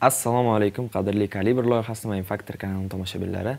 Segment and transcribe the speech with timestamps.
[0.00, 3.56] assalomu alaykum qadrli kalibr loyihasi main faktor kanalining tomoshabinlari.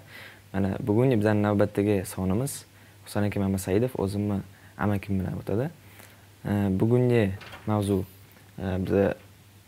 [0.53, 2.65] Mana bugungi bizani navbatdagi sonimiz
[3.05, 4.41] husan aka mamasaidov o'zimni
[4.77, 5.69] amakim bilan o'tadi.
[6.79, 7.31] Bugungi
[7.67, 8.03] mavzu
[8.59, 9.05] e, biza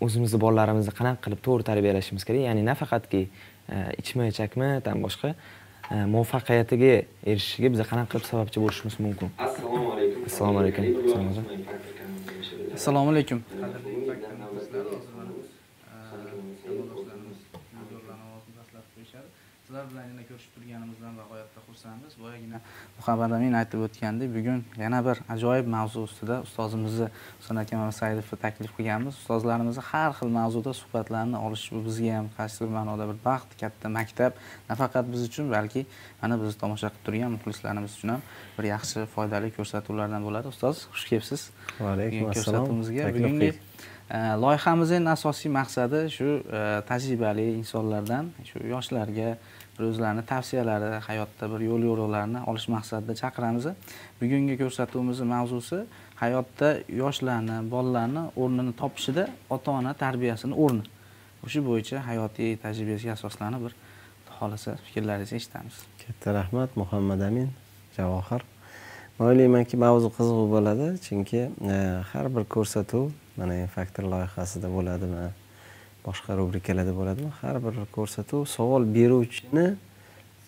[0.01, 2.45] o'zimizni bolalarimizni qanaqa qilib to'g'ri tarbiyalashimiz kerak?
[2.47, 6.93] Ya'ni nafaqatki e, ichma ichakmidan boshqa e, muvaffaqiyatiga
[7.25, 9.33] erishishiga biza qanaqa qilib sababchi bo'lishimiz mumkin?
[9.49, 11.69] Assalomu alaykum assalomu alaykum.
[12.79, 13.39] assalomu alaykum
[19.79, 22.13] sizlar bilan yana ko'rishib turganimizdan g'oyatda xursandmiz.
[22.23, 22.59] Boyagina
[22.99, 27.07] muhabbat amin aytib o'tgandek bugun yana bir ajoyib mavzu ustida ustozimizni
[27.39, 29.13] husan aka saidovni taklif qilganmiz.
[29.21, 34.31] Ustozlarimizni har xil mavzuda suhbatlarni olish bu bizga ham qaysidir ma'noda bir baxt katta maktab.
[34.69, 35.85] Nafaqat biz uchun balki
[36.21, 38.21] mana bizni tomosha qilib turgan muxlislarimiz uchun ham
[38.57, 40.47] bir yaxshi foydali ko'rsatuvlardan bo'ladi.
[40.53, 41.41] Ustoz xush kelibsiz?
[41.79, 42.35] Va alaykum assalom.
[42.35, 43.51] ko'rsatuvimizga bugungi
[44.09, 49.29] e, loyihamizni asosiy maqsadi shu e, tajribali insonlardan shu yoshlarga
[49.79, 53.65] bir o'zlarini tavsiyalari hayotda bir yo'l yo'riqlarini olish maqsadida chaqiramiz.
[54.21, 55.79] Bugungi ko'rsatuvimizni mavzusi
[56.21, 56.69] hayotda
[57.01, 60.83] yoshlarni bolalarni o'rnini topishida ota ona tarbiyasini o'rni.
[61.45, 63.75] O'sha bo'yicha hayotiy tajribasiga asoslanib bir
[64.37, 65.81] xohlasa fikrlaringizni eshitamiz.
[66.05, 67.49] Katta rahmat muhammad amin
[67.97, 68.43] javohir.
[69.19, 71.75] Man o'ylaymanki mavzu qiziq bo'ladi chunki e,
[72.11, 75.29] har bir ko'rsatuv mana faktor loyihasida bo'ladimi
[76.05, 77.31] boshqa rubrikalarda bo'ladimi?
[77.41, 79.67] Har bir ko'rsatuv savol beruvchini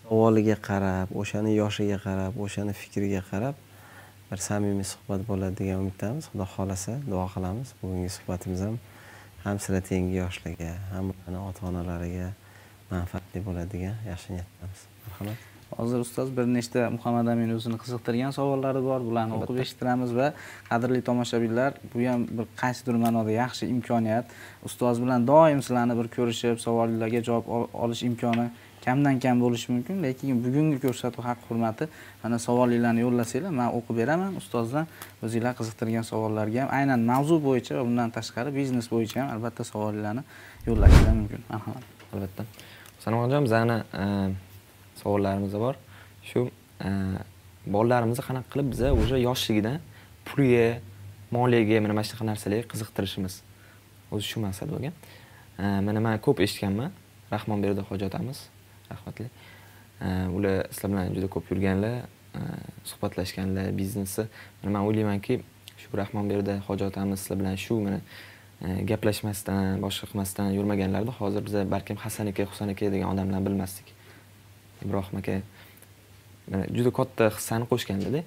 [0.01, 3.55] savoliga qarab o'shani yoshiga qarab o'shani fikriga qarab
[4.31, 6.31] bir samimiy suhbat bo'ladi degan umiddamiz.
[6.31, 7.75] Xudo xohlasa duo qilamiz.
[7.81, 8.75] Bugungi suhbatimiz ham
[9.43, 11.13] ham sira tengi yoshlarga ham
[11.49, 12.33] ota onalariga
[12.91, 14.85] manfaatli bo'ladi degan yaxshi niyatdamiz.
[15.05, 15.50] Marhamat.
[15.77, 20.27] Hozir ustoz bir nechta muhammad amin o'zini qiziqtirgan savollari bor bularni o'qib eshittiramiz va
[20.69, 24.25] qadrli tomoshabinlar bu ham bir qaysidir ma'noda yaxshi imkoniyat.
[24.67, 28.49] Ustoz bilan doim sizlarni bir ko'rishib savollarga javob olish imkoni
[28.85, 31.87] kamdan kam bo'lishi mumkin lekin bugungi ko'rsatuv haq hurmati
[32.23, 34.35] mana savolinglarni yo'llasanglar man o'qib beraman.
[34.41, 34.85] Ustozdan
[35.25, 40.23] o'zinglar qiziqtirgan savollarga ham aynan mavzu bo'yicha va bundan tashqari biznes bo'yicha ham albatta savolinglarni
[40.69, 41.41] yo'llashinglar mumkin.
[41.49, 41.83] Marhamat.
[42.13, 42.47] Albatta.
[43.05, 43.77] Sanoatjon bizani
[45.01, 45.75] savollarimiz bor.
[46.23, 46.49] Shu
[46.85, 46.89] e,
[47.65, 49.79] bolalarimizni qanaqa qilib biza уже yoshligidan
[50.25, 50.79] pulga
[51.31, 53.33] moliyaga mana mana shunaqa narsalarga qiziqtirishimiz?
[54.11, 54.93] O'zi shu maqsad bo'lgan.
[55.59, 56.91] E, mana man ko'p eshitganman.
[57.35, 58.39] Rahmonberdi hoji otamiz
[58.91, 59.29] rahmatli.
[60.05, 60.07] E,
[60.37, 61.95] ular sizlar bilan juda ko'p yurganlar
[62.89, 64.27] suhbatlashganlar biznesi.
[64.63, 65.41] Mana man o'ylaymanki
[65.81, 67.99] shu rahmonberdi hoji otamiz sizlar bilan shu mana
[68.61, 73.90] gaplashmasdan boshqa qilmasdan yurmaganlarida hozir biza balkim hasan aka husan aka degan odamlarni bilmasdik.
[74.85, 75.41] Ibrohim aka
[76.75, 78.23] juda katta hissani qo'shgandida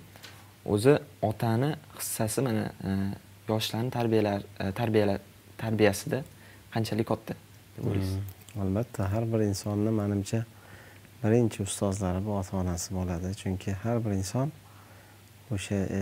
[0.65, 2.91] o'zi otani hissasi mana e,
[3.49, 5.21] yoshlarni tarbiyalar e, tarbiyalar
[5.59, 6.23] tarbiyasida
[6.75, 7.35] qanchalik katta
[7.77, 8.15] deb o'ylaysiz?
[8.15, 10.45] Hmm, albatta har bir insonni manimcha
[11.25, 13.35] birinchi ustozlari bu ota onasi bo'ladi.
[13.43, 14.53] Chunki har bir inson
[15.55, 16.01] o'sha e,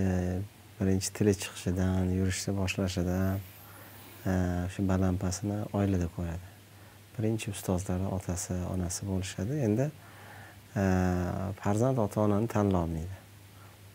[0.81, 3.39] birinchi tili chiqishidan yurishni boshlashidan
[4.73, 6.49] shu balandpasini oilada ko'radi
[7.19, 9.59] birinchi ustozlari otasi onasi bo'lishadi.
[9.67, 9.91] Endi
[10.75, 13.16] farzand ota onani tanlay olmaydi.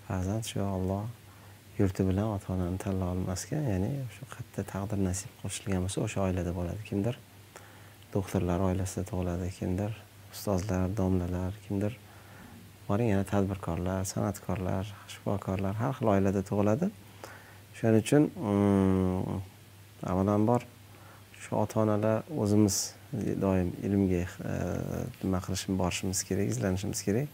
[0.08, 1.06] Farzand shu olloh
[1.80, 6.54] yurti bilan ota onani tanlay olmasga ya'ni shu qayerda taqdir nasib qo'shilgan bo'lsa o'sha oilada
[6.60, 6.82] bo'ladi.
[6.90, 7.16] Kimdir
[8.14, 9.92] doktorlar oilasida tug'iladi kimdir
[10.34, 11.98] ustozlar domlalar kimdir
[12.88, 16.90] boring yana tadbirkorlar san'atkorlar shifokorlar har xil oilada tug'iladi.
[17.78, 19.42] Shuning uchun mm,
[20.12, 20.62] avvalambor
[21.42, 22.78] shu ota onalar o'zimiz
[23.42, 24.56] doim ilmga e,
[25.24, 27.28] nima qilishimiz borishimiz kerak izlanishimiz kerak.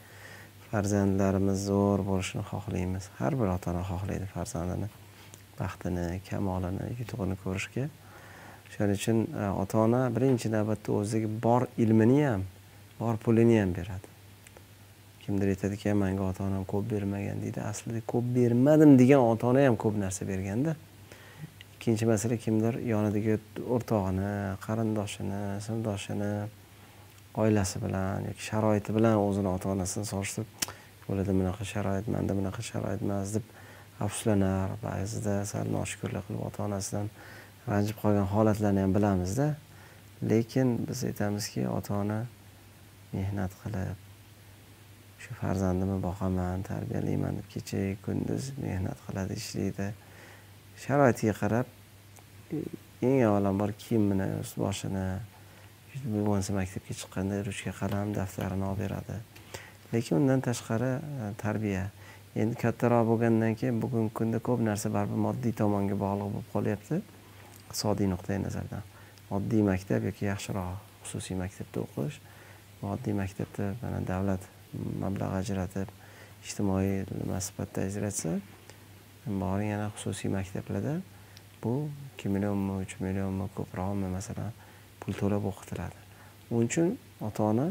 [0.72, 3.10] Farzandlarimiz zo'r bo'lishini xohlaymiz.
[3.20, 4.90] Har bir ota ona xohlaydi farzandini
[5.60, 7.90] baxtini kamolini yutug'ini ko'rishga.
[8.74, 12.48] Shuning uchun e, ota ona birinchi navbatda o'ziga bor ilmini ham
[13.00, 14.08] bor pulini ham beradi.
[15.26, 17.62] Kimdir aytadiki manga ota onam ko'p bermagan deydi.
[17.72, 20.76] Aslida ko'p bermadim degan ota ona ham ko'p narsa berganda
[21.84, 22.78] ikkinchi masala kimdir?
[22.88, 23.34] Yonidagi
[23.76, 26.30] o'rtog'ini qarindoshini sinfdoshini
[27.44, 30.70] oilasi bilan yoki sharoiti bilan o'zini ota onasini solishtirib
[31.08, 33.50] bo'ladi bunaqa sharoit manda bunaqa sharoit emas deb
[34.06, 34.78] afsuslanar.
[34.86, 37.12] Ba'zida sal noshukurlik qilib ota onasidan
[37.68, 39.50] ranjib qolgan holatlarni ham bilamizda.
[40.32, 42.22] Lekin biz aytamizki ota ona
[43.12, 44.08] mehnat qilib
[45.26, 49.92] shu farzandimni boqaman tarbiyalayman deb kecha kunduz mehnat qiladi ishlaydi.
[50.84, 51.68] Sharoitiga qarab
[53.02, 55.06] eng avvalambor kiyimini ust boshini
[56.04, 59.18] bo'lmasa maktabga chiqqanda ruchka qalam daftarini olib beradi.
[59.94, 61.84] Lekin undan tashqari e, tarbiya.
[62.36, 67.02] Endi kattaroq bo'lgandan keyin bugungi kunda ko'p narsa baribir moddiy tomonga bog'liq bo'lib qolyapti.
[67.68, 68.84] Iqtisodiy nuqtai nazardan.
[69.38, 72.20] Oddiy maktab yoki yaxshiroq xususiy maktabda o'qish
[72.84, 74.44] oddiy maktabda mana davlat
[75.04, 75.92] mablag' ajratib
[76.44, 78.34] ijtimoiy nima sifatida ajratsa
[79.26, 81.02] boring yana xususiy maktablarda
[81.64, 84.52] bu ikki millionmi uch millionmi ko'proqmi masalan
[85.00, 86.00] pul to'lab o'qitiladi.
[86.52, 86.90] Uning uchun
[87.28, 87.68] ota ona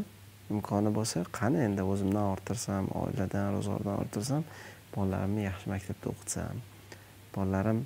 [0.49, 4.43] imkoni bo'lsa qani endi o'zimdan orttirsam oiladan ro'zg'ordan orttirsam
[4.95, 6.63] bolalarimni yaxshi maktabda o'qitsam.
[7.35, 7.85] Bolalarim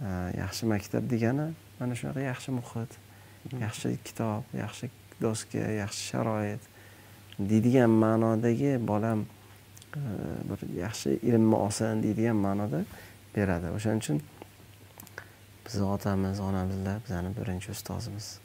[0.00, 0.10] e,
[0.42, 1.48] yaxshi maktab degani
[1.80, 2.92] mana shunaqa yaxshi muhit
[3.66, 4.90] yaxshi kitob yaxshi
[5.20, 6.62] doska yaxshi sharoit
[7.50, 9.26] deydigan ma'nodagi bolam
[9.96, 12.84] bir yaxshi ilmni olsin deydigan ma'noda
[13.36, 13.70] beradi.
[13.76, 14.22] O'shaning uchun
[15.66, 18.38] bizni otamiz onamizlar bizani birinchi ustozimiz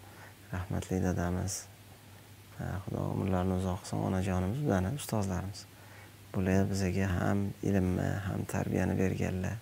[0.53, 1.65] rahmatli dadamiz
[2.83, 5.65] xudo umrlarini uzoq qilsin onajonimiz bizani ustozlarimiz.
[6.35, 9.57] Bular bizga ham ilmni ham tarbiyani berganlar.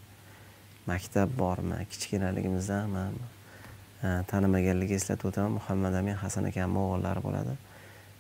[0.88, 3.14] Maktab bormi kichkinaligimizdan man
[4.32, 7.58] tanimaganligi eslatib o'taman muhammad amin hasan akamni o'g'illari bo'ladi.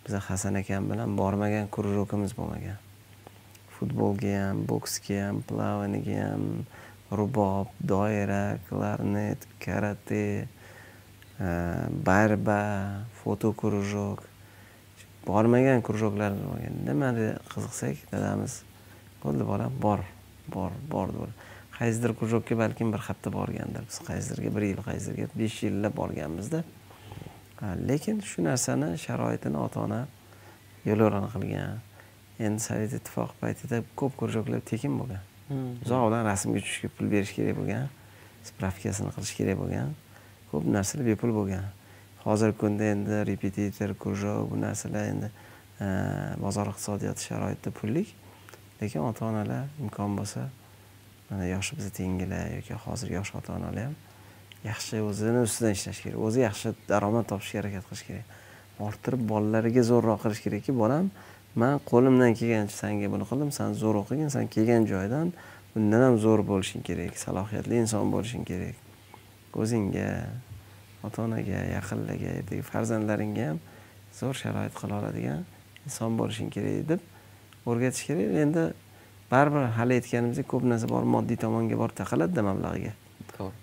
[0.06, 2.87] Biza hasan akam bilan bormagan krужокimiz bo'lmagan.
[3.77, 6.45] Futbolga ham boksga ham plavaniga ham
[7.12, 10.47] rubob doira klarnet karate
[11.39, 11.50] e,
[12.09, 12.62] barba
[13.24, 14.24] foto krужок
[15.27, 18.62] bormagan krужокlar bo'lgan nimani qiziqsak dadamiz
[19.24, 20.01] bo'ldi bolam bor
[20.56, 21.13] bor bor
[21.77, 26.63] qaysidir krужокка balkim bir hafta borgandir biz qaysidirga bir yil qaysidirga besh yillab borganmizda.
[27.62, 30.01] E, lekin shu narsani sharoitini ota ona
[30.89, 31.87] yo'lyo'rini qilgan.
[32.39, 35.24] Endi sovet ittifoqi paytida ko'p krужокlar tekin bo'lgan.
[35.48, 35.80] Hmm.
[35.86, 37.88] uzoqdan rasmga tushishga pul berish kerak bo'lgan
[38.50, 39.94] spravkasini qilish kerak bo'lgan
[40.51, 41.68] ko'p narsalar bepul bo'lgan.
[42.25, 45.30] Hozirgi kunda endi repetitor krужок bu narsalar endi
[46.44, 48.13] bozor iqtisodiyoti sharoitida pullik.
[48.81, 50.50] Lekin ota onalar imkon bo'lsa
[51.30, 53.95] mana yoshi bizni tengilar yoki hozir yosh ota onalar ham
[54.66, 58.36] yaxshi o'zini ustidan ishlash kerak o'zi yaxshi daromad topishga harakat qilish kerak.
[58.88, 61.12] Orttirib bolalariga zo'rroq qilish kerakki bolam
[61.57, 65.31] man qo'limdan kelgancha sanga buni qildim san zo'r o'qigin san kelgan joydan
[65.74, 68.77] bundan ham zo'r bo'lishing kerak salohiyatli inson bo'lishing kerak.
[69.62, 70.09] O'zingga
[71.07, 73.59] ota onaga yaqinlarga ertaga farzandlaringga ham
[74.19, 75.42] zo'r sharoit qila oladigan
[75.86, 77.01] inson bo'lishing kerak deb
[77.69, 78.36] o'rgatish kerak.
[78.45, 78.65] Endi
[79.31, 82.94] baribir hali aytganimizdek ko'p narsa bor moddiy tomonga borib taqaladida mablag'iga
[83.38, 83.56] to'g'ri.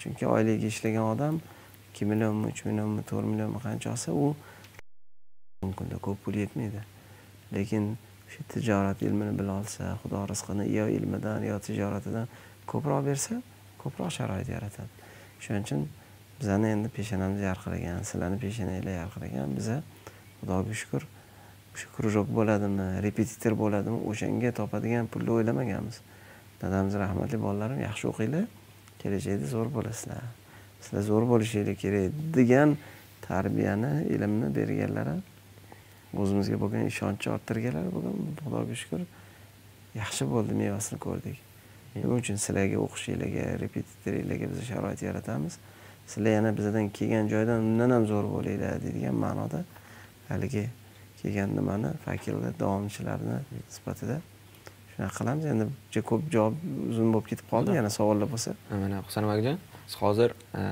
[0.00, 1.40] Chunki oylik ishlagan odam
[1.88, 4.34] ikki millionmi uch millionmi to'rt millionmi qancha olsa u
[5.64, 6.84] mumkinda ko'p pul yetmaydi
[7.52, 7.96] lekin
[8.28, 12.26] shu tijorat ilmini bila olsa xudo rizqini yo ilmidan yo tijoratidan
[12.66, 13.42] ko'proq bersa
[13.82, 14.88] ko'proq sharoit yaratadi.
[15.40, 15.88] Shuning uchun
[16.40, 19.76] bizani endi peshonamiz yarqiragan sizlarni peshonanglar yarqiragan biza
[20.40, 21.02] xudoga shukur
[21.78, 26.00] shu krужок bo'ladimi repetitor bo'ladimi o'shanga topadigan pulni o'ylamaganmiz.
[26.62, 28.44] Dadamiz rahmatli bolalarim yaxshi o'qinglar.
[29.00, 30.24] Kelajakda zo'r bo'lasizlar.
[30.82, 32.76] Sizlar zo'r bo'lishinglar kerak degan
[33.28, 35.16] tarbiyani ilmni berganlari
[36.24, 39.02] o'zimizga bo'lgan ishonchni orttirganlar bugun xudoga shukur
[40.00, 41.36] yaxshi bo'ldi mevasini ko'rdik.
[41.92, 45.58] Shuning uchun sizlarga o'qishinglarga repetitorlarga biz sharoit yaratamiz?
[46.06, 49.64] Sizlar yana bizdan kelgan joydan undan ham zo'r bo'linglar deydigan ma'noda
[50.28, 50.64] haligi
[51.22, 53.38] kelgan nimani vakilni davomchilarni
[53.76, 54.20] sifatida
[54.92, 55.48] shunaqa qilamiz.
[55.52, 56.54] Endi juda ko'p javob
[56.90, 58.54] uzun bo'lib ketib qoldi yana savollar bo'lsa.
[58.84, 60.62] Mana husan akajon siz hozir e,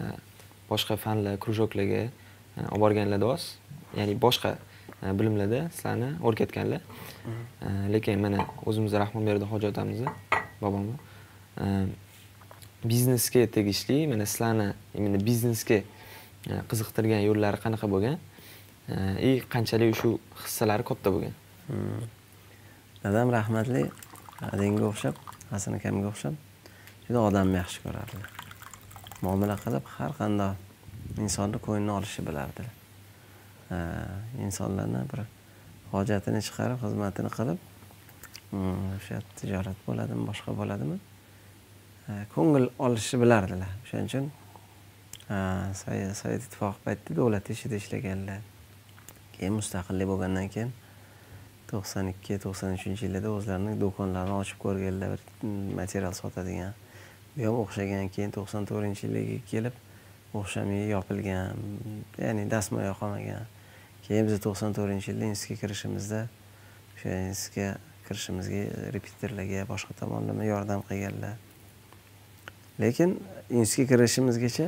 [0.71, 2.11] boshqa fanlar krujoklarga e,
[2.71, 3.37] olib borganlarda
[3.99, 4.57] ya'ni boshqa
[5.05, 6.81] Э, bilimlarda sizlarni o'rgatganlar.
[6.81, 10.09] Э, lekin mana o'zimizni rahmonberdi hoji otamizni
[10.61, 10.95] bobomni.
[11.59, 11.87] Э,
[12.85, 15.83] biznesga tegishli mana sizlarni именно biznesga
[16.71, 18.19] qiziqtirgan yo'llari qanaqa bo'lgan?
[19.29, 21.35] И qanchalik shu hissalari katta bo'lgan.
[21.69, 22.05] Hmm.
[23.05, 23.91] Dadam rahmatli.
[24.53, 25.17] Adangga o'xshab
[25.51, 26.35] hasan akamga o'xshab.
[27.09, 28.29] Juda odamni yaxshi ko'rardilar
[29.25, 30.53] muomala qilib har qanday
[31.25, 32.84] insonni ko'nglini olishni bilardilar
[33.71, 35.25] insonlarni bir
[35.93, 37.59] hojatini chiqarib xizmatini qilib
[38.53, 40.99] mm, o'sha tijorat bo'ladimi boshqa bo'ladimi?
[42.35, 43.71] Ko'ngil olishni bilardilar.
[43.85, 44.33] O'shaning uchun
[46.21, 48.41] sovet ittifoqi paytida davlat ishida ishlaganlar.
[49.37, 50.75] Keyin mustaqillik bo'lgandan keyin
[51.71, 55.49] to'qson ikki to'qson uchinchi yillarda o'zlarini do'konlarini ochib ko'rganlar bir
[55.81, 56.75] material sotadigan.
[57.37, 59.75] Bu ham o'xshagan keyin to'qson to'rtinchi yilga kelib
[60.41, 61.65] o'xshamay yopilgan
[62.19, 63.47] ya'ni dastmoya qolmagan.
[64.07, 66.21] Keyin biz to'qson to'rtinchi yilda institutga kirishimizda
[66.95, 67.69] o'sha institutga
[68.07, 68.63] kirishimizga
[68.97, 71.37] repetitorlarga boshqa tomonlama yordam qilganlar.
[72.81, 73.17] Lekin
[73.51, 74.67] institutga kirishimizgacha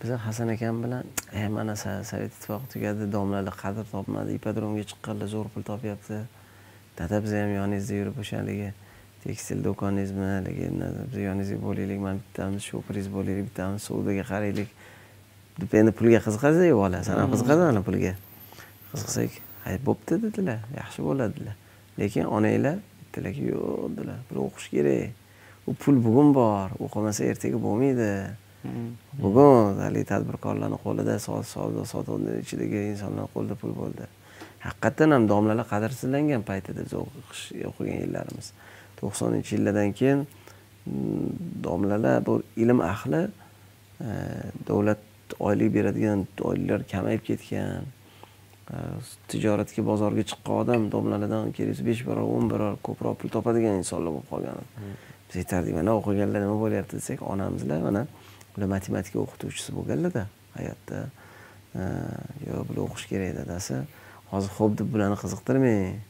[0.00, 5.52] biza hasan akam bilan e mana sovet ittifoqi tugadi domlalar qadr topmadi ipodromga chiqqanlar zo'r
[5.54, 6.24] pul topyapti.
[6.98, 8.72] Dada biza ham yoningizda yurib o'sha haligi
[9.24, 10.68] tekstil do'koningizmi haligi
[11.12, 14.70] biz yoningizga bo'laylik mana bittamiz sho'piringiz bo'laylik bittamiz savdoga qaraylik
[15.80, 18.12] endi pulga qiziqadi bola san ham qiziqadi pulga
[18.90, 21.56] qiziqsak hay bo'pti dedilar yaxshi bo'ladi dedilar.
[22.00, 22.78] Lekin onanglar
[23.16, 25.10] aytdilarki yo'q dedilar pul o'qish kerak.
[25.66, 28.10] U pul bugun bor o'qimasa ertaga bo'lmaydi.
[29.22, 34.06] Bugun haligi tadbirkorlarni qo'lida savdo sotuvni ichidagi insonlarni qo'lida pul bo'ldi.
[34.66, 36.94] Haqiqatdan ham domlalar qadrsizlangan paytida biz
[37.70, 38.52] o'qigan yillarimiz.
[39.00, 40.26] To'qsoninchi yillardan keyin
[40.86, 41.28] mm,
[41.64, 43.22] domlalar bu ilm ahli
[44.06, 44.10] e,
[44.68, 44.98] davlat
[45.38, 47.84] oylik beradigan oyliklar kamayib ketgan
[48.66, 48.78] Э,
[49.30, 54.26] tijoratga bozorga chiqqan odam domlalardan kelsa besh barobar o'n barobar ko'proq pul topadigan insonlar bo'lib
[54.32, 54.58] qolgan
[55.28, 58.02] biz aytardik mana o'qiganlar nima bo'lyapti desak onamizlar mana
[58.56, 60.24] ular matematika o'qituvchisi bo'lganlarda
[60.56, 60.98] hayotda.
[62.48, 63.80] Yo'q bular o'qish kerak dadasi.
[64.32, 66.02] Hozir xo'p deb bularni qiziqtirmang.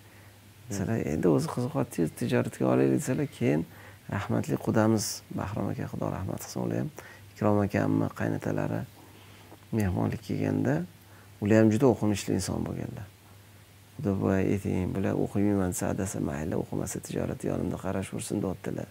[0.70, 3.68] Desalar endi o'zi qiziqyapti tijoratga olaylik desalar keyin
[4.16, 6.90] rahmatli qudamiz bahrom aka xudo rahmat qilsin ular ham.
[7.34, 8.84] Ikrom akamni qaynotalari
[9.76, 10.76] mehmonlik kelganda
[11.42, 13.06] ular ham juda o'qimishli inson bo'lganlar
[13.96, 18.88] xudo voy ayting bular o'qimayman desa adasi mayli o'qimasa tijorat yonimda qarashaversin deyaptilar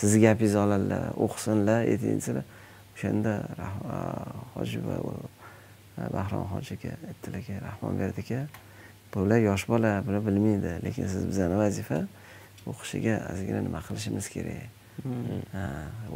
[0.00, 2.46] sizni gapingizni oladilar o'qisinlar ayting desalar
[2.94, 3.32] o'shanda
[4.54, 4.78] hoji
[6.14, 8.40] bahrom hoji aka aytdilarki rahmonberdi aka.
[9.14, 12.00] Bular yosh bola bular bilmaydi lekin siz bizani vazifa
[12.70, 14.68] o'qishiga ozgina nima qilishimiz kerak.
[14.98, 15.42] Hmm.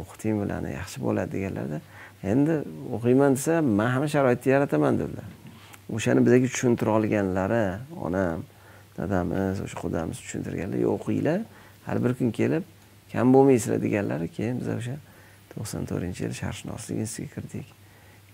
[0.01, 1.79] o'qiting bularni yaxshi bo'ladi deganlarda
[2.31, 2.55] endi
[2.95, 5.27] o'qiyman desa man ham sharoitni yarataman dedilar
[5.89, 7.63] o'shani bizga tushuntira olganlari
[8.07, 8.43] onam
[8.97, 11.39] dadamiz o'sha qudamiz tushuntirganlar yo'q o'qinglar
[11.87, 12.63] har bir kun kelib
[13.11, 14.95] kam bo'lmaysizlar deganlari keyin biz o'sha
[15.53, 17.67] to'qson to'rtinchi yili sharqshunoslik institutiga kirdik.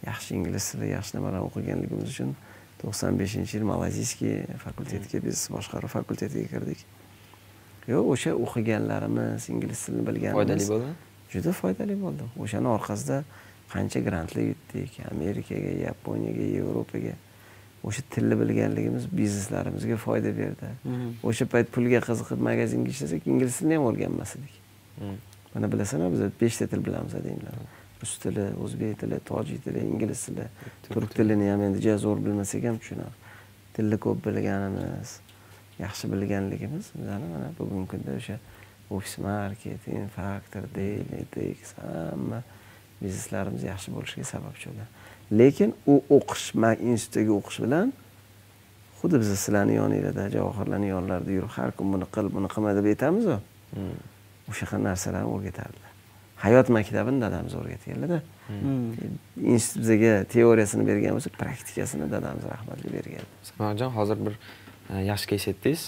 [0.06, 2.32] Yaxshi ingliz tili yaxshi nimalar o'qiganligimiz uchun
[2.82, 6.86] to'qson beshinchi yil malayziyskiy fakultetiga biznes boshqaruv fakultetiga kirdik.
[7.91, 10.96] Yo'q o'sha o'qiganlarimiz ingliz tilini bilganimiz foydali bo'ldimi
[11.34, 12.29] juda foydali bo'ldi.
[12.44, 13.18] O'shani orqasida
[13.74, 17.15] qancha grantlar yutdik amerikaga yaponiyaga yevropaga
[17.83, 20.71] o'sha tilni bilganligimiz bizneslarimizga foyda berdi.
[21.24, 24.55] O'sha payt pulga qiziqib magazinga ishlasak ingliz tilini ham o'rganmas edik.
[25.53, 27.55] Mana bilasanlar biz beshta til bilamiz adanglar
[28.01, 30.45] rus tili o'zbek tili tojik tili ingliz tili
[30.89, 33.17] turk tilini ham endi juda zo'r bilmasak ham tushunamiz.
[33.75, 35.19] Tilni ko'p bilganimiz
[35.79, 38.39] yaxshi bilganligimiz bizani mana bugungi kunda o'sha
[38.89, 42.41] ofis marketing faktor deylik hamma
[43.01, 44.89] bizneslarimiz yaxshi bo'lishiga sababchi bo'lgan
[45.31, 47.93] lekin u o'qish institutiga o'qish bilan
[49.01, 53.39] xuddi biz sizlarni yoninglarda javohirlarni yonlarida yurib har kun buni qil buni qilma deb aytamizu.
[53.74, 54.00] Hmm.
[54.50, 55.91] o'shaqa narsalarni o'rgatadilar
[56.45, 58.93] hayot maktabini dadamiz o'rgatganlarda hmm.
[59.53, 63.25] institut bizga teoriyasini bergan bo'lsa praktikasini dadamiz rahmatli bergan.
[63.50, 64.36] Sanoatjon hozir bir
[64.89, 65.83] e, yaxshi keys aytdingiz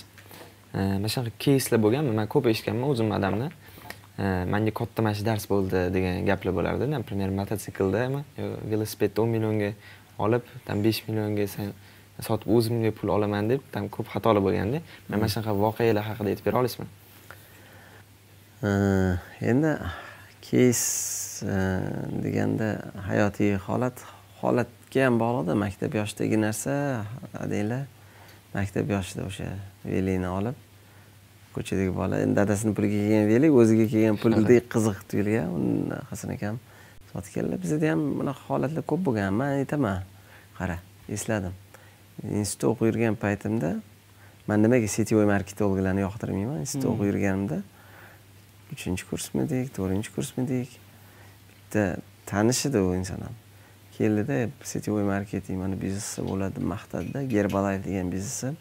[0.74, 3.61] e, mana shunaqa keyslar bo'lgan man ko'p eshitganman o'zim odamni e,
[4.18, 8.24] manga katta mana shu dars bo'ldi degan gaplar bo'lardi например mototsikldami
[8.72, 9.72] velosipedni o'n millionga
[10.20, 11.48] olib там besh millionga
[12.27, 16.60] sotib o'zimga pul olaman deb там ko'p xatolar bo'lganda mana shunaqa voqealar haqida aytib bera
[16.62, 16.88] olasizmi
[19.51, 19.72] endi
[20.50, 20.82] keys
[22.25, 22.68] deganda
[23.08, 24.03] hayotiy holat
[24.41, 26.74] holatga ham bog'liqda maktab yoshidagi narsa
[27.46, 27.88] adanglar
[28.53, 29.50] maktab yoshida o'sha
[29.86, 30.56] velini olib
[31.55, 32.20] ko'chadagi bola.
[32.24, 36.60] Endi dadasini puliga kelgan veli o'ziga kelgan puldek qiziq tuyulgan hasan akam
[37.12, 37.58] sotganlar.
[37.63, 39.34] Bizada ham bunaqa holatlar ko'p bo'lgan.
[39.41, 40.03] Man aytaman
[40.60, 40.77] qara
[41.17, 41.53] esladim.
[42.41, 43.72] Institutda o'qib yurgan paytimda
[44.48, 46.63] man nimaga сетевой marketologlarni yoqtirmayman?
[46.65, 47.62] Institutda o'qib yurganimda
[48.74, 50.70] uchinchi kursmidik to'rtinchi kursmidik
[51.51, 51.86] bitta
[52.31, 53.36] tanish edi u inson ham.
[53.98, 58.53] Keldida сетевой marketing mana biznesi bo'ladi deb maqtadida gerbalayev degan biznesi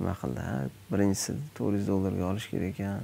[0.00, 0.56] nima qildi ha?
[0.92, 3.00] Birinchisi to'rt yuz dollarga olish kerak ekan.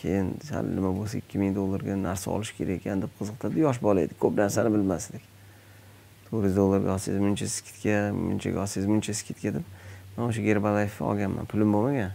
[0.00, 3.60] Keyin sal nima bo'lsa ikki ming dollarga narsa olish kerak ekan deb qiziqtirdi.
[3.66, 5.24] Yosh bola edik ko'p narsani bilmasdik.
[6.28, 9.64] To'rt yuz dollarga olsangiz muncha skidka munchaga olsangiz muncha skidka deb.
[10.16, 12.12] Man o'sha gerbalayevni olganman pulim bo'lmagan.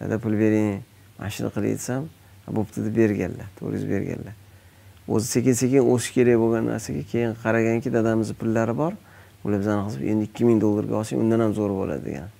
[0.00, 0.80] Dada pul bering
[1.18, 2.08] mana shuni qilay desam
[2.48, 4.34] bo'pti deb berganlar to'rt yuz berganlar.
[5.08, 8.92] O'zi sekin sekin o'sish kerak bo'lgan narsaga keyin qaraganki dadamizni pullari bor.
[9.44, 12.30] Ular bizani qilib endi ikki ming dollarga olsang undan ham zo'r bo'ladi degan.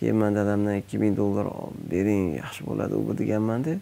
[0.00, 1.46] Keyin man dadamdan ikki ming dollar
[1.92, 3.78] bering yaxshi bo'ladi u bu deganman deb.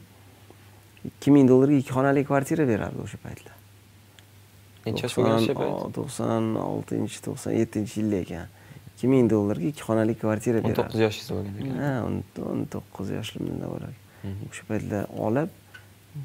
[1.10, 3.56] Ikki ming dollarga ikki xonali kvartira berardi o'sha paytlar
[4.86, 5.94] necha yosh bo'lgan o'sha payt?
[5.96, 8.46] to'qson oltinchi to'qson yettinchi yilda ekan.
[8.90, 10.80] Ikki ming dollarga ikki xonali kvartira berardi.
[10.80, 11.80] O'n to'qqiz yoshingizda bo'lgan ekan.
[11.82, 11.92] Ha
[12.50, 13.96] o'n to'qqiz yoshlimda bo'lar
[14.50, 15.50] o'sha paytlar olib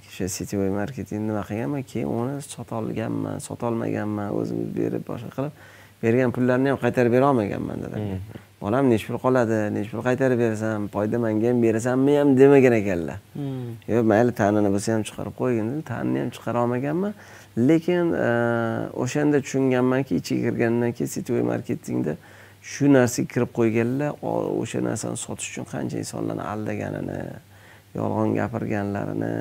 [0.09, 5.53] o'sha сетевой marketing nima qilganman keyin uni sotolganman sotolmaganman o'zimiz berib boshqa qilib
[6.03, 8.17] bergan pullarni ham qaytarib bera olmaganman dadamga
[8.63, 13.19] bolam nechi pul qoladi nechi pul qaytarib berasan foyda manga ham berasanmi ham demagan ekanlar.
[13.91, 17.13] Yo mayli tanini bo'lsa ham chiqarib qo'ygin dedim tanini ham chiqara olmaganman.
[17.69, 18.29] Lekin e,
[19.03, 22.13] o'shanda tushunganmanki ichiga kirgandan keyin sетевой marketingda
[22.71, 24.11] shu narsaga kirib qo'yganlar
[24.61, 27.19] o'sha narsani sotish uchun qancha insonlarni aldaganini
[27.99, 29.33] yolg'on gapirganlarini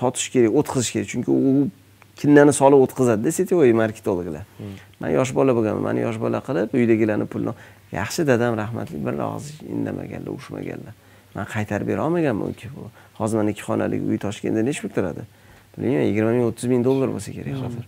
[0.00, 1.08] sotish kerak o'tkazish kerak.
[1.12, 1.68] Chunki u
[2.20, 4.44] kinnani solib o'tkazadida сетевой marketologlar
[5.00, 7.52] man yosh bola bo'lganman mani yosh bola qilib uydagilarni pulini
[7.92, 10.94] yaxshi dadam rahmatli bir og'iz indamaganlar urishmaganlar
[11.34, 12.54] man qaytarib bera olmaganman
[13.18, 15.22] hozir mana ikki xonali uy toshkentda nechi pul turadi?
[15.76, 17.84] Bilmayman yigirma ming o'ttiz ming dollar bo'lsa kerak hozir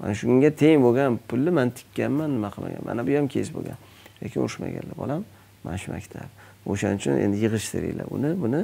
[0.00, 3.78] mana shunga teng bo'lgan pulni man tikkanman nima qilmagan mana bu ham kes bo'lgan.
[4.22, 5.24] Lekin urishmaganlar bolam
[5.64, 6.28] mana shu maktab.
[6.66, 8.06] O'shaning uchun endi yig'ishtiringlar.
[8.16, 8.62] Uni buni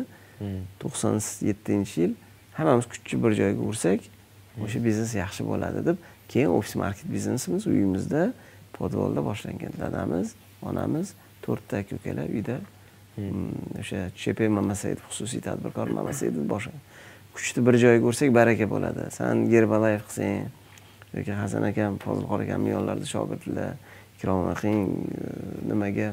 [0.80, 1.14] to'qson
[1.48, 2.12] yettinchi yil
[2.58, 4.00] hammamiz kuchli bir joyga ursak
[4.64, 5.96] o'sha biznes yaxshi bo'ladi deb
[6.28, 8.32] keyin ofis market biznesimiz uyimizda
[8.78, 9.72] podvolda boshlangan.
[9.80, 12.58] Dadamiz onamiz to'rtta aka ukalar uyda
[13.16, 16.82] mm, o'sha chp mamasaidov xususiy tadbirkor mamasaidov boshlagan
[17.36, 19.10] kuchni bir joyga ursak baraka bo'ladi.
[19.18, 20.48] San gerbalayev qilsang
[21.16, 23.76] yoki hasan akam fozilxon akamni yonlarida shogirdlar
[24.16, 24.78] ikrom aqang
[25.68, 26.12] nimaga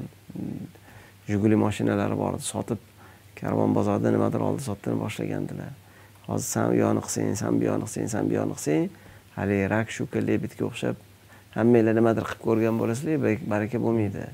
[1.28, 2.82] jiguli mashinalari bor edi sotib
[3.40, 5.72] karvon bozorda nimadir oldi sotdini boshlagandilar
[6.28, 8.90] hozir san u yoqni qilsang san bu yoqni qilsang san bu yoqni qilsang
[9.38, 10.96] haligi rak shuka bitga o'xshab
[11.58, 14.26] hammanglar nimadir qilib ko'rgan bo'lasizlar baraka bo'lmaydi.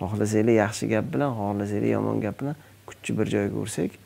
[0.00, 2.56] Xohlasanglar yaxshi gap bilan xohlasanglar yomon gap bilan
[2.88, 3.96] kuchli bir joyga ursak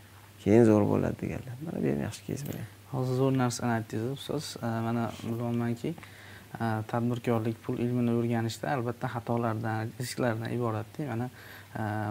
[0.43, 1.55] keyin zo'r bo'ladi deganlar.
[1.67, 4.45] Mana bu ham yaxshi kes bo'lgan hozir zo'r narsani aytdingiz ustoz
[4.87, 5.95] mana bilyapmanki
[6.91, 11.09] tadbirkorlik pul ilmini o'rganishda albatta xatolardan risklardan iboratda.
[11.13, 11.27] Mana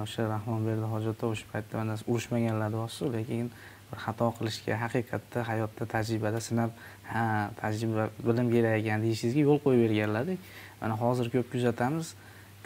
[0.04, 3.52] o'sha rahmonberdi hojatov o'sha paytda mana urushmaganlar deyapsizu lekin
[3.94, 6.72] bir xato qilishga haqiqatda hayotda tajribada sinab
[7.12, 7.24] ha
[7.62, 10.38] tajriba bilim kerak ekan deyishingizga yo'l qo'yib berganlarda
[10.82, 12.14] mana hozir ko'p kuzatamiz.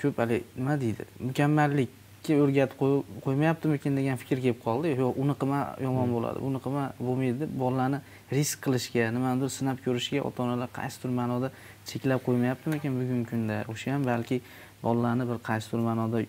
[0.01, 1.05] Ko'p haligi nima deydi?
[1.19, 2.77] Mukammallikka o'rgatib
[3.25, 4.93] qo'ymayaptimikin degan fikr kelib qoldi.
[5.01, 6.43] Yo'q uni qilma yomon bo'ladi.
[6.45, 7.99] Buni qilma bo'lmaydi deb bolalarni
[8.37, 11.51] risk qilishga nimanidir sinab ko'rishga ota onalar qaysidir ma'noda
[11.89, 13.59] cheklab qo'ymayaptimikin bugungi kunda?
[13.73, 14.41] O'sha ham balki
[14.85, 16.23] bolalarni bir qaysidir ma'noda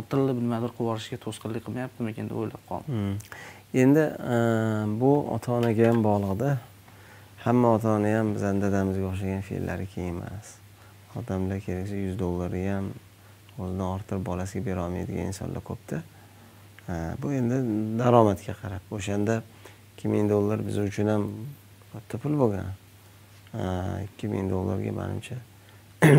[0.00, 2.94] otilib nimadir qilib yuborishga to'sqinlik qilmayaptimikin deb o'ylab qoldim.
[2.94, 3.16] Hmm.
[3.74, 4.36] Endi e,
[5.00, 6.56] bu ota onaga ham bog'liqda.
[7.44, 10.56] Hamma ota ona ham bizani dadamizga o'xshagan fe'llari keng emas.
[11.16, 12.90] Odamlar keraksa yuz dollarni ham
[13.58, 16.02] o'zidan orttirib bolasiga bera olmaydigan insonlar ko'pda.
[16.88, 17.62] E, bu endi
[18.02, 19.40] daromadga qarab o'shanda
[19.94, 21.26] ikki ming dollar biz uchun ham
[21.94, 22.68] katta pul bo'lgan.
[23.54, 23.64] E,
[24.04, 25.40] ikki ming dollarga manimcha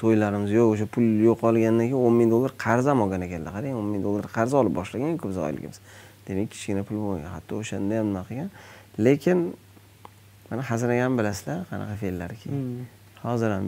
[0.00, 3.58] to'ylarimiz yo'q o'sha pul yo'qolgandan keyin o'n ming dollar qarz ham olgan ekanlar.
[3.58, 5.82] Qarang o'n ming dollar qarz olib boshlagan biz oyligimiz
[6.28, 8.50] demak kichkina pul bo'lmagan hatto o'shanda ham nima qilgan
[9.06, 9.38] lekin
[10.50, 12.80] mana hasan akani bilasizlar qanaqa fe'llarki hmm.
[13.24, 13.66] hozir ham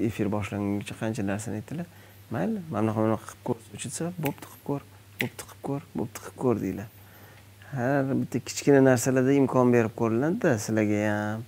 [0.00, 1.86] efir boshlanguncha qancha narsani aytdilar.
[2.30, 4.82] Mayli mana bunaqa bunaqa qilib ko'r desa bo'pti qilib ko'r
[5.20, 6.88] bo'pti qilib ko'r bo'pti qilib ko'r deydilar.
[7.72, 11.44] Har bitta kichkina narsalarda imkon berib ko'riladida sizlarga ham.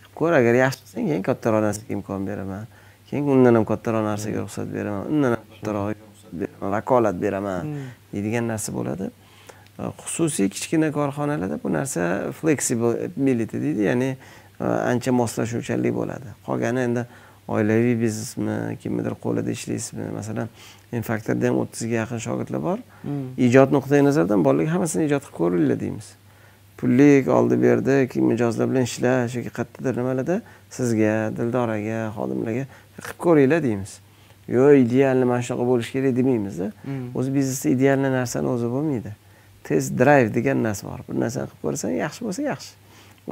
[0.00, 2.66] Qilib ko'r agar yaxshi qilsang keyin kattaroq narsaga imkon beraman.
[3.10, 7.92] Keyin undan ham kattaroq narsaga ruxsat beraman undan ham kattaroq ruxsat beraman vakolat beraman hmm.
[8.12, 9.10] deydigan narsa bo'ladi
[9.78, 14.16] xususiy kichkina korxonalarda bu narsa flexibility deydi ya'ni
[14.60, 16.34] e, ancha moslashuvchanlik bo'ladi.
[16.46, 17.06] Qolgani endi
[17.48, 20.10] oilaviy biznesmi kimnidir qo'lida ishlaysizmi?
[20.14, 20.48] Masalan
[20.92, 22.78] men faktorda ham o'ttizga yaqin shogirdlar bor.
[23.02, 23.32] Hmm.
[23.46, 26.12] ijod nuqtai nazaridan bolalarga hammasini ijod qilib ko'ringlar deymiz.
[26.78, 32.64] Pullik oldi berdi mijozlar bilan ishlash yoki qayerdadir nimalarda sizga dildoraga xodimlarga
[33.02, 33.98] qilib ko'ringlar deymiz.
[34.54, 36.72] Yo'q idealni mana shunaqa bo'lishi kerak demaymizda.
[36.86, 37.04] Hmm.
[37.18, 39.14] o'zi biznesda idealni narsani o'zi bo'lmaydi
[39.64, 41.00] test drive degan narsa bor.
[41.08, 42.72] Bir narsani qilib ko'rsang yaxshi bo'lsa yaxshi.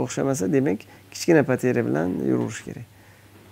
[0.02, 2.86] O'xshamasa demak kichkina poterya bilan yuraverish kerak.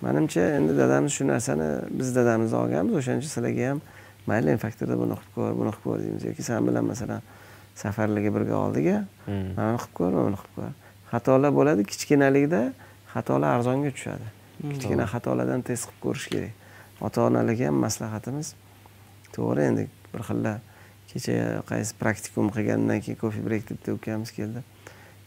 [0.01, 3.83] Manimcha endi dadamiz shu narsani biz dadamizni olganmiz o'shaning uchun sizlarga ham
[4.31, 6.25] mayli faktorda buni qilib ko'r buni qilib ko'r deymiz.
[6.31, 7.27] Yoki san bilan masalan
[7.83, 8.89] safarlarga birga oldik
[9.27, 9.51] hmm.
[9.57, 10.73] mana buni qilib ko'r buni qilib ko'r.
[11.13, 12.63] Xatolar bo'ladi kichkinalikda
[13.15, 14.33] xatolar arzonga tushadi.
[14.61, 14.73] Hmm.
[14.73, 16.57] kichkina xatolardan test qilib ko'rish kerak.
[17.07, 18.55] Ota onalarga ham maslahatimiz
[19.37, 20.59] to'g'ri endi bir xillar
[21.13, 24.63] kecha qaysi praktikum qilgandan keyin kofe brek debdi ukamiz keldi.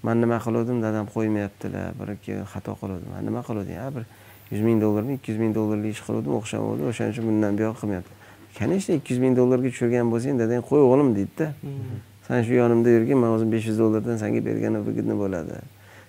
[0.04, 0.82] Man nima qiluvdim?
[0.84, 1.94] Dadam qo'ymayaptilar.
[2.00, 3.10] Bir ikki xato qiluvdim.
[3.16, 4.04] Man nima qiluvding a bir
[4.52, 8.14] yuz ming dollarmi ikki yuz ming dollarlik ish qiluvdim o'xshamavdi o'shaning uchun bundan buyoq qilmayapti.
[8.60, 11.54] Конечно ikki yuz ming dollarga tushirgan bo'lsang dadang qo'y o'g'lim deydida.
[11.62, 12.02] Hmm.
[12.28, 15.60] san shu yonimda yurgin man o'zim besh yuz dollardan sanga berganim выгодно bo'ladi.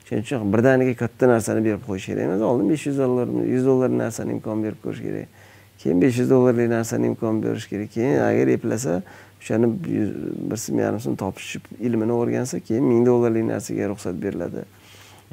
[0.07, 2.43] Shuning uchun birdaniga katta narsani berib qo'yish kerak emas.
[2.51, 5.29] Oldin besh yuz dollar yuz dollarlik narsani imkon berib ko'rish kerak.
[5.81, 7.91] Keyin besh yuz dollarlik narsani imkon berish kerak.
[7.97, 9.03] Keyin agar eplasa
[9.45, 9.69] o'shani
[10.51, 14.65] bir sim yarim so'm topishib ilmini o'rgansa keyin ming dollarlik narsaga ruxsat beriladi.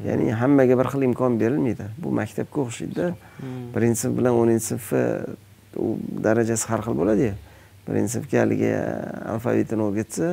[0.08, 1.86] Ya'ni hammaga bir xil imkon berilmaydi.
[2.04, 3.14] Bu maktabga o'xshaydida
[3.76, 5.04] birinchi sinf bilan o'ninchi sinfni
[6.28, 7.34] darajasi har xil bo'ladiyu
[7.88, 8.72] birinchi sinfga haligi
[9.34, 10.28] alfavitini o'rgatsa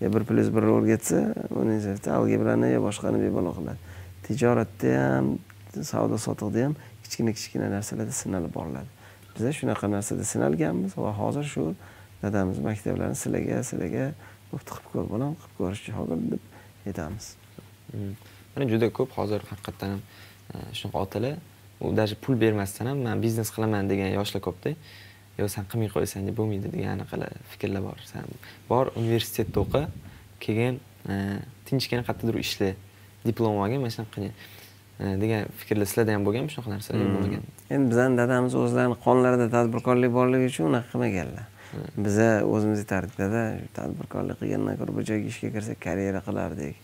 [0.00, 1.20] yo bir plyus birni o'rgatsa
[1.60, 3.78] o'ninchi sinfda algebrani yo boshqani bemalol qiladi.
[4.26, 5.26] Tijoratda ham
[5.92, 8.88] savdo sotiqda ham kichkina kichkina narsalarda sinalib boriladi.
[9.34, 11.74] Biza shunaqa narsada sinalganmiz va hozir shu
[12.22, 14.06] dadamiz maktablarni sizlarga sizlarga
[14.50, 16.42] bo'pti qilib ko'r bolam qilib ko'rish shogird deb
[16.88, 17.34] aytamiz.
[17.92, 18.14] Mm.
[18.56, 20.02] mana juda ko'p hozir haqiqatdan ham
[20.54, 21.36] e, shunaqa otalar
[21.80, 24.74] u даже pul bermasdan ham man biznes qilaman degan yoshlar ko'pda.
[25.38, 27.98] Yo san qilmay qo'ysang deb bo'lmaydi degan anaqalar fikrlar bor.
[28.12, 28.24] San
[28.70, 29.82] bor universitetda o'qi
[30.44, 30.80] keyin
[31.12, 31.14] e,
[31.68, 32.72] tinchgina qayerdadir ishla
[33.28, 34.34] diplom olgin mana shunaqa qilgin
[35.02, 37.48] e, degan fikrlar sizlarda ham bo'lganmi shunaqa narsalar bo'lmagan.
[37.74, 41.49] Endi bizani dadamiz o'zlarini qonlarida tadbirkorlik borligi uchun unaqa qilmaganlar
[41.96, 43.42] biza o'zimiz aytardik dada
[43.74, 46.76] tadbirkorlik qilgandan ko'ra bir joyga ishga kirsak karyera qilardik.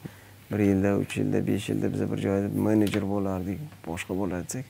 [0.51, 4.67] Bir yilda uch yilda besh yilda biza bir joyda menejer bo'lardik boshqa bo'lar desak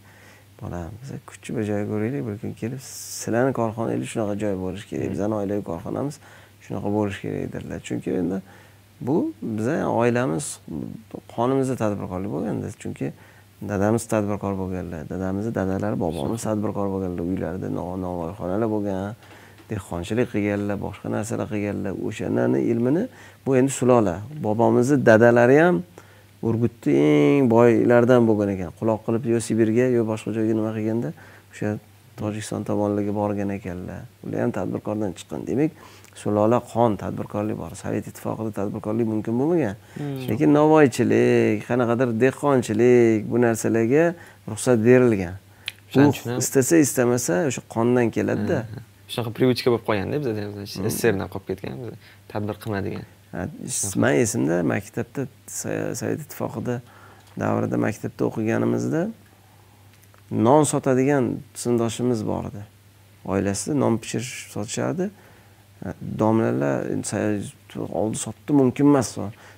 [0.62, 5.10] bolam biza kuchli bir joyga ko'raylik bir kun kelib sizlarni korxonangiz shunaqa joy bo'lishi kerak
[5.14, 6.20] bizani oilaviy korxonamiz
[6.64, 7.80] shunaqa bo'lishi kerak dedilar.
[7.88, 8.42] Chunki endi
[9.00, 10.44] bu biza oilamiz
[11.36, 13.12] qonimizda tadbirkorlik bo'lganda chunki
[13.70, 19.14] dadamiz tadbirkor bo'lganlar dadamizni dadalari bobomiz tadbirkor bo'lganlar uylarida no- novvoyxonalar bo'lgan
[19.70, 23.08] dehqonchilik qilganlar boshqa narsalar qilganlar o'shanlarni ilmini
[23.46, 24.16] bu endi sulola.
[24.46, 25.82] Bobomizni dadalari ham
[26.42, 28.70] urgutni eng boylardan bo'lgan ekan.
[28.78, 31.12] Quloq qilib yo sibirga yo boshqa joyga nima qilganda
[31.52, 31.78] o'sha
[32.20, 34.02] tojikiston tomonlarga borgan ekanlar.
[34.24, 35.46] Ular ham tadbirkordan chiqqan.
[35.48, 35.70] Demak
[36.22, 37.72] sulola qon tadbirkorlik bor.
[37.82, 39.76] Sovet ittifoqida tadbirkorlik mumkin bo'lmagan.
[40.30, 44.04] Lekin novvoychilik qanaqadir dehqonchilik bu narsalarga
[44.50, 45.36] ruxsat berilgan.
[46.42, 48.58] Istasa istamasa o'sha qondan keladida
[49.12, 51.94] shunaqa привычка bo'lib qolganda bizada ham sssrdan qolib ketgan biz
[52.32, 53.48] tadbir qilmadigan Ha,
[54.02, 56.76] man esimda maktabda So- sovet ittifoqida
[57.40, 59.02] davrida maktabda o'qiganimizda
[60.46, 61.24] non sotadigan
[61.62, 62.62] sinfdoshimiz bor edi.
[63.32, 65.10] Oilasida non pishirish sotishardi.
[65.82, 65.92] Ha,
[66.22, 66.86] domlalar
[68.00, 69.10] oldi sotdi mumkin emas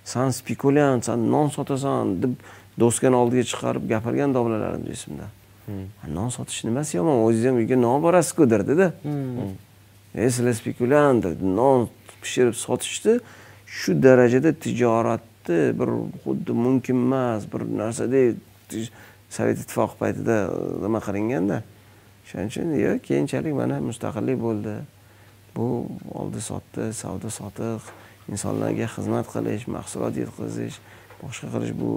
[0.04, 2.34] san spekulyant san non sotasan deb
[2.80, 5.26] doskani oldiga chiqarib gapirgan domlalarim esimda
[6.08, 8.92] non sotish nimasi yomon o'zingiz ham uyga non borasiz-ku derdida
[10.14, 11.88] e sizlar spekulyant non
[12.22, 13.18] pishirib sotishni
[13.66, 15.88] shu darajada tijoratni bir
[16.24, 18.36] xuddi mumkin emas bir narsadek
[19.30, 20.36] sovet ittifoqi paytida
[20.84, 21.62] nima qilinganda
[22.24, 24.74] o'shaning uchun yo keyinchalik mana mustaqillik bo'ldi
[25.56, 25.68] bu
[26.20, 27.82] oldi sotdi savdo sotiq
[28.32, 30.76] insonlarga xizmat qilish mahsulot yetkazish
[31.22, 31.92] boshqa qilish bu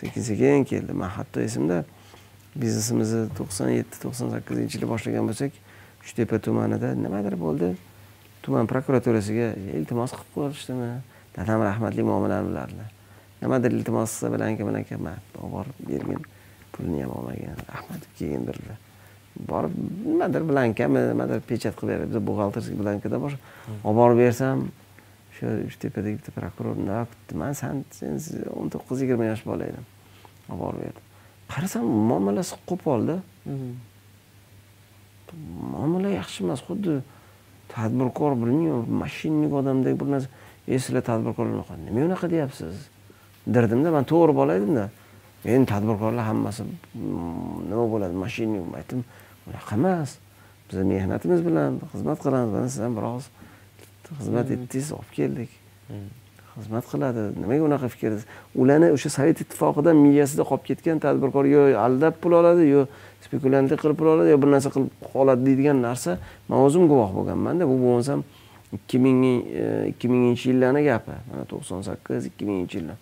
[0.00, 1.84] sekin sekin keldi man hatto esimda
[2.60, 5.56] biznesimizni to'qson yetti to'qson sakkizinchi yili boshlagan bo'lsak
[6.02, 7.74] uchtepa tumanida nimadir bo'ldi.
[8.42, 10.90] Tuman prokuraturasiga iltimos qilib ko'rishdimi
[11.36, 12.90] dadam rahmatli muomalani bilardilar
[13.42, 15.18] nimadir iltimos qilsa bilanki bilanka man
[15.54, 16.22] borib bergin
[16.74, 18.78] pulni ham olmagan rahmat deb kiyindirdilar
[19.52, 19.74] borib
[20.06, 24.64] nimadir blankami nimadir pechat qilib beradi biza buxgalterskiy blankada boshqa olib borib bersam
[25.38, 27.38] o'sha uchtepadagi bitta prokuror nima kutdi?
[27.38, 28.18] Man san sen
[28.54, 29.84] o'n to'qqiz yigirma yosh bola edim.
[30.48, 31.07] Olib borib berdi.
[31.52, 33.16] Qarasam muomalasi qo'polda
[35.72, 36.94] muomala yaxshi emas xuddi
[37.74, 40.28] tadbirkor bilmayman mashinnik odamdek bir narsa.
[40.68, 42.76] E sizlar tadbirkorlar unaqa nima unaqa deyapsiz?
[43.54, 44.84] Dirdimda man to'g'ri bola edimda.
[45.44, 49.04] Endi tadbirkorlar hammasi mm, nima bo'ladi mashinnik aytdim.
[49.48, 50.10] Unaqa emas.
[50.68, 53.24] Biz mehnatimiz bilan xizmat qilamiz mana siz ham biroz
[54.18, 55.50] xizmat etdingiz olib keldik
[56.58, 57.22] xizmat qiladi?
[57.40, 58.16] Nimaga unaqa fikr?
[58.60, 62.86] Ularni o'sha sovet ittifoqidan miyasida qolib ketgan tadbirkor yo aldab pul oladi yo
[63.24, 66.18] spekulyantlik qilib pul oladi yo bir narsa qilib oladi deydigan narsa
[66.48, 67.68] man o'zim guvoh bo'lganmanda.
[67.70, 68.24] Bu bo'lmasam
[68.76, 69.22] ikki ming
[69.62, 71.16] e, ikki minginchi yillarni gapi.
[71.30, 72.98] Mana to'qson sakkiz ikki minginchi yillar.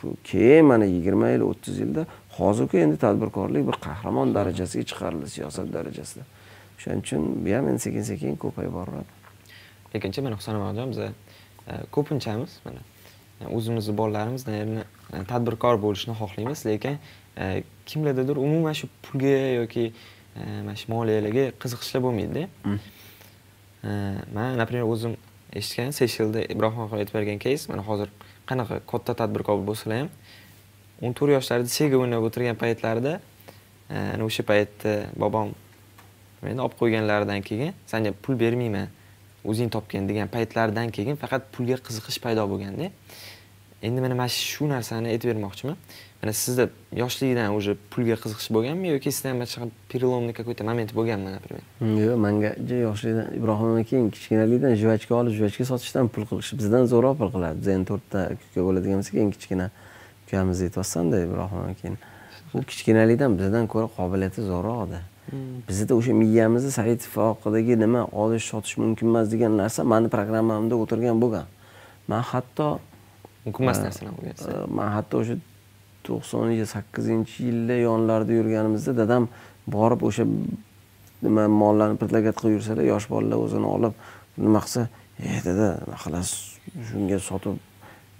[0.00, 2.06] Shu keyin mana yigirma yil o'ttiz yilda
[2.38, 6.28] hozirgi endi tadbirkorlik bir qahramon darajasiga chiqarildi siyosat darajasida.
[6.76, 9.22] O'shaning uchun bu ham endi sekin sekin ko'payib boraveradi
[9.94, 11.08] lekinchi mana husan onajon biza
[11.90, 12.82] ko'pinchamiz mana
[13.40, 16.98] e, o'zimizni bolalarimiz наверное e, tadbirkor bo'lishni xohlaymiz lekin
[17.38, 19.92] e, kimlardadir umuman shu pulga yoki
[20.36, 22.48] mana shu moliyalarga qiziqishlar bo'lmaydida.
[23.84, 23.90] E,
[24.34, 25.16] man например o'zim
[25.52, 28.08] eshitgan seyshilda ibrohim aka aytib bergan keys mana hozir
[28.46, 30.10] qanaqa katta tadbirkor bo'lsalar ham
[31.02, 33.20] o'n to'rt yoshlarida sega o'ynab o'tirgan paytlarida
[33.90, 34.94] ana o'sha paytda
[35.24, 35.52] bobom
[36.42, 38.88] meni olib qo'yganlaridan keyin sanga pul bermayman
[39.50, 42.90] o'zing topgin degan paytlardan keyin faqat pulga qiziqish paydo bo'lganda
[43.82, 45.76] endi mana mana shu narsani aytib bermoqchiman.
[46.22, 46.68] Mana sizda
[47.02, 51.30] yoshlikdan уже pulga qiziqish bo'lganmi yoki sizda ham mana shunaqa переломный какой то момент bo'lganmi
[51.36, 51.62] например?
[51.80, 52.50] Yo'q manga
[52.88, 57.56] yoshlikdan ibrohim keyin kichkinalikdan жвачка olib жвачка sotishdan pul qilish bizdan zo'rroq pul qiladi.
[57.60, 59.66] Biz endi to'rtta uka bo'ladigan bo'lsak eng kichkina
[60.26, 61.96] ukamiz aytyapsanda ibrohim aka keyin.
[62.54, 65.00] U kichkinalikdan bizdan ko'ra qobiliyati zo'rroq edi
[65.68, 71.20] bizda o'sha miyamizda sovet ittifoqidagi nima olish sotish mumkin emas degan narsa mani programmamda o'tirgan
[71.22, 71.46] bo'lgan.
[72.08, 72.68] Man hatto
[73.44, 75.36] mumkin emas narsalar bo'lgan Э, man hatto o'sha
[76.06, 79.28] to'qson sakkizinchi yilda yonlarida yurganimizda dadam
[79.76, 80.24] borib o'sha
[81.26, 83.94] nima mollarni predlagat qilib yursalar yosh bolalar o'zini olib
[84.44, 86.40] nima qilsa e dada nima qilasiz?
[86.88, 87.56] Shunga sotib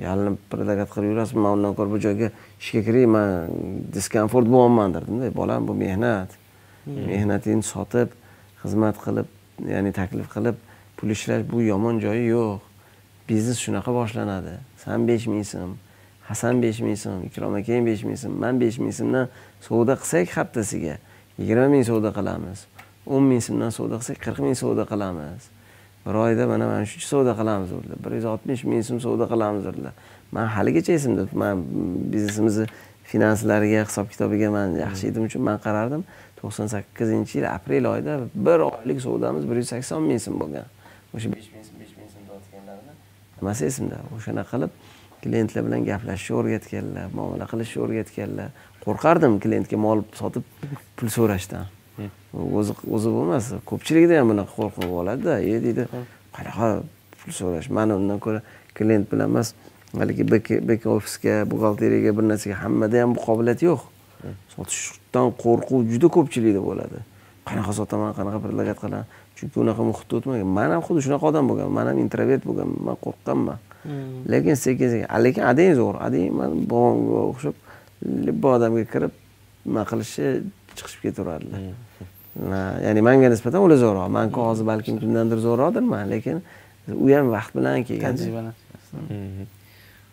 [0.07, 2.29] yalinib predlagat qilib yurasiz man undan ko'ra bu joyga
[2.63, 3.29] ishga kiray man
[3.97, 6.42] diskomfort bo'lyapman derdimda bolam bu mehnat
[6.85, 7.07] Hmm.
[7.07, 8.11] mehnatingni sotib
[8.63, 9.29] xizmat qilib
[9.73, 10.57] ya'ni taklif qilib
[10.97, 12.61] pul ishlash bu yomon joyi yo'q.
[13.29, 14.59] Biznes shunaqa boshlanadi.
[14.85, 15.77] San besh ming so'm
[16.29, 19.31] hasan besh ming so'm ikrom akang besh ming so'm man besh ming so'mdan
[19.67, 20.97] savdo qilsak haftasiga
[21.39, 22.67] yigirma ming savdo qilamiz
[23.07, 25.49] o'n ming so'mdan savdo qilsak qirq ming savdo qilamiz.
[26.07, 27.99] Bir oyda mana mana shuncha savdo qilamiz dedilar.
[28.05, 29.95] Bir yuz oltmish ming so'm savdo qilamiz dedilar.
[30.33, 31.65] Man haligacha esimda man
[32.13, 32.67] biznesimizni
[33.11, 36.03] finanslariga hisob kitobiga man yaxshi edim uchun man qarardim.
[36.43, 40.67] To'qson sakkizinchi yil aprel oyida bir oylik savdomiz bir yuz sakson ming so'm bo'lgan.
[41.15, 42.95] O'sha besh ming so'm besh ming so'm sotganlarini
[43.39, 43.99] nimasi esimda?
[44.17, 44.73] O'shanaqa qilib
[45.23, 48.49] klientlar bilan gaplashishni o'rgatganlar muomala qilishni o'rgatganlar.
[48.85, 50.45] Qo'rqardim klientga mol sotib
[50.97, 51.71] pul so'rashdan.
[52.59, 55.87] O'zi o'zi bo'lmas ko'pchiligida ham bunaqa qo'rqib oladida e deydi.
[56.37, 56.69] Qanaqa
[57.21, 57.69] pul so'rash?
[57.79, 58.41] Mani undan ko'ra
[58.75, 59.55] klient bilan emas
[60.01, 60.25] haligi
[60.71, 63.81] bek ofisga buxgalteriyaga bir narsaga hammada ham bu qobiliyat yo'q.
[64.55, 67.03] Sotishdan qo'rquv juda ko'pchilikda bo'ladi.
[67.49, 69.07] Qanaqa sotaman qanaqa predlagat qilaman?
[69.37, 70.49] Chunki unaqa muhitda o'tmagan.
[70.59, 73.59] Man ham xuddi shunaqa odam bo'lganman man ham introvert bo'lganman man qo'rqqanman.
[74.33, 77.57] Lekin sekin sekin lekin adang zo'r adang man bobomga o'xshab
[78.27, 79.13] libba odamga kirib
[79.67, 80.29] nima qilishni
[80.77, 81.61] chiqishib ketaveradilar.
[82.87, 84.09] Ya'ni manga nisbatan ular zo'rroq.
[84.19, 86.37] Manku hozir balkim kimdandir zo'rroqdirman lekin
[86.89, 89.47] u ham vaqt bilan kelgan tajriba natijasida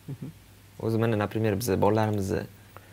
[0.86, 2.42] o'zi mana например biz bolalarimizni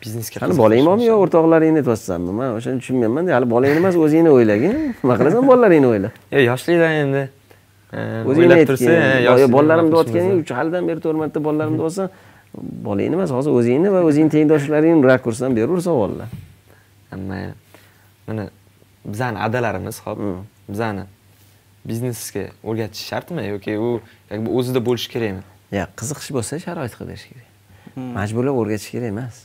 [0.06, 4.76] biznesga hali bolang bormi yo o'rtoqlaringni aytyapsanmi man o'shani tushunmayapmanda hali bolangni emas o'zingni o'ylagin
[5.02, 6.10] nima qilasan bolalaringni o'yla.
[6.34, 7.22] Yo'q yoshlikdan endi.
[7.92, 12.08] E, o'zingni tursa e, bolalarim deyotganing uch halidan beri to'rt marta bolalarim deyapsan
[12.88, 16.28] bolangni emas hozir o'zingni va o'zingni tengdoshlaringni rakursdan beraver savollar.
[17.30, 17.52] Mayli
[18.28, 18.48] mana
[19.04, 20.18] bizani adalarimiz hop
[20.68, 21.04] bizani
[21.88, 25.42] biznesga o'rgatish shartmi yoki u как бы o'zida bo'lishi kerakmi?
[25.72, 27.46] Ya qiziqish bo'lsa sharoit qilib berish kerak
[28.18, 29.44] majburlab o'rgatish kerak emas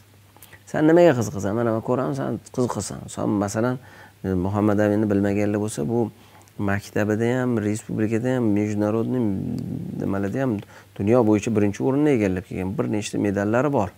[0.71, 3.75] san nimaga qiziqasan mana man ko'raman san qiziqasan san masalan
[4.23, 5.99] e, muhammad aminni bilmaganlar bo'lsa bu
[6.69, 9.23] maktabida ham respublikada ham международный
[10.01, 10.51] nimalarda ham
[10.97, 13.89] dunyo bo'yicha birinchi o'rinni egallab kelgan bir nechta medallari bor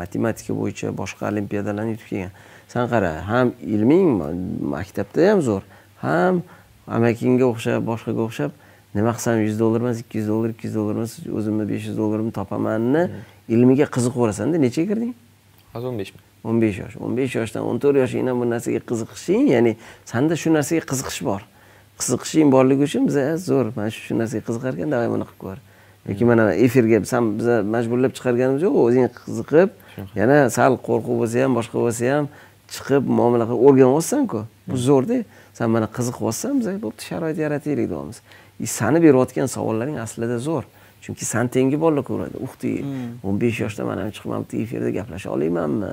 [0.00, 2.32] matematika bo'yicha boshqa olimpiadalarni yutib kelgan
[2.72, 4.08] san qara ham ilming
[4.74, 5.64] maktabda ham zo'r.
[6.04, 6.42] Ham
[6.96, 8.50] amakingga o'xshab boshqaga o'xshab
[8.94, 11.96] nima qilsam yuz dollar emas ikki yuz dollar ikki yuz dollar emas o'zimni besh yuz
[12.00, 13.02] dollarimni topamanni
[13.54, 15.12] ilmiga qiziqaverasanda nechaga kirding
[15.74, 16.96] hozir o'n besh ming o'n besh yosh.
[16.96, 19.76] o'n besh yoshdan o'n to'rt yoshingdan bu narsaga qiziqishing ya'ni
[20.08, 21.42] sanda shu narsaga qiziqish bor.
[22.00, 25.58] Qiziqishing borligi uchun biza zo'r mana shu shu narsaga qiziqar ekan давай buni qilib ko'r.
[26.08, 29.68] Yoki mana efirga san biza majburlab chiqarganimiz yo'q o'zing qiziqib
[30.16, 32.30] yana sal qo'rquv bo'lsa ham boshqa bo'lsa ham
[32.72, 35.22] chiqib muomala qilib o'rganyapsanku bu zo'rda
[35.58, 38.18] san mana qiziqyapsan biza bo'pti sharoit yarataylik deyapmiz.
[38.78, 40.64] Sani berayotgan savollaring aslida zo'r
[41.02, 42.82] chunki san tengi bolalar ko'radi uh dey
[43.24, 45.92] o'n besh yoshda man ham chiqib mana bitta efirda gaplasha olmaymanmi?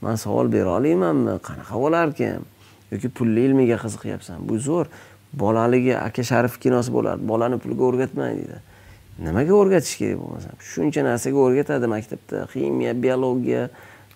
[0.00, 1.38] Man savol bera olmaymanmi?
[1.48, 2.44] Qanaqa bo'larkan
[2.92, 4.38] yoki pulli ilmiga qiziqyapsan?
[4.48, 4.86] Bu zo'r.
[5.42, 7.26] Bolaligi aka sharif kinosi bo'lardi.
[7.32, 8.58] Bolani pulga o'rgatmang deydi.
[9.26, 10.54] Nimaga o'rgatish kerak bo'lmasa?
[10.72, 12.44] Shuncha narsaga o'rgatadi maktabda.
[12.52, 13.62] Ximiya biologiya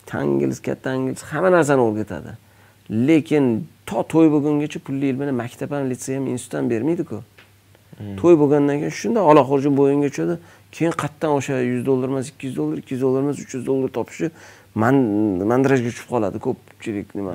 [0.07, 2.37] tangiz katta angiz hamma narsani o'rgatadi.
[3.09, 7.23] Lekin to to'y bo'lgungacha pulli ilmini maktab ham litsey ham institut ham bermaydiku
[8.21, 10.35] to'y bo'lgandan keyin shunday olaqurji bo'yinga tushadi.
[10.73, 13.67] Keyin qayerdan o'sha yuz dollar emas ikki yuz dollar ikki yuz dollar emas uch yuz
[13.67, 14.31] dollar topishi
[14.75, 14.95] man
[15.51, 17.35] mandirajga tushib qoladi ko'pchilik nima.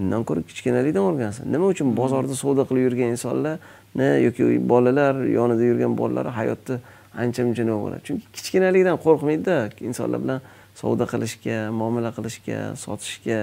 [0.00, 1.44] Undan ko'ra kichkinalikdan o'rgansin.
[1.54, 6.80] Nima uchun bozorda savdo qilib yurgan insonlarni yoki bolalar yonida yurgan bolalar hayotda
[7.22, 8.02] ancha muncha nima bo'ladi?
[8.08, 9.56] Chunki kichkinalikdan qo'rqmaydida
[9.88, 10.40] insonlar bilan
[10.80, 13.40] savdo qilishga muomala qilishga sotishga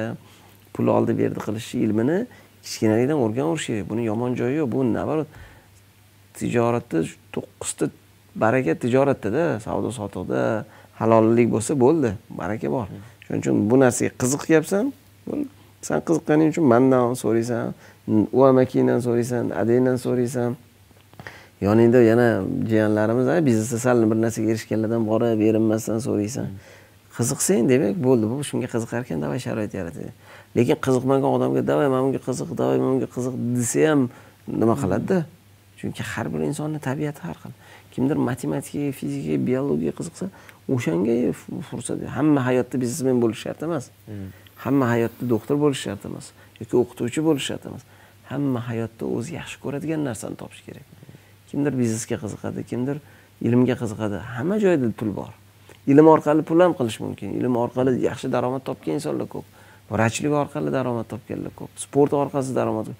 [0.73, 2.17] pul oldi berdi qilish ilmini
[2.65, 3.85] kichkinalikdan o'rganaverish kerak.
[3.91, 5.27] Buni yomon joyi yo'q bu наоборот
[6.37, 7.89] tijoratda to'qqizta
[8.35, 10.65] baraka tijoratdada savdo sotiqda
[10.99, 12.87] halollik bo'lsa bo'ldi baraka bor.
[13.25, 14.93] Shuning uchun bu narsaga qiziqyapsan
[15.87, 17.73] san qiziqqaning uchun mandan so'raysan
[18.37, 20.57] u amakingdan so'raysan adangdan so'raysan.
[21.61, 22.27] Yoningda yana
[22.69, 26.47] jiyanlarimiz biznesda sal bir narsaga erishganlardan borib erinmasdan so'raysan.
[27.17, 30.11] Qiziqsang demak bo'ldi bu shunga qiziqar ekan давай sharoit yaratadi
[30.55, 34.01] lekin qiziqmagan odamga давай mana bunga qiziq давай mana bunga qiziq desa ham
[34.47, 35.17] nima qiladida?
[35.79, 37.53] Chunki har bir insonni tabiati har xil.
[37.93, 40.25] Kimdir matematikaga fizikaga biologiyaga qiziqsa
[40.75, 41.15] o'shanga
[41.69, 43.89] fursat hamma hayotda biznesmen bo'lish shart emas.
[44.63, 46.31] Hamma hayotda doktor bo'lish shart emas.
[46.61, 47.83] Yoki o'qituvchi bo'lish shart emas.
[48.31, 50.85] Hamma hayotda o'zi yaxshi ko'radigan narsani topish kerak.
[51.49, 52.97] Kimdir biznesga qiziqadi kimdir
[53.47, 54.17] ilmga qiziqadi.
[54.35, 55.31] Hamma joyda pul bor.
[55.91, 57.33] Ilm orqali pul ham qilish mumkin.
[57.39, 59.47] Ilm orqali yaxshi daromad topgan insonlar ko'p.
[59.93, 61.71] Vrachlik orqali daromad topganlar ko'p.
[61.85, 62.91] Sport orqali daromad.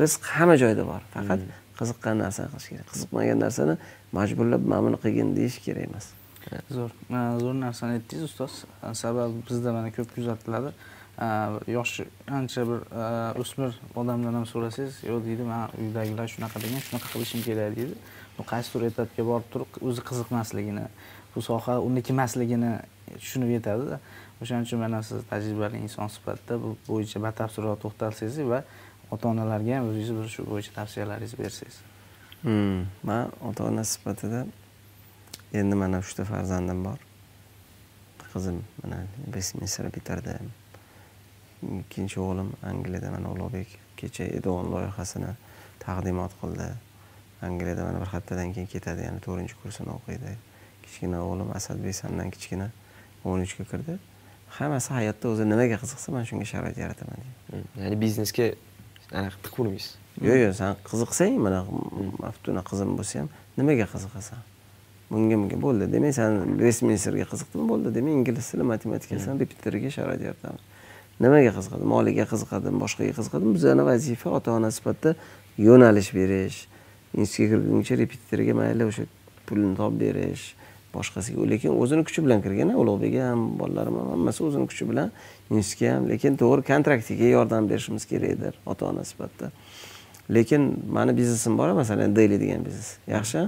[0.00, 1.02] Rizq hamma joyda bor.
[1.14, 1.44] Faqat
[1.80, 2.86] qiziqqan narsani qilish kerak.
[2.92, 3.74] Qiziqmagan narsani
[4.18, 6.06] majburlab mana buni qilgin deyish kerak emas.
[6.76, 6.92] Zo'r.
[7.42, 8.62] Zo'r narsani aytdingiz ustoz.
[9.02, 10.72] Sababi bizda mana ko'p kuzatiladi
[11.76, 11.94] yosh
[12.38, 12.80] ancha bir
[13.42, 17.94] o'smir odamdan ham so'rasangiz yo'q deydi man uydagilar shunaqa degan shunaqa qilishim kerak deydi.
[18.52, 20.86] Qaysidir etapga borib turib o'zi qiziqmasligini
[21.34, 22.72] bu soha uniki emasligini
[23.22, 23.98] tushunib yetadida.
[24.42, 28.62] O'shaning uchun mana siz tajribali inson sifatida bu bo'yicha batafsilroq to'xtalsangiz va
[29.10, 31.78] ota onalarga ham o'zingiz bir shu bo'yicha tavsiyalaringizni bersangiz.
[32.42, 34.46] Hmm, man ota ona sifatida
[35.52, 36.98] endi mana uchta farzandim bor.
[38.32, 38.98] Qizim mana
[39.34, 40.34] vestminsterda bitirdi.
[41.80, 45.32] Ikkinchi o'g'lim angliyada mana ulug'bek kecha edon loyihasini
[45.80, 46.68] taqdimot qildi.
[47.42, 50.36] Angliyada mana bir haftadan keyin ketadi yana to'rtinchi kursini o'qiydi.
[50.84, 52.70] Kichkina o'g'lim asadbek sandan kichkina
[53.24, 53.98] o'n uchga kirdi.
[54.58, 57.24] Hammasi hayotda o'zi nimaga qiziqsa man shunga sharoit yarataman.
[57.24, 58.46] Deydi hmm, ya'ni biznesga
[59.12, 61.64] anaqa tiqib urmaysiz yo'q yo'q san qiziqsang mana
[62.22, 64.40] maftuna qizim bo'lsa ham nimaga qiziqasan?
[65.10, 70.64] Bunga bunga bo'ldi demak san vestminsterga qiziqdimi bo'ldi demak ingliz tili matematikasini repetitoriga sharoit yaratamiz
[71.24, 75.14] nimaga qiziqadi moliga qiziqadimi boshqaga qiziqadimi bizani vazifa ota ona sifatida
[75.68, 76.58] yo'nalish berish
[77.14, 79.06] institutga kirguncha repetitorga mayli o'sha
[79.48, 80.44] pulni topib berish
[80.98, 81.46] boshqasiga.
[81.52, 85.12] Lekin o'zini kuchi bilan kirgan ulug'bek ham bolalarim ham hammasi o'zini kuchi bilan
[85.50, 86.08] institutga ham.
[86.12, 89.50] Lekin to'g'ri kontraktiga yordam berishimiz kerakdir ota ona sifatida.
[90.36, 90.62] Lekin
[90.96, 92.96] mani biznesim bor masalan deyli degan biznes.
[93.06, 93.46] Yaxshi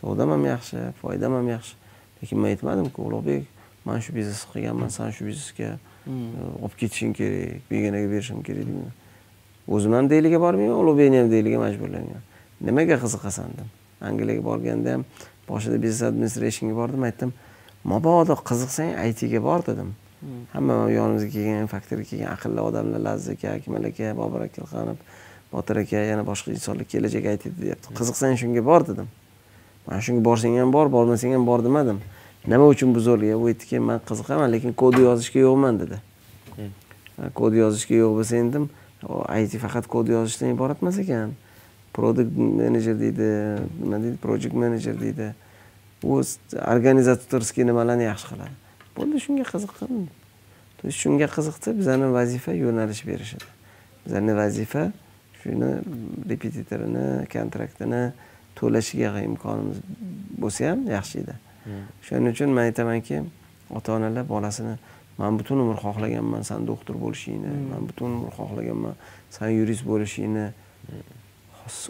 [0.00, 1.74] savdam ham yaxshi foydam ham yaxshi.
[2.22, 3.44] Lekin man aytmadimku ulug'bek
[3.84, 6.64] man shu biznesni qilganman san shu biznesga hmm.
[6.64, 8.92] olib ketishing kerak begonaga berishim kerak deyman
[9.68, 12.22] o'zim ham deyliga bormayman ulug'bekni ham deyliga majburlayman.
[12.60, 13.70] Nimaga qiziqasan dedim.
[14.00, 15.04] Angliyaga borganda ham
[15.50, 17.32] boshida biznes administrationga bordim aytdim
[17.84, 19.94] mabodo qiziqsang aytga bor dedim.
[20.52, 24.98] Hamma yonimizga kelgan faktorga kelgan aqlli odamlar laziz aka akmal aka bobur akilxonov
[25.52, 27.88] botir aka yana boshqa insonlar kelajak aytadi deyapti.
[27.88, 27.96] Hmm.
[28.00, 29.08] qiziqsang shunga bor dedim.
[29.86, 32.02] Mana shunga borsang ham bor bormasang ham bor demadim.
[32.46, 36.02] Nima uchun bu zo'rga u aytdiki man qiziqaman lekin kod yozishga yo'qman dedi.
[36.56, 36.70] Hmm.
[37.40, 38.68] kod yozishga yo'q bo'lsa endi
[39.00, 41.32] it faqat kod yozishdan iborat emas ekan
[42.00, 42.32] produkt
[42.62, 43.28] menejer deydi
[43.82, 45.34] nima deydi project menejer deydi.
[46.02, 46.22] U
[46.74, 48.56] organizatorskiy nimalarni yaxshi qiladi.
[48.96, 50.08] Bo'ldi shunga qiziqqan
[50.80, 53.48] то есть shunga qiziqsa bizani vazifa yo'nalish berish edi
[54.06, 54.84] bizani vazifa
[55.42, 55.70] shuni
[56.30, 58.02] repetitorini kontraktini
[58.56, 59.82] to'lashiga imkonimiz
[60.42, 61.34] bo'lsa ham yaxshi edi.
[62.06, 63.20] Shuning uchun man aytamanki
[63.76, 64.74] ota onalar bolasini
[65.18, 68.94] man butun umr xohlaganman san doktor bo'lishingni man butun umr xohlaganman
[69.36, 70.46] san yurist bo'lishingni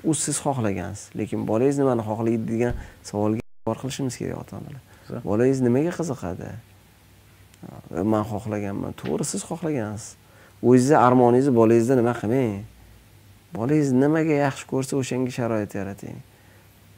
[0.04, 1.10] u siz xohlagansiz.
[1.18, 4.82] Lekin bolangiz nimani xohlaydi degan savolga javob qilishimiz kerak ota onalar
[5.24, 6.50] bolangiz nimaga qiziqadi?
[8.12, 8.94] Man xohlaganman.
[9.00, 10.16] To'g'ri siz xohlagansiz.
[10.62, 12.64] O'zizni armoningizni bolangizda nima qilmang?
[13.56, 16.18] Bolangiz nimaga yaxshi ko'rsa o'shanga sharoit yarating.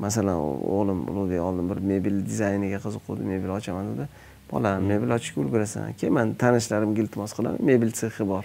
[0.05, 4.09] Masalan o'g'lim ulug'bek oldin bir mebel dizayniga qiziquvdi mebel ochaman dedi.
[4.53, 8.45] Bolam mebel ochishga ulgurasan keyin man tanishlarimga iltimos qilaman mebel sexi bor.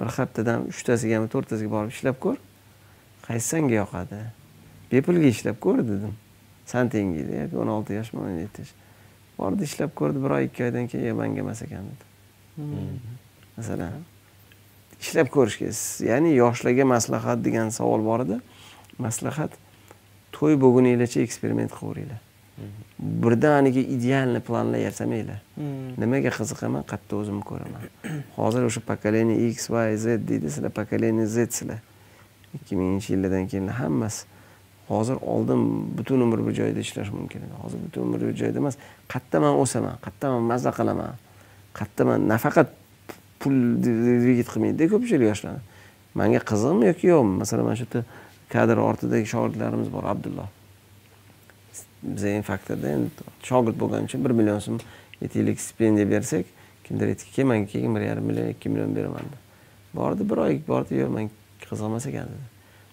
[0.00, 2.40] Bir haftadan uchtasigami to'rttasiga borib ishlab ko'r
[3.26, 4.20] qaysi sanga yoqadi?
[4.92, 6.14] Bepulga ishlab ko'r dedim.
[6.66, 8.74] San tengiydi yoki o'n olti yoshmi o'n yetti yosh
[9.38, 12.08] bordi ishlab ko'rdi bir oy ikki oydan keyin manga emas ekan dedi.
[12.56, 12.96] Hmm.
[13.56, 14.02] masalan
[15.00, 15.70] ishlab ko'rishga
[16.08, 18.38] ya'ni yoshlarga maslahat degan savol bor edi.
[18.98, 19.56] Maslahat
[20.36, 22.20] to'y bo'lguninglarcha eksperiment qilaveringlar
[22.98, 25.40] birdaniga idealniy planlar yasamanglar
[26.02, 26.84] nimaga qiziqaman?
[26.90, 27.88] Qayerda o'zimni ko'raman.
[28.36, 31.80] Hozir o'sha pokolение x y z deydi sizlar pokolение z sizlar
[32.54, 34.26] ikki minginchi yillardan keyin hammasi
[34.88, 35.60] hozir oldin
[35.98, 37.54] butun umr bir joyda ishlash mumkin edi.
[37.62, 38.76] Hozir butun umr bir joyda emas.
[39.08, 41.12] Qayerda man o'saman qayerda man mazza qilaman
[41.78, 42.68] qayerda man nafaqat
[43.40, 45.60] pul dvigat qilmaydida ko'pchilik yoshlar
[46.14, 48.04] manga qiziqmi yoki yo'qmi masalan mana shu yerda
[48.54, 50.48] kadr ortidagi shogirdlarimiz bor abdulloh.
[52.02, 54.80] Biz faktorda endi shogird bo'lgani uchun bir million so'm
[55.22, 56.46] yetti yillik stipendiya bersak
[56.84, 59.40] kimdir aytdiki kel manga keyin bir yarim million ikki million beraman deb.
[59.94, 61.30] Bordi bir oy bordi yo'q man
[61.70, 62.46] qiziqmas ekan dedi.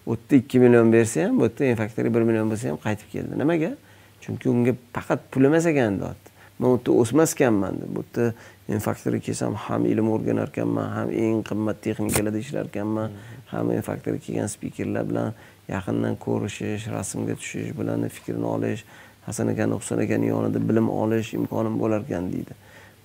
[0.06, 3.38] U yerda ikki million bersa ham bu yerda infaktoriya bir million bo'lsa ham qaytib keldi.
[3.42, 3.72] Nimaga?
[4.20, 8.34] Chunki unga faqat pul emas ekan deyapti man u yerda o'smas ekanman deb bu yerda
[8.68, 13.14] infaktoriya kelsam ham ilm o'rganar ekanman ham eng qimmat texnikalarda ishlar ekanman
[13.52, 15.32] ham infaktoriya kelgan spikerlar bilan
[15.68, 18.84] yaqindan ko'rishish rasmga tushish bularni fikrini olish
[19.26, 22.54] hasan akani husan akani yonida bilim olish imkonim bo'lar ekan deydi.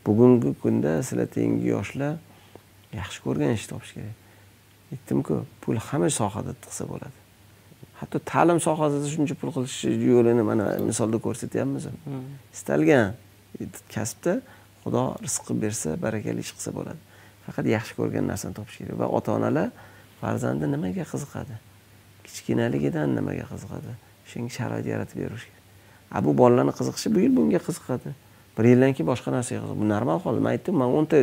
[0.05, 2.13] Bugungi kunda sizlar tengi yoshlar
[2.99, 4.24] yaxshi ko'rgan ish topish kerak.
[4.95, 7.17] Aytdimku pul hamma sohada tiqsa bo'ladi.
[7.99, 9.77] Hatto ta'lim sohasida shuncha pul qilish
[10.11, 11.87] yo'lini mana misolda ko'rsatyapmiz
[12.55, 13.13] istalgan
[13.95, 14.33] kasbda
[14.83, 17.01] xudo rizq qilib bersa barakali ish qilsa bo'ladi.
[17.45, 18.97] Faqat yaxshi ko'rgan narsani topish kerak.
[19.01, 19.69] Va ota onalar
[20.21, 21.55] farzandi nimaga qiziqadi?
[22.25, 23.91] Kichkinaligidan nimaga qiziqadi?
[24.31, 25.63] Shunga sharoit yaratib berish kerak.
[26.15, 28.09] A bu bolalarni qiziqishi bu yil bunga qiziqadi.
[28.57, 29.79] Bir yildan keyin boshqa narsaga qiziqadi.
[29.81, 30.39] Bu normal hol.
[30.43, 31.17] Man aytdim man o'nta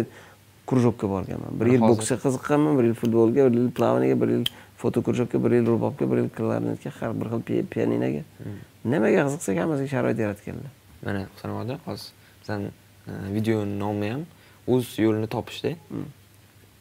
[0.67, 4.45] кружокка borganman bir yil boksga qiziqqanman bir yil futbolga bir yil plavaniyaga bir yil
[4.83, 8.23] fotokrujokka bir yil rubobga bir yil klarnetga har bir xil pianinoga
[8.85, 10.71] nimaga qiziqsak hammasiga sharoit yaratganlar
[11.07, 12.69] mana husanov aka hozir bizani
[13.37, 14.23] videoni nomi ham
[14.75, 15.71] o'z yo'lini topishda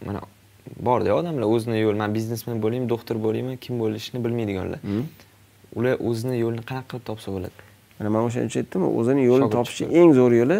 [0.05, 0.21] mana
[0.88, 4.79] borda odamlar o'zini yo'li man biznesmen bo'laymi doktor bo'laymi kim bo'lishini bilmaydiganlar
[5.75, 7.57] ular o'zini yo'lini qanaqa qilib topsa bo'ladi
[7.99, 10.59] mana man o'shaning uchun aytdim o'zini yo'lini topishni eng zo'r yo'li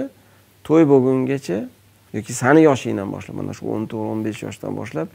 [0.68, 1.58] to'y bo'lgungacha
[2.14, 5.08] yoki sani yoshingdan boshlab mana shu o'n to'rt o'n besh yoshdan boshlab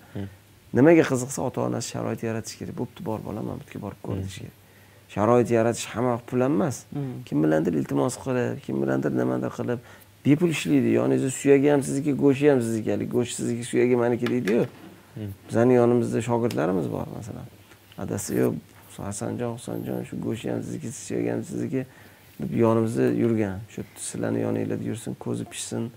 [0.76, 2.74] nimaga qiziqsa ota onasi sharoit yaratish kerak?
[2.80, 4.56] Bo'pti bor bolam mana bu yerga borib ko'r deyish kerak.
[5.14, 6.84] Sharoit yaratish hamma vaqt pul ham emas.
[7.26, 9.78] Kim bilandir iltimos qilib kim bilandir nimadir qilib
[10.26, 10.90] bepul ishlaydi.
[10.98, 14.66] Yoningizda suyagi ham sizniki go'shti ham sizniki haligi go'sht sizniki suyagi maniki deydiyu.
[15.48, 17.46] Bizani yonimizda shogirdlarimiz bor masalan.
[17.98, 18.54] Adasi yo'q
[19.08, 21.86] hasanjon husanjon shu go'shti ham sizniki suyagi ham sizniki
[22.40, 23.56] deb yonimizda yurgan.
[23.72, 25.90] Shu sizlarni yoninglarda yursin ko'zi pishsin.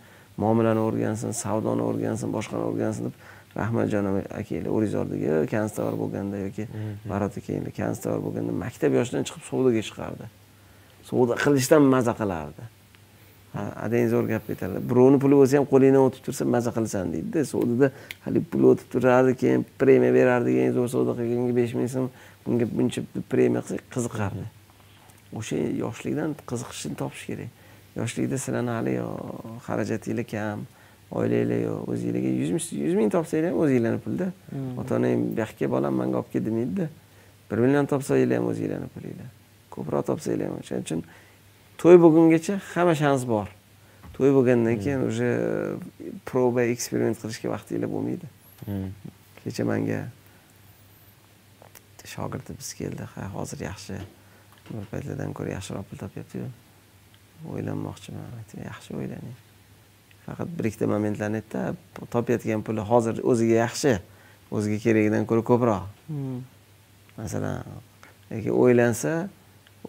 [0.43, 3.15] Muomalani o'rgansin savdoni o'rgansin boshqani o'rgansin deb
[3.59, 4.05] rahmatjon
[4.39, 6.65] akanglar o'rizordagi konstovar bo'lganda yoki
[7.11, 10.27] barot akanglar konstovar bo'lganda maktab yoshidan chiqib savdoga chiqardi.
[11.09, 12.67] Savdo qilishdan maza qilardi.
[13.85, 17.87] Adang zo'r gap aytadilar birovni puli bo'lsa ham qo'lingdan o'tib tursa maza qilasan deydida savdoda
[18.25, 22.11] haligi pul o'tib turardi keyin premiya berardi eng zo'r savdo qilganga besh ming so'm
[22.45, 24.45] bunga buncha premiya qilsak qiziqardi.
[25.39, 27.58] O'sha yoshlikdan qiziqishni topish kerak
[27.99, 29.03] yoshlikda sizlarni haligi
[29.67, 30.65] xarajatinglar kam
[31.19, 34.27] oilanglar yo'q o'zinglarga yuz ming yuz ming topsanglar ham o'zinglarni pulda.
[34.81, 36.85] Ota onang bu yoqqa bolam manga olib kel demaydida
[37.49, 39.29] bir million topsanglar ham o'zinglarni pulinglar
[39.73, 40.59] ko'proq topsanglar ham.
[40.61, 41.01] O'shaning uchun
[41.81, 43.47] to'y bo'lgungacha hamma shans bor.
[44.15, 45.29] To'y bo'lgandan keyin уже
[46.29, 48.27] proba eksperiment qilishga vaqtinglar bo'lmaydi.
[49.43, 49.99] Kecha manga
[52.13, 53.03] shogirdimiz keldi.
[53.15, 54.01] Ha hozir yaxshi.
[54.69, 56.45] Bir paytlardan ko'ra yaxshiroq pul topyaptiyu
[57.45, 58.27] o'ylanmoqchiman.
[58.65, 59.35] Yaxshi o'ylaning.
[60.25, 63.93] Faqat bir ikkita momentlarni aytdi topayotgan puli hozir o'ziga yaxshi
[64.51, 65.83] o'ziga keragidan ko'ra ko'proq.
[67.17, 67.63] Masalan
[68.31, 69.13] yoki o'ylansa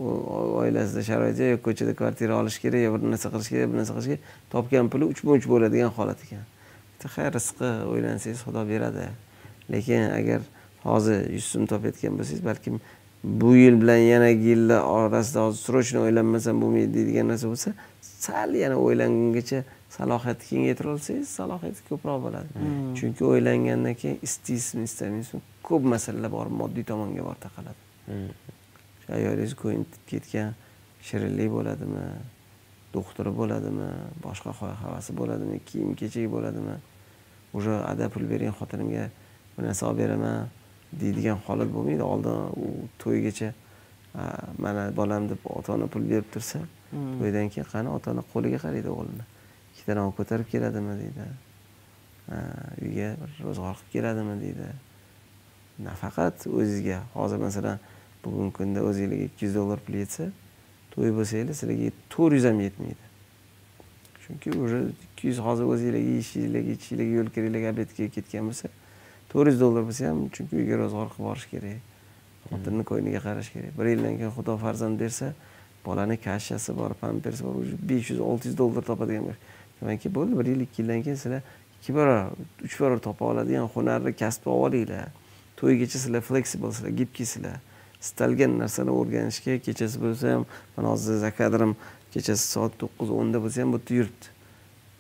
[0.01, 4.09] oilasida sharoiti yo'q ko'chada kvartira olish kerak yo bir narsa qilish kerak bir narsa qilish
[4.12, 4.22] kerak
[4.55, 5.20] topgan puli uch
[5.53, 6.46] bo'ladigan holat ekan.
[7.01, 9.09] Xayr rizqi o'ylansangiz xudo beradi.
[9.72, 10.40] Lekin agar
[10.84, 12.80] hozir yuz so'm topayotgan bo'lsangiz balkim
[13.24, 18.76] bu yil bilan yanagi yillar orasida hozir срочно o'ylanmasam bo'lmaydi deydigan narsa bo'lsa sal yana
[18.84, 19.58] o'ylangungacha
[19.96, 22.48] salohiyatni kengaytira olsangiz salohiyati ko'proq bo'ladi.
[22.98, 27.80] Chunki o'ylangandan keyin istaysizmi istamaysizmi ko'p masalalar bor moddiy tomonga borib taqaladi
[29.02, 30.54] shu ayolingiz ko'ngli ketgan
[31.08, 32.06] shirinlik bo'ladimi
[32.96, 33.90] doktori bo'ladimi
[34.26, 34.50] boshqa
[34.84, 36.76] havasi bo'ladimi kiyim kechak bo'ladimi
[37.52, 39.10] уже ada pul bering xotinimga
[39.56, 40.48] bir narsa olib beraman
[40.93, 42.03] deydigan holat bo'lmaydi.
[42.03, 42.66] Oldin u
[42.99, 43.53] to'ygacha
[44.59, 46.61] mana bolam deb ota ona pul berib tursa
[46.93, 49.26] to'ydan keyin qani ota ona qo'liga qaraydi o'g'lini.
[49.72, 50.95] Ikkitadan olib ko'tarib keladimi?
[51.03, 51.26] deydi.
[52.84, 54.41] Uyga bir ro'zg'or qilib keladimi?
[54.45, 54.68] deydi.
[55.86, 56.99] Nafaqat o'zizga.
[57.14, 57.78] Hozir masalan
[58.24, 60.24] bugungi kunda o'zinglarga ikki yuz dollar pul yetsa
[60.95, 63.05] to'y bo'lsanglar sizlarga to'rt yuz ham yetmaydi.
[64.30, 68.68] Chunki уже ikki yuz hozir o'zinglarga yeyishinglarga ichishinglarga yo'l kiringlarga обедga ketgan bo'lsa
[69.31, 71.81] to'rt yuz dollar bo'lsa ham chunki uyga ro'zg'or qilib borish kerak.
[72.51, 73.72] Xotinni ko'ngliga qarash kerak.
[73.78, 75.33] Bir yildan keyin xudo farzand bersa
[75.87, 79.24] bolani kashasi bor pampersi bor уже besh yuz olti yuz dollar topadigan
[79.81, 80.39] demakki bo'ldi.
[80.39, 81.43] Bir yil ikki yildan keyin sizlar
[81.81, 82.26] ikki barobar
[82.66, 85.09] uch barobar topa oladigan hunarli kasbni olib olinglar.
[85.57, 87.59] To'ygacha sizlar fleksibelsizlar gibkisizlar
[88.01, 90.45] istalgan narsani o'rganishga kechasi bo'lsa ham
[90.76, 91.76] mana hozir zakadrim
[92.14, 94.26] kechasi soat to'qqiz o'nda bo'lsa ham bu yerda yuribdi.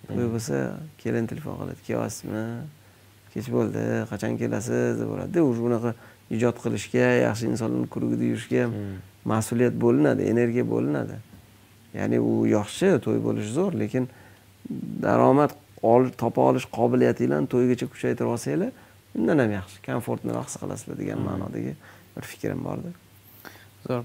[0.08, 0.56] To'y bo'lsa
[1.02, 1.80] kelin telefon qiladi.
[1.88, 2.44] Kelyapsizmi
[3.34, 5.94] kech bo'ldi qachon kelasiz deb uradida уже bunaqa
[6.36, 8.72] ijod qilishga yaxshi insonlarni kurugida yurishga ham
[9.32, 11.16] mas'uliyat bo'linadi energiya bo'linadi.
[11.98, 14.08] Ya'ni u yaxshi to'y bo'lishi zo'r lekin
[15.06, 15.54] daromad
[16.22, 18.70] topa olish qobiliyatinglarni to'ygacha kuchaytirib olsanglar
[19.18, 21.72] undan ham yaxshi komfortniroq his qilasizlar degan ma'nodagi
[22.14, 22.92] bir fikrim borda
[23.86, 24.04] zo'r.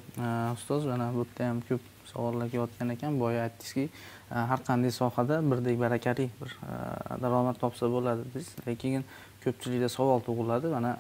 [0.58, 3.20] Ustoz mana bu yerda ham ko'p savollar kelayotgan ekan.
[3.20, 3.86] Boya aytdingizki
[4.32, 9.06] e, har qanday sohada birdek barakali bir e, daromad topsa bo'ladi dedingiz lekin
[9.44, 10.72] ko'pchilikda savol tug'iladi.
[10.76, 10.98] Mana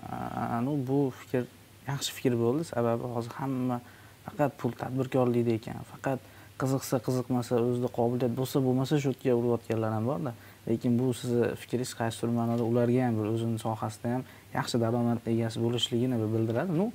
[0.59, 1.43] anavi bu fikr
[1.87, 2.67] yaxshi fikr bo'ldi.
[2.73, 3.81] Sababi hozir hamma
[4.27, 5.83] faqat pul tadbirkorlikda ekan.
[5.93, 6.19] Faqat
[6.61, 10.31] qiziqsa qiziqmasa o'zida qobiliyat bo'lsa bo'lmasa shu yerga urayotganlar ham borda.
[10.67, 15.61] Lekin bu sizni fikringiz qaysidir ma'noda ularga ham bir o'zini sohasida ham yaxshi daromad egasi
[15.65, 16.71] bo'lishligini bildiradi.
[16.81, 16.87] Ну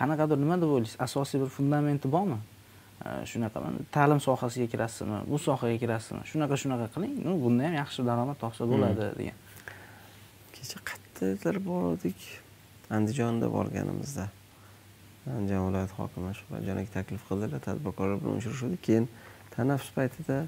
[0.00, 0.96] qanaqadir nima deb o'ylaysiz?
[1.06, 2.38] Asosiy bir fundamenti bormi?
[3.30, 3.58] Shunaqa
[3.96, 7.14] ta'lim sohasiga kirasizmi bu sohaga kirasizmi shunaqa shunaqa qiling.
[7.24, 9.38] Ну bunda ham yaxshi daromad topsa bo'ladi degan.
[10.54, 12.18] Kecha qayerdadir bordik.
[12.96, 14.28] Andijonda borganimizda.
[15.36, 19.06] Andijon viloyati hokimi shu jonaga taklif qildilar tadbirkorlar bilan uchrashuvdik keyin
[19.54, 20.38] tanaffus paytida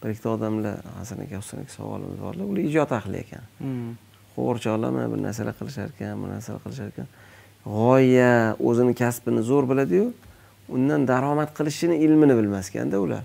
[0.00, 3.44] bir ikkita odamlar hasan aka husan aka savolimiz borlar ular ijod ahli ekan.
[4.34, 7.08] Qo'g'irchoqlarmi bir narsalar qilishar ekan bu narsalar qilishar ekan.
[7.64, 10.06] G'oya o'zini kasbini zo'r biladiyu
[10.68, 13.24] undan daromad qilishini ilmini bilmasganda ular.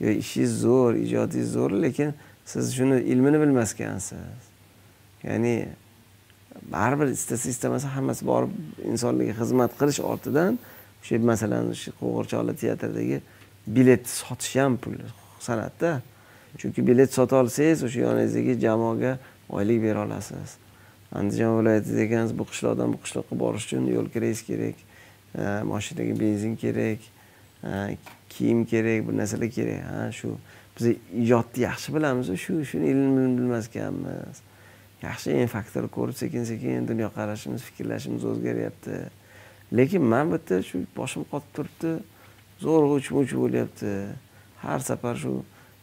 [0.00, 4.18] Yo ishingiz zo'r ijodingiz zo'r lekin siz shuni ilmini bilmaskansiz
[5.24, 5.68] ya'ni
[6.72, 8.52] baribir istasa istamasa hammasi borib
[8.92, 10.58] insonlarga xizmat qilish ortidan
[11.02, 13.18] o'sha masalan shu qo'g'irchoqlar teatridagi
[13.76, 14.94] bilet sotish ham pul
[15.40, 16.02] san'atda.
[16.60, 19.12] Chunki bilet sota olsangiz o'sha yoningizdagi jamoaga
[19.48, 20.56] oylik bera olasiz.
[21.12, 24.85] Andijon viloyatida ekansiz bu qishloqdan bu qishloqqa borish uchun yo'l kirangiz kerak.
[25.64, 26.98] Moshinaga benzin kerak
[28.28, 29.84] kiyim kerak bir narsalar kerak.
[29.90, 30.36] Ha shu
[30.78, 30.86] biz
[31.22, 34.42] ijodni yaxshi bilamiz shu shuni ilmini bilmas ekanmiz
[35.02, 38.96] yaxshi n faktorni ko'rib sekin sekin dunyoqarashimiz fikrlashimiz o'zgaryapti.
[39.76, 41.90] Lekin man bu yerda shu boshim qotib turibdi
[42.64, 43.90] zo'rg'a uch much bo'lyapti.
[44.64, 45.42] Har safar shu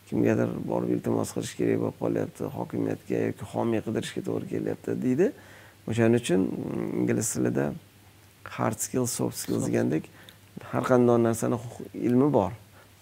[0.09, 5.27] kimgadir borib iltimos qilish kerak bo'lib qolyapti hokimiyatga yoki homiy qidirishga to'g'ri kelyapti deydi.
[5.89, 6.41] O'shaning uchun
[6.99, 7.65] ingliz tilida
[8.45, 10.09] hard skills soft skills degandek
[10.71, 11.57] har qanday narsani
[11.93, 12.51] ilmi bor.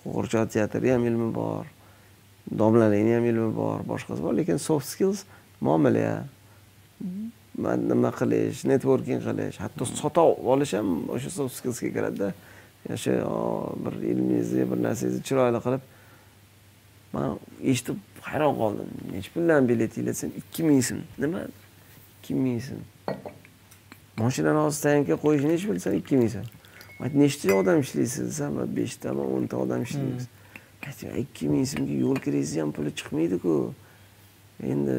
[0.03, 1.65] Qo'g'irchoq teatri ham ilmi bor
[2.59, 4.33] domlalikni ham ilmi bor boshqasi bor.
[4.33, 5.25] Lekin soft skills
[5.61, 6.25] muomala.
[7.61, 10.23] Nima qilish networking qilish hatto sota
[10.53, 12.33] olish ham o'sha soft skillsga kiradida.
[12.93, 13.17] O'sha
[13.83, 15.83] bir ilmingizni bir narsangizni chiroyli qilib
[17.13, 18.89] man eshitib hayron qoldim.
[19.13, 21.45] Nechi puldan bilet desam ikki ming so'm nima?
[22.17, 22.81] Ikki ming so'm
[24.17, 26.47] mashinani hozir tayanka qo'yish nechi pul desam ikki ming so'm
[27.21, 28.27] nechta odam ishlaysiz?
[28.31, 30.27] Desam beshtami o'nta odam ishlaymiz
[31.23, 33.73] ikki ming so'mga yo'l kirangizni ham puli chiqmaydiku.
[34.71, 34.97] Endi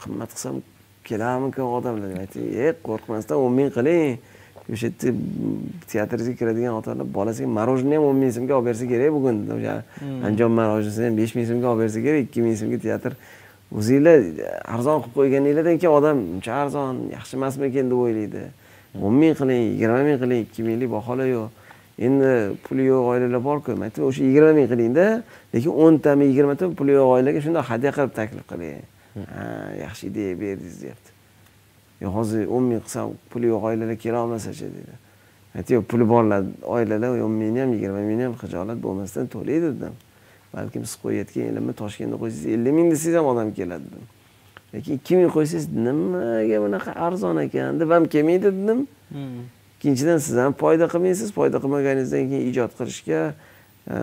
[0.00, 0.62] qimmat qilsam
[1.04, 2.16] kelarmikan odamlar.
[2.22, 4.18] Aytdim e qo'rqmasdan o'n ming qiling.
[4.68, 5.10] O'sha yerda
[5.88, 9.74] teatrga kiradigan ota onalar bolasiga мороженое ham o'n ming so'mga olib bersa kerak bugun o'sha
[10.26, 13.16] andijon мороженесini ham besh ming so'mga olib bersa kerak ikki ming so'mga teatr
[13.76, 14.18] o'zinglar
[14.74, 18.42] arzon qilib qo'yganinglardan keyin odam uncha arzon yaxshi emasmikan deb o'ylaydi.
[19.06, 21.48] o'n ming qiling yigirma ming qiling ikki minglik baholar yo'q.
[22.06, 22.32] Endi
[22.64, 25.06] puli yo'q oilalar borku aytdim o'sha yigirma ming qilingda
[25.54, 28.80] lekin o'ntami yigirmatami puli yo'q oilaga shundoq hadya qilib taklif qiling.
[29.34, 29.44] Ha
[29.84, 31.10] yaxshi ideya berdingiz deyapti.
[32.02, 34.94] Yo hozir o'n ming qilsam puli yo'q oilalar kelolmasachi deydi
[35.56, 39.94] aytdi yo'q puli borlar oilalar o'n mingni ham yigirma mingni ham xijolat bo'lmasdan to'laydi dedim
[40.54, 44.06] balkim siz qo'yayotgan ilmni toshkentda qo'ysangiz ellik ming desangiz ham odam keladi dedim.
[44.74, 48.80] Lekin ikki ming qo'ysangiz nimaga bunaqa arzon ekan deb ham kelmaydi dedim.
[49.76, 51.32] Ikkinchidan siz ham foyda qilmaysiz.
[51.38, 53.20] Foyda qilmaganingizdan keyin ijod qilishga
[53.94, 53.96] e,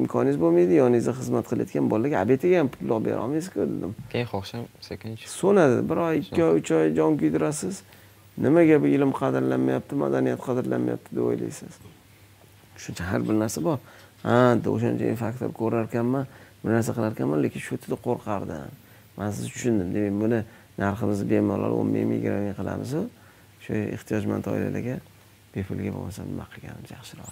[0.00, 0.80] imkoningiz bo'lmaydi.
[0.82, 3.94] Yoningizda xizmat qilayotgan bolalarga обедga ham pul olib bera olmaysizku dedim.
[4.12, 5.78] Keyin xohlasham sekin so'nadi.
[5.90, 7.82] Bir oy ikki oy uch oy jon kuydirasiz.
[8.44, 11.80] Nimaga bu ilm qadrlanmayapti madaniyat qadrlanmayapti deb o'ylaysiz.
[12.82, 13.78] Shuncha har bir narsa bor
[14.26, 14.36] ha
[14.76, 16.24] o'shancha faktor ko'rar ekanman
[16.62, 18.72] bir narsa qilar ekanman lekin shu yerda qo'rqardim
[19.18, 20.40] man sizni tushundim demak buni
[20.80, 23.02] narximizni bemalol o'n ming yigirma ming qilamizu.
[23.64, 24.96] Shu ehtiyojmand oilalarga
[25.54, 27.30] bepulga bo'lmasa nima qilganimiz yaxshiroq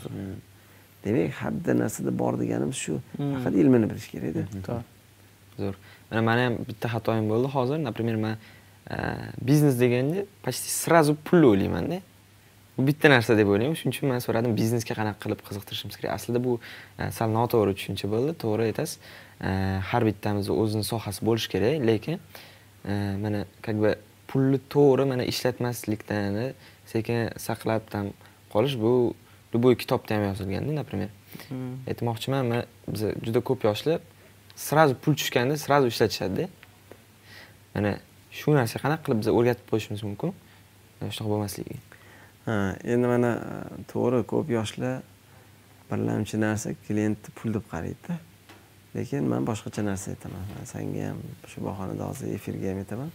[1.04, 3.00] demak hadda narsada bor deganimiz shu.
[3.16, 4.44] Faqat ilmini bilish kerakda.
[5.60, 5.76] Zo'r.
[6.10, 7.48] Mana mani ham bitta xatoyim bo'ldi.
[7.56, 8.36] Hozir например man
[9.48, 11.98] biznes deganda почти сразу pulni o'ylaymanda
[12.78, 16.12] bu bitta narsa deb o'ylayman shuning uchun man so'radim biznesga qanaqa qilib qiziqtirishimiz kerak?
[16.18, 16.58] Aslida bu
[17.18, 18.98] sal noto'g'ri tushuncha bo'ldi to'g'ri aytasiz.
[19.90, 22.20] Har bittamizni o'zini sohasi bo'lishi kerak lekin
[23.24, 23.96] mana как бы
[24.28, 26.54] pulni to'g'ri mana ishlatmaslikdan
[26.92, 28.12] sekin saqlab там
[28.54, 29.14] qolish bu
[29.54, 31.08] любой kitobda ham yozilganda например
[31.48, 31.74] hmm.
[31.90, 32.62] aytmoqchiman man
[32.92, 34.00] biz juda ko'p yoshlar
[34.58, 36.48] сразу pul tushganda сразу ishlatishadida.
[37.74, 37.98] Mana
[38.30, 40.34] shu narsaga qanaqa qilib biz o'rgatib qo'yishimiz mumkin?
[41.00, 41.87] Shunaqa bo'lmasligiga
[42.48, 43.30] endi mana
[43.92, 45.02] to'g'ri ko'p yoshlar
[45.90, 48.16] birlamchi narsa klientni pul deb qaraydida.
[48.96, 50.44] Lekin man boshqacha narsa aytaman.
[50.64, 51.18] Sanga ham
[51.50, 53.10] shu bahonada hozir efirga ham aytaman.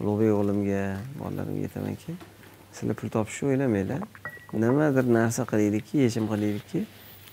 [0.00, 0.82] Ulug'bek o'g'limga
[1.20, 2.16] bolalarimga aytamanki
[2.76, 4.04] sizlar pul topishni o'ylamanglar.
[4.52, 6.84] Nimadir narsa qilaylikki yechim qilaylikki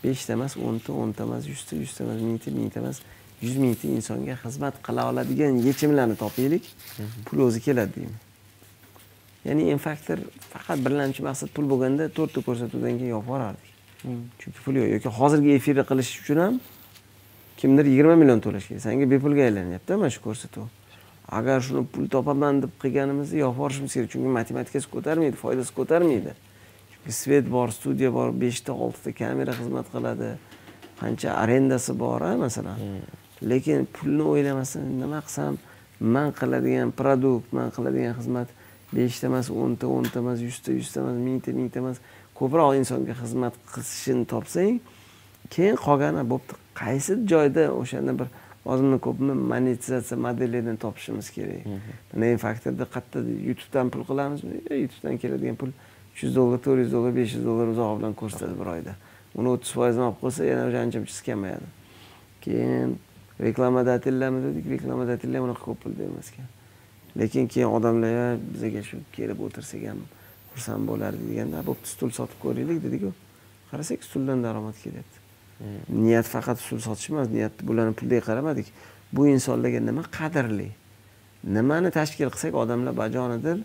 [0.03, 3.03] beshta emas o'nta o'nta emas yuzta yuzta emas mingta mingta emas
[3.41, 6.65] yuz mingta insonga xizmat qila oladigan yechimlarni topaylik.
[7.27, 8.30] Pul o'zi keladi deyman
[9.47, 10.17] ya'ni n faktor
[10.53, 13.71] faqat birlamchi maqsad pul bo'lganda to'rtta ko'rsatuvdan keyin yopib yuborardik
[14.03, 14.89] chunki pul yo'q.
[14.95, 16.59] Yoki hozirgi efirni qilish uchun ham
[17.57, 20.65] kimdir yigirma million to'lash kerak sanga bepulga aylanyapti mana shu ko'rsatuv.
[21.37, 24.09] Agar shuni pul topaman deb qilganimizda yopib yuborishimiz kerak.
[24.13, 26.33] Chunki matematikasi ko'tarmaydi foydasi ko'tarmaydi.
[26.93, 30.31] Chunki svet bor studiya bor beshta oltita kamera xizmat qiladi.
[31.01, 32.77] Qancha arendasi bor a masalan.
[33.51, 35.57] Lekin pulni o'ylamasdan nima qilsam
[36.15, 38.49] man qiladigan produkt man qiladigan xizmat
[38.93, 41.97] beshta emas o'nta o'nta emas yuzta yuzta emas mingta mingta emas.
[42.39, 44.79] Ko'proq insonga xizmat qilishini topsang
[45.53, 46.57] keyin qolgani bo'pti.
[46.81, 48.27] Qaysi joyda o'shani bir
[48.65, 51.65] ozmi ko'pmi monetizatsiya modelidan topishimiz kerak?
[52.13, 54.55] Mana n faktorda qayerda youtubedan pul qilamizmi?
[54.83, 55.71] Youtubedan keladigan pul
[56.13, 58.93] uch yuz dollar to'rt yuz dollar besh yuz dollar uzog'i bilan ko'rsatadi bir oyda.
[59.35, 61.67] Uni o'ttiz foizini olib qo'ysa yana o'sha ancha muncha kamayadi
[62.43, 62.99] keyin
[63.39, 66.49] reklamada atildami dedik reklamada atillar ham unaqa ko'p pul bermas ekan
[67.17, 69.99] lekin keyin odamlar bizaga shu kelib o'tirsak ham
[70.53, 73.11] xursand bo'lardi deganda bo'pti stul sotib ko'raylik dediku.
[73.71, 75.17] Qarasak stuldan daromad kelyapti.
[76.03, 78.67] Niyat faqat stul sotish emas niyat bularni pulga qaramadik.
[79.15, 80.69] Bu insonlarga nima qadrli?
[81.57, 83.59] Nimani tashkil qilsak odamlar bajonidil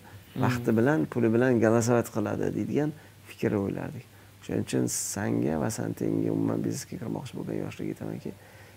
[0.44, 2.90] vaqti bilan puli bilan голосовать qiladi deydigan
[3.28, 4.04] fikrni o'ylardik.
[4.40, 8.32] O'shaning uchun sanga va san tengiga umuman biznesga kirmoqchi bo'lgan yoshlarga aytamanki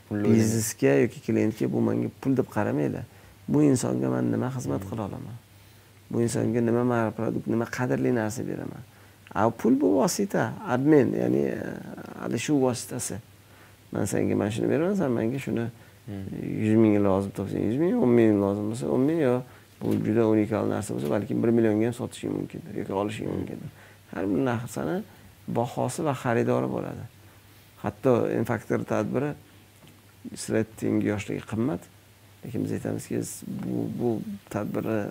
[0.09, 3.05] biznesga yoki klientga bu manga pul deb qaramanglar
[3.48, 5.36] bu insonga man nima xizmat qila olaman
[6.11, 8.82] bu insonga nima produkt nima qadrli narsa beraman
[9.34, 11.42] a pul bu vosita обмен ya'ni
[12.24, 13.16] alishuv vositasi
[13.92, 15.66] man senga mana shuni beraman san menga shuni
[16.09, 19.42] yuz ming lozim topsang yuz ming o'n ming lozim bo'lsa o'n ming yo
[19.80, 23.70] bu juda unikal narsa bo'lsa balkim bir millionga ham sotishing mumkindir yoki olishing mumkindir
[24.12, 24.96] har bir narsani
[25.48, 27.05] bahosi va xaridori bo'ladi
[27.84, 29.30] hatto infaktor tadbiri
[30.34, 31.82] sizlar tengi yoshlarga qimmat
[32.45, 33.21] lekin biz aytamizki
[33.65, 34.09] bu bu
[34.49, 35.01] tadbirni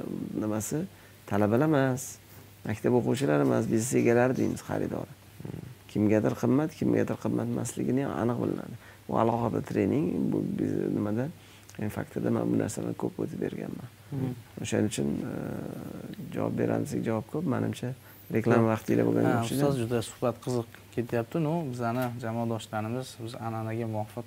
[0.41, 0.83] nimasi?
[1.27, 2.17] Talabalar emas
[2.65, 5.13] maktab o'quvchilari emas biznes egalari deymiz xaridori.
[5.93, 8.75] Kimgadir qimmat kimgadir qimmat emasligini ham aniq bilinadi.
[9.09, 10.43] Bu alohida trening bu
[10.97, 11.29] nimada?
[11.97, 13.89] Faktorda man bu narsalarni ko'p o'tib berganman.
[14.63, 15.35] O'shaning uchun e,
[16.35, 17.45] javob beramiz desak javob ko'p.
[17.55, 17.93] Manimcha
[18.35, 24.27] reklama vaqtinglar bo'lganga o'xshaydi ustoz juda suhbat qiziq ketyapti ну bizani jamoadoshlarimiz biz an'anaga muvofiq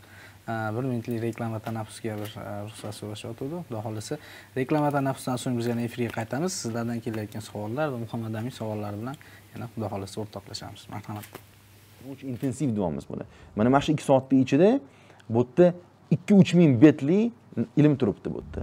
[0.51, 4.17] Э, bir minutlik reklama tanaffusga bir e, ruxsat so'rashyotgandi xudo xohlasa
[4.57, 6.51] reklama tanaffusdan so'ng biz yana efirga qaytamiz.
[6.63, 9.15] Sizlardan kelayotgan savollar va muhammad amin savollari bilan
[9.53, 10.81] yana xudo xohlasa o'rtoqlashamiz.
[10.93, 11.25] Marhamat.
[12.11, 13.25] Очень intensiv deyapmiz buni.
[13.55, 14.69] Mana mana shu ikki soatni ichida
[15.29, 15.73] bu yerda
[16.15, 17.19] ikki uch ming betli
[17.81, 18.61] ilm turibdi bu yerda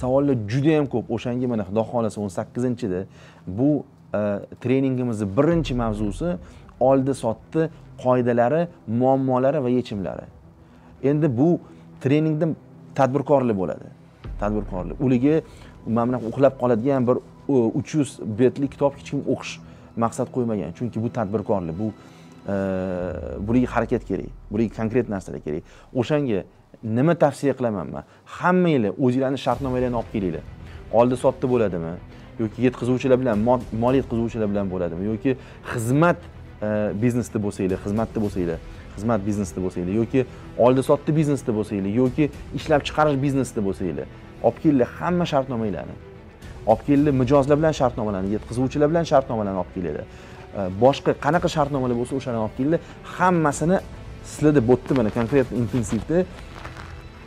[0.00, 1.10] savollar juda yam ko'p.
[1.16, 3.00] O'shanga mana xudo xohlasa o'n sakkizinchida
[3.58, 3.70] bu
[4.14, 6.36] Э, treningimizni birinchi mavzusi
[6.80, 7.68] oldi sotdi
[8.02, 8.68] qoidalari
[9.00, 10.26] muammolari va yechimlari.
[11.10, 11.48] Endi bu
[12.02, 12.48] treningda
[12.94, 13.86] tadbirkorlik bo'ladi.
[14.40, 15.00] Tadbirkorlik.
[15.00, 15.34] Uligi
[15.86, 17.16] mana bunaqa uxlab qoladigan bir
[17.78, 18.10] uch yuz
[18.40, 19.52] betlik kitob hech kim o'qish
[20.04, 20.70] maqsad qo'ymagan.
[20.78, 21.86] Chunki bu tadbirkorlik bu
[22.52, 22.54] e,
[23.46, 25.62] bularga harakat kerak bularga konkret narsalar kerak.
[26.00, 26.44] O'shanga
[26.98, 28.04] nima tavsiya qilaman man?
[28.38, 30.44] Hammanglar o'zinglarni shartnomalaringni olib kelinglar.
[30.98, 31.94] Oldi sotdi bo'ladimi?
[32.38, 33.38] Yoki yetkazuvchilar bilan
[33.82, 35.04] mol yetkazuvchilar bilan bo'ladimi?
[35.12, 35.36] Yoki
[35.72, 36.18] xizmat
[36.62, 36.68] e,
[37.02, 38.58] biznesda bo'lsanglar xizmatda bo'lsanglar
[38.96, 40.26] xizmat biznesida bo'lsanglar yoki
[40.58, 44.06] oldi sotdi biznesda bo'lsanglar yoki ishlab chiqarish biznesida bo'lsanglar
[44.46, 45.96] olib kelinglar hamma shartnomalarni.
[46.66, 50.06] Olib kelinglar mijozlar bilan shartnomalarni yetkazuvchilar bilan shartnomalarni olib kelinglar.
[50.58, 52.80] E, boshqa qanaqa shartnomalar bo'lsa o'shalarni olib kelinglar.
[53.16, 53.78] Hammasini
[54.30, 56.24] sizlarda bu mana konkret intensivda.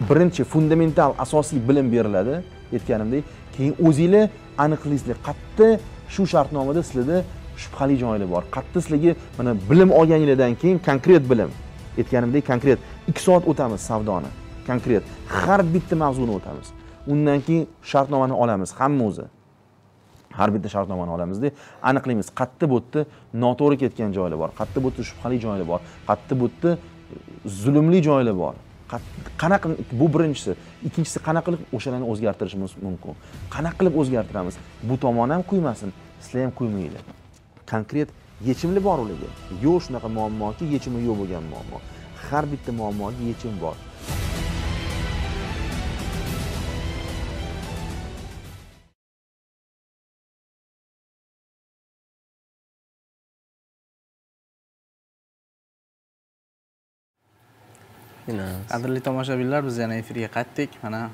[0.09, 2.43] Birinchi fundamental asosiy bilim beriladi
[2.73, 3.23] aytganimdek.
[3.57, 5.79] Keyin o'zinglar aniqlaysizlar qayerda
[6.13, 7.23] shu shartnomada sizlarda
[7.63, 8.43] shubhali joylar bor.
[8.55, 11.51] Qayerda sizlarga mana bilim olganinglardan keyin konkret bilim
[11.97, 12.79] aytganimdek konkret.
[13.07, 14.29] Ikki soat o'tamiz savdoni.
[14.67, 15.03] Konkret.
[15.29, 16.67] Har bitta mavzuni o'tamiz.
[17.07, 19.25] Undan keyin shartnomani olamiz hamma o'zi.
[20.31, 21.51] Har bitta shartnomani olamizda
[21.89, 23.05] aniqlaymiz qayerda bu yerda
[23.43, 24.49] noto'g'ri ketgan joylar bor.
[24.59, 25.79] Qayerda bu yerda shubhali joylar bor.
[26.07, 26.77] Qayerda bu yerda
[27.45, 28.53] zulmli joylar bor.
[29.41, 30.55] Qanaqa bu birinchisi.
[30.87, 33.13] Ikkinchisi qanaqa qilib o'shalarni o'zgartirishimiz mumkin?
[33.55, 34.55] Qanaqa qilib o'zgartiramiz?
[34.89, 37.03] Bu tomon ham kuymasin sizlar ham kuymanglar.
[37.71, 38.09] Konkret
[38.49, 39.29] yechimli bor ularga
[39.65, 41.77] yo'q shunaqa muammoki yechimi yo'q bo'lgan muammo.
[42.29, 43.75] Har bitta muammoga yechim bor.
[58.27, 60.73] Qadrli tomoshabinlar biz yana efirga qaytdik.
[60.83, 61.09] Mana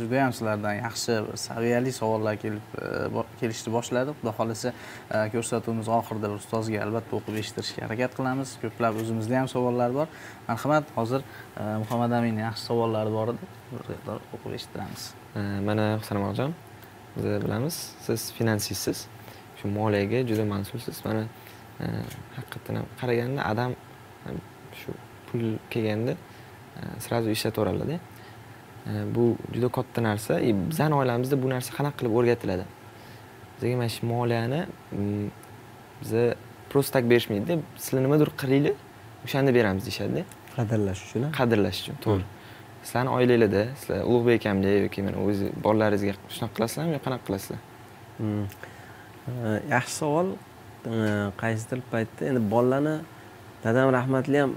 [0.00, 6.30] juda yam sizlardan yaxshi saviyali savollar kelib e, kelishni boshladi xudo xohlasa e, ko'rsatuvimiz oxirida
[6.32, 8.56] bir ustozga albatta o'qib eshittirishga harakat qilamiz.
[8.62, 10.10] Ko'plab o'zimizda ham savollar bor.
[10.48, 13.50] Marhamat hozir e, muhammad aminni yaxshi savollari bor edi.
[13.72, 15.08] Bir o'qib eshittiramiz.
[15.70, 16.54] Mana husan amirjon
[17.16, 19.06] biz bilamiz siz finansissiz
[19.58, 21.04] shu moliyaga juda mas'ulsiz.
[21.06, 21.26] Mana
[22.36, 23.82] haqiqatdan ham qaraganda adam
[24.80, 24.92] shu
[25.28, 26.16] pul kelganda
[26.98, 27.98] сразу ishlataveradida
[28.86, 32.64] E, bu juda katta narsa и bizani oilamizda bu narsa qanaqa qilib o'rgatiladi.
[33.56, 34.60] Bizga mana shu moliyani
[36.02, 36.36] biza
[36.70, 38.74] просто так berishmaydida sizlar nimadir qilinglar
[39.24, 40.22] o'shanda beramiz deyishadida
[40.56, 41.96] qadrlash uchun qadrlash uchun.
[42.04, 42.24] To'g'ri
[42.84, 47.60] sizlarni oilanglarda sizlar ulug'bek akamga yoki mana o'zi bolalaringizga shunaqa qilasizlarmi yo qanaqa qilasizlar.
[48.20, 50.28] Eh, yaxshi savol.
[50.86, 52.96] Eh, qaysidir paytda endi bolalarni
[53.64, 54.52] dadam rahmatli ham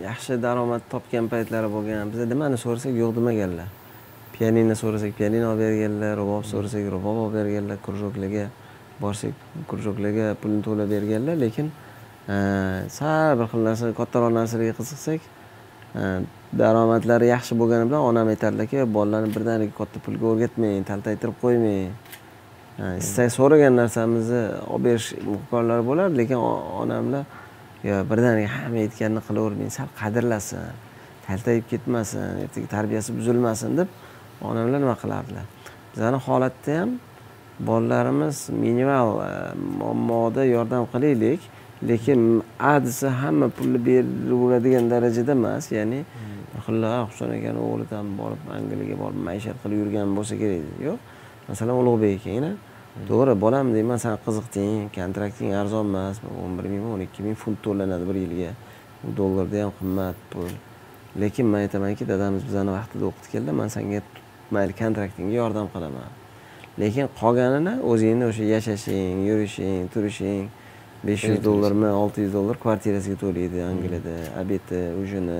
[0.00, 2.10] yaxshi daromad topgan paytlari bo'lgan.
[2.12, 3.68] Biza nimani so'rasak yo'q demaganlar.
[4.34, 8.46] Pianino so'rasak pianino olib berganlar rubob so'rasak rubob olib berganlar krujoklarga
[9.00, 9.34] borsak
[9.68, 11.70] krujoklarga pulni to'lab berganlar lekin
[12.28, 12.36] e,
[12.96, 15.20] sal bir xil narsa kattaroq narsalarga qiziqsak
[16.00, 16.02] e,
[16.62, 21.92] daromadlari yaxshi bo'lgani bilan onam aytardilarki bolalarni birdaniga katta pulga o'rgatmang taltaytirib qo'ymang.
[22.78, 24.42] E, ha, so'ragan narsamizni
[24.74, 26.38] olib berish imkonlari bo'lardi lekin
[26.82, 27.24] onamlar
[27.88, 30.66] yo birdaniga hamma aytganini qilavermang sal qadrlasin
[31.26, 33.88] taltayib ketmasin ertaga tarbiyasi buzilmasin deb
[34.48, 35.46] onamlar nima qilardilar?
[35.94, 36.90] Bizani holatda ham
[37.68, 39.30] bolalarimiz minimal e,
[39.78, 41.40] muammoda yordam qilaylik
[41.88, 42.20] lekin
[42.58, 46.00] a desa hamma pulni beraveradigan darajada emas ya'ni
[46.66, 50.98] xullas husan akani o'g'li ham borib angliyaga borib maishat qilib yurgan bo'lsa kerak yo'q.
[51.48, 52.52] Masalan ulug'bek akangni
[53.08, 57.58] to'g'ri bolam deyman san qiziqding kontrakting arzon emas o'n bir ming o'n ikki ming funt
[57.64, 58.50] to'lanadi bir yilga.
[59.06, 60.50] U dollarda ham qimmat pul.
[61.22, 64.02] Lekin man aytamanki dadamiz bizani vaqtida o'qitganlar man sanga
[64.54, 66.12] mayli kontraktingga yordam qilaman.
[66.82, 70.48] Lekin qolganini o'zingni o'sha yashashing yurishing turishing
[71.04, 75.38] besh yuz dollarmi olti yuz dollar kvartirasiga to'laydi angliyada obedi ujini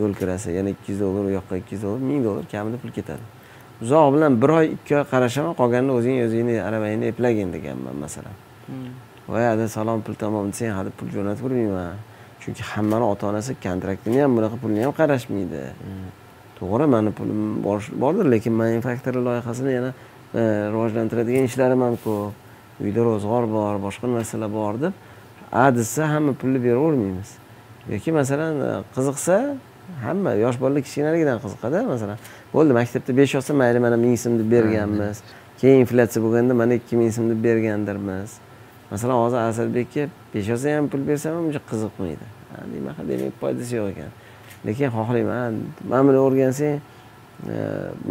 [0.00, 2.90] yo'l kirasi yana ikki yuz dollar u yoqqa ikki yuz dollar ming dollar kamida pul
[2.98, 3.33] ketadi
[3.82, 8.34] uzoq bilan bir oy ikki oy qarashaman qolganini o'zing o'zingni arabangni eplagin deganman masalan.
[9.28, 11.96] Voy ada salom pul tamom desang hali pul jo'natavermayman
[12.42, 15.62] chunki hammani ota onasi kontraktini ham bunaqa pulni ham qarashmaydi.
[16.58, 19.90] To'g'ri mani pulim bor- bordir lekin manufaktura loyihasini yana
[20.34, 20.42] e,
[20.74, 22.32] rivojlantiradigan ishlarim ham ko'p.
[22.84, 24.92] Uyda ro'zg'or bor boshqa narsalar bor deb
[25.52, 27.30] a desa hamma pulni beravermaymiz.
[27.92, 29.36] Yoki masalan e, qiziqsa
[30.02, 32.18] hamma yosh bolalar kichkinaligidan qiziqadi masalan
[32.54, 35.16] bo'ldi maktabda besh olsa mayli mana ming so'm deb berganmiz.
[35.60, 38.30] Keyin inflyatsiya bo'lganda mana ikki ming so'm deb bergandirmiz.
[38.90, 42.26] Masalan hozir asadbekka besh olsa ham pul bersam ham uncha qiziqmaydi
[42.72, 44.10] nima demak foydasi yo'q ekan.
[44.66, 45.52] Lekin xohlayman
[45.90, 46.80] mana buni o'rgansang
[47.54, 47.56] e,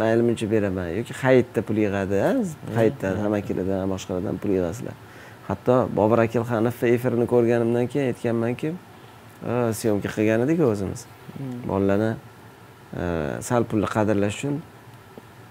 [0.00, 0.88] mayli buncha beraman.
[0.98, 2.18] Yoki hayitda pul yig'adi
[2.76, 4.96] hayitdan amakilardan boshqalardan pul yig'asizlar.
[5.48, 8.74] Hatto bobur akilxanov efirni ko'rganimdan keyin aytganmanki
[9.44, 11.00] "O, syomka qilgan edik o'zimiz
[11.68, 12.10] bolalarni
[13.00, 13.02] e,
[13.48, 14.56] sal pulni qadrlash uchun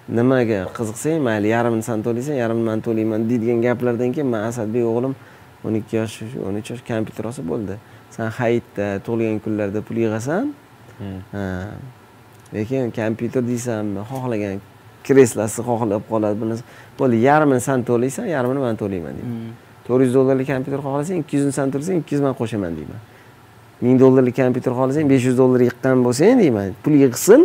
[0.10, 5.16] nimaga qiziqsang mayli yarmini san to'laysan yarmini man to'layman deydigan gaplardan keyin man asadbek o'g'lim
[5.66, 6.16] o'n ikki yosh
[6.48, 7.78] o'n uch yosh kompyuter olsa bo'ldi.
[8.12, 10.54] San hayitda tug'ilgan kunlarda pul yig'asan?
[11.32, 11.46] Ha.
[12.54, 14.60] lekin kompyuter deysanmi xohlagan
[15.08, 16.64] kreslosi xohlab qoladi bu narsa
[17.00, 19.56] bo'ldi yarmini san to'laysan yarmini man to'layman deyman.
[19.88, 23.00] To'rt yuz dollarlik kompyuter xohlasang ikki yuzini san to'lasang ikki yuz man qo'shaman deyman
[23.84, 26.74] ming dollarlik kompyuter xohlasang besh yuz dollar yiqqan bo'lsang deyman.
[26.84, 27.42] Pul yig'sin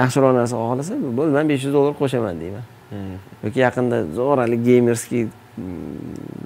[0.00, 2.64] yaxshiroq narsa xohlasa bo'ldi man besh yuz dollar qo'shaman deyman.
[3.44, 5.64] Yoki yaqinda zo'r haligi geymerskiy mm,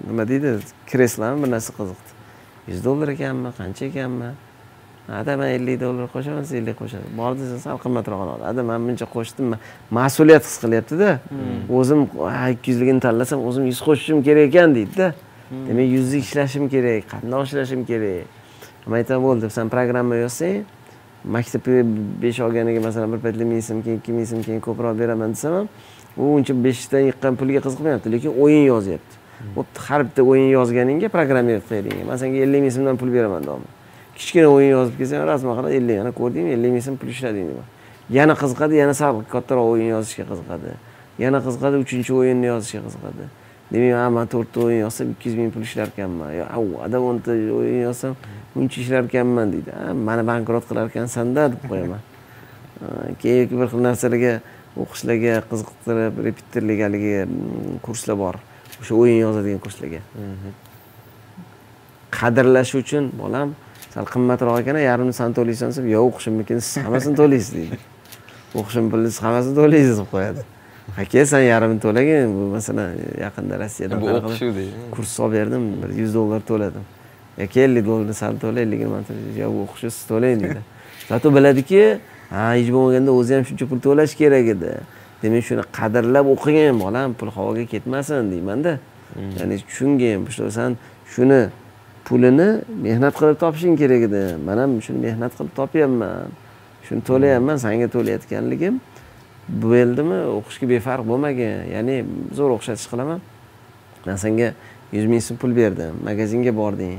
[0.09, 0.57] nima deydi
[0.91, 2.11] kreslami bir narsa qiziqdi.
[2.71, 4.31] Yuz dollar ekanmi qancha ekanmi?
[5.21, 7.07] Ada man ellik dollar qo'shaman siz ellik qo'shadi.
[7.19, 9.61] Bor desa sal qimmatroq oladi ada man buncha qo'shdim ma-
[9.99, 11.11] mas'uliyat his qilyaptida
[11.79, 12.01] o'zim
[12.35, 15.09] ha, ikki yuzligini tanlasam o'zim yuz qo'shishim kerak ekan deydida
[15.69, 18.40] demak yuzlik ishlashim kerak qatnoq ishlashim kerak
[18.87, 19.51] man aytaman bo'ldi.
[19.51, 20.65] San programma yozsang
[21.25, 21.83] maktabga
[22.23, 25.53] besh olganiga masalan bir paytlar ming so'm keyin ikki ming so'm keyin ko'proq beraman desam
[25.53, 25.69] ham
[26.17, 29.15] u uncha beshdan yiqqan pulga qiziqmayapti lekin o'yin yozyapti.
[29.57, 33.73] Bo'pti har bitta o'yin yozganingga programmer qilayotganga man senga ellik ming so'mdan pul beraman deyapman.
[34.17, 37.69] Kichkina o'yin yozib kelsang rasman qarab ellik yana ko'rdingmi ellik ming so'm pul ishlading deyman
[38.19, 40.73] yana qiziqadi yana sal kattaroq o'yin yozishga qiziqadi.
[41.25, 43.25] Yana qiziqadi uchinchi o'yinni yozishga qiziqadi.
[43.71, 46.65] Demak man to'rtta o'yin yozsam ikki yuz ming pul ishlarkanman yo au
[47.11, 48.17] o'nta o'yin yozsam
[48.55, 49.71] buncha ishlarkanman deydi.
[49.81, 52.01] "Ha, mani bankrot qilarkansanda deb qo'yaman.
[53.23, 54.33] Keyin bir xil narsalarga
[54.83, 58.37] o'qishlarga qiziqtirib repeterlik haligi mm, kurslar bor.
[58.81, 60.01] O'sha o'yin yozadigan kurslarga.
[62.19, 63.55] Qadrlash uchun bolam
[63.95, 67.79] sal qimmatroq ekan yarmini san to'laysan desa yo'q o'qishimnikin siz hammasini to'laysiz deydi.
[68.61, 70.43] O'qishim pulini siz hammasini to'laysiz deb qo'yadi.
[71.03, 72.89] Aka san yarmini to'lagin bu masalan
[73.25, 74.73] yaqinda rossiyadan bu qanaqa o'qishuv deydi.
[74.95, 76.85] kurs olib berdim bir yuz dollar to'ladim
[77.41, 80.63] yoki ellik dollarni sal to'la yo'q bu o'qishni siz to'lang deydi
[81.11, 81.83] zato biladiki
[82.31, 84.73] ha hech bo'lmaganda o'zi ham shuncha pul to'lash kerak edi.
[85.23, 88.79] Demak shuni qadrlab o'qigin bolam pul havoga ketmasin deymanda.
[89.39, 90.77] Ya'ni tushungin san
[91.13, 91.51] shuni
[92.07, 92.49] pulini
[92.87, 94.23] mehnat qilib topishing kerak edi.
[94.47, 96.31] Man ham shuni mehnat qilib topyapman.
[96.87, 98.81] Shuni to'layapman sanga to'layotganligim
[99.65, 101.57] bo'ldimi o'qishga befarq bo'lmagin.
[101.75, 101.97] Ya'ni
[102.39, 103.19] zo'r o'xshatish qilaman
[104.07, 104.55] man senga
[104.93, 106.99] yuz ming so'm pul berdim magazinga bording.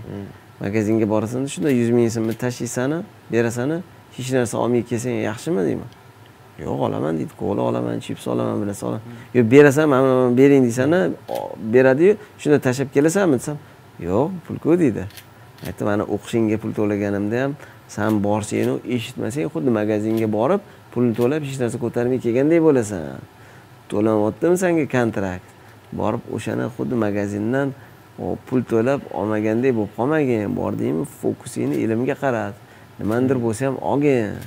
[0.59, 3.81] Magazinga borasan shunda yuz ming so'mni tashlaysanu berasanu
[4.17, 5.89] hech narsa olmay kelsang yaxshimi deyman.
[6.59, 7.33] Yo'q olaman deydi.
[7.39, 9.01] Kola olaman chips olaman bir narsa olaman
[9.33, 10.99] yo'q berasan mana mana bering deysanu
[11.73, 13.57] beradiyu shunda tashlab kelasanmi desam
[13.99, 15.03] yo'q pulku deydi.
[15.67, 17.55] Aytdim mana o'qishingga pul to'laganimda ham
[17.87, 20.61] san borsang eshitmasang xuddi magazinga borib
[20.93, 23.19] pulni to'lab hech narsa ko'tarmay kelgandek bo'lasan.
[23.89, 25.47] To'lanyaptimi sanga kontrakt
[25.99, 27.73] borib o'shani xuddi magazindan
[28.47, 30.55] pul to'lab olmagandek bo'lib qolmagin.
[30.55, 32.55] Bordingmi fokusingni ilmga qarat.
[32.99, 34.37] Nimanidir bo'lsa ham olgin.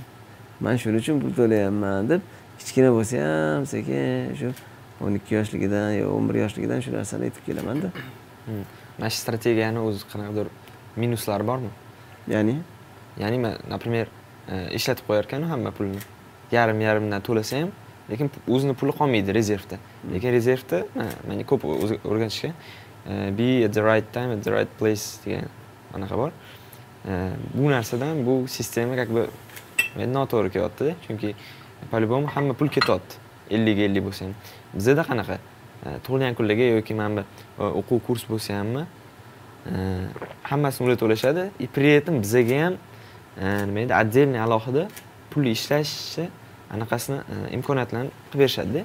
[0.61, 2.21] Man shuning uchun pul to'layapman deb
[2.59, 4.49] kichkina bo'lsa ham sekin shu
[5.05, 7.89] o'n ikki yoshligidan yo o'n bir yoshligidan shu narsani aytib kelamanda
[8.99, 10.47] mana shu strategiyani o'zi qanaqadir
[10.97, 11.71] minuslari bormi?
[12.35, 12.57] Ya'ni?
[13.23, 14.07] Ya'ni man например
[14.49, 16.01] e, ishlatib qo'yarkanu hamma pulni?
[16.53, 17.71] Yarim yarimdan to'lasa ham
[18.11, 19.79] lekin o'zini puli qolmaydi rezervda.
[20.13, 20.85] Lekin rezervda
[21.29, 21.65] manga ko'p
[22.05, 22.53] o'rganishgan
[23.07, 25.49] e, be at the right time at the right place degan
[25.95, 26.31] anaqa bor.
[27.09, 29.29] E, bu narsadan bu sistema как бы
[29.97, 31.35] noto'g'ri kelyaptida chunki
[31.91, 33.17] по любому hamma pul ketyapti.
[33.51, 34.35] Ellik ellik bo'lsa ham
[34.75, 35.39] bizada qanaqa
[36.05, 37.25] tug'ilgan kunlarga yoki mana
[37.59, 38.87] bu o'quv kurs bo'lsa hammi
[40.43, 41.51] hammasini ular to'lashadi.
[41.59, 42.75] И при этом bizaga ham
[43.37, 44.89] nima deydi отдельный alohida
[45.31, 46.31] pul ishlashni
[46.71, 48.85] anaqasini e, imkoniyatlarini qilib berishadida.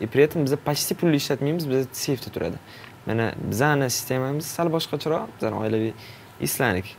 [0.00, 2.58] И при этом biza почти pulni ishlatmaymiz biza seyfda turadi.
[3.06, 5.92] Mana bizani sistemamiz sal boshqacharoq bizani oilaviy
[6.40, 6.96] islandik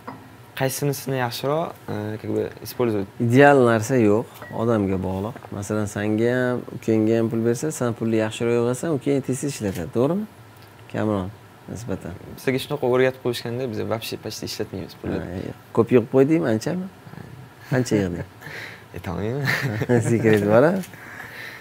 [0.60, 3.08] qaysinisini yaxshiroq e, как бы использовать?
[3.20, 5.36] Ideal narsa yo'q odamga bog'liq.
[5.52, 9.90] Masalan sanga ham ukangga ham pul bersa san pulni yaxshiroq yig'asan ukang tez tez ishlatadi
[9.96, 10.26] to'g'rimi?
[10.92, 11.32] Kamron
[11.72, 12.14] nisbatan.
[12.36, 15.54] Bizga shunaqa o'rgatib qo'yishganda biz вообще почти ishlatmaymiz pulni.
[15.76, 16.88] Ko'p yig'ib qo'ydingmi anchami?
[17.72, 18.28] Qancha yig'ding
[18.96, 20.74] aytolmayman sekret bor a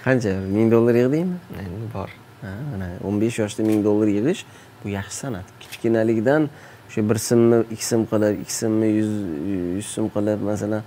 [0.04, 0.32] qancha?
[0.56, 1.36] Ming dollar yig'dingmi?
[1.62, 2.10] Endi bor.
[2.42, 4.44] Mana o'n besh yoshda ming dollar yig'ish
[4.82, 5.46] bu yaxshi san'at.
[5.60, 6.48] Kichkinalikdan
[6.88, 9.12] o'sha bir so'mni ikki so'm qilib ikki so'mni yuz
[9.78, 10.82] yuz so'm qilib masalan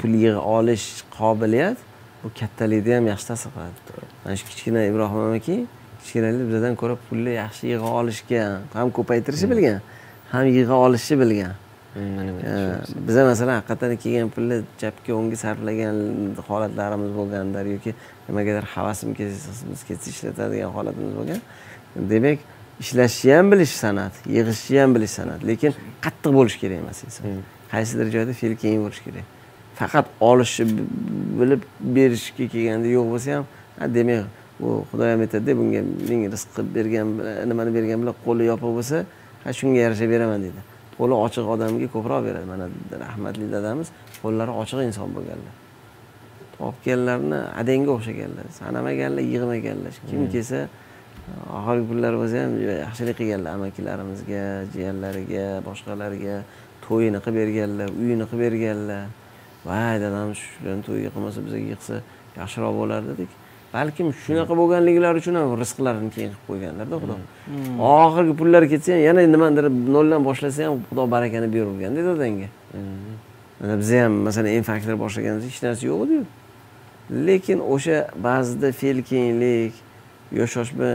[0.00, 0.86] pul yig'a olish
[1.18, 1.78] qobiliyat
[2.24, 4.04] bu kattalikda ham yaxshi ta'sir qiladi.
[4.24, 5.56] Mana shu kichkina ibrohim amaki
[6.02, 8.42] kichkinalikda bizdan ko'ra pulni yaxshi yig'a olishga
[8.78, 9.80] ham ko'paytirishni bilgan
[10.32, 11.52] ham yig'a olishni bilgan
[11.94, 15.96] biza masalan haqiqatdan kelgan pulni chapga o'ngga sarflagan
[16.48, 17.92] holatlarimiz bo'lgandir yoki
[18.28, 21.40] nimagadir havasim ketsa ishlatadigan holatimiz bo'lgan.
[22.12, 22.38] Demak
[22.80, 25.72] ishlashni ham bilish san'at yig'ishni ham bilish san'at lekin
[26.04, 27.44] qattiq bo'lish kerak emas inson.
[27.72, 29.26] Qaysidir joyda fe'l keyin bo'lishi kerak.
[29.80, 30.64] Faqat olishni
[31.40, 31.62] bilib
[31.96, 33.44] berishga kelganda yo'q bo'lsa ham
[33.96, 34.24] demak
[34.60, 35.80] bu xudo ham aytadida bunga
[36.10, 37.06] ming rizq qilib bergan
[37.50, 38.96] nimani bergan bilan qo'li yopiq bo'lsa
[39.58, 42.46] shunga yarasha beraman deydi qo'li ochiq odamga ko'proq beradi.
[42.52, 42.66] Mana
[43.04, 43.88] rahmatli dadamiz
[44.22, 45.54] qo'llari ochiq inson bo'lganlar.
[46.58, 49.92] Topganlarini adangga o'xshaganlar sanamaganlar yig'maganlar.
[50.08, 50.32] Kim hmm.
[50.34, 50.58] kelsa
[51.58, 52.52] oxirgi kunlar bo'lsa ham
[52.86, 53.50] yaxshilik qilganlar.
[53.58, 56.36] Amakilarimizga jiyanlariga boshqalarga
[56.86, 59.04] to'yini qilib berganlar uyini qilib berganlar.
[59.68, 61.96] Voy dadam shularni to'yiga qilmasa bizga yig'sa
[62.40, 63.30] yaxshiroq bo'lar dedik
[63.74, 67.16] balkim shunaqa bo'lganliklari uchun ham rizqlarini keyin qilib qo'yganlarda xudo.
[67.46, 67.80] Hmm.
[67.80, 73.14] oxirgi pullari ketsa ham yana nimanidir noldan boshlasa ham xudo barakani beraverganda dadangga hmm.
[73.60, 76.24] mana biza ham masalan infaktor boshlaganimizda hech narsa yo'q ediyu.
[77.26, 77.96] Lekin o'sha
[78.28, 79.74] ba'zida fe'l keyinlik
[80.38, 80.90] yosh yoshma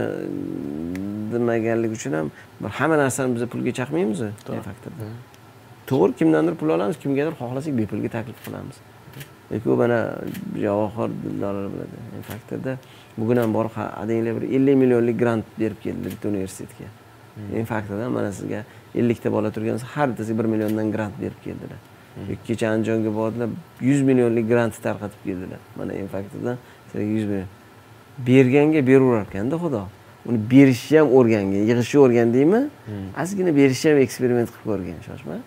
[1.32, 4.20] demaganlik uchun ham bir hamma narsani biz pulga chaqmaymiz
[5.90, 8.76] to'g'ri kimdandir pul olamiz kimgadir xohlasak bepulga taklif qilamiz
[9.50, 9.98] lekin u mana
[10.64, 12.78] javohir dildorlar biladi faktorda
[13.18, 13.70] bugun ham borib
[14.02, 16.88] adanglar bir ellik millionlik grant berib keldi bitta universitetga
[17.66, 21.78] faktorda mana sizga ellikta bola turgan har bittasiga bir milliondan grant berib keldilar.
[22.46, 23.48] Kecha andijonga bordilar
[23.80, 25.60] yuz millionlik grant tarqatib keldilar.
[25.76, 26.56] Mana infaktordan
[26.94, 27.48] yuz million.
[28.18, 29.82] Berganga beraverar ekanda xudo.
[30.26, 32.62] Uni berishni ham o'rgangin yig'ishni o'rgandingmi
[33.22, 35.40] ozgina berishni ham eksperiment qilib ko'rgin shoshma.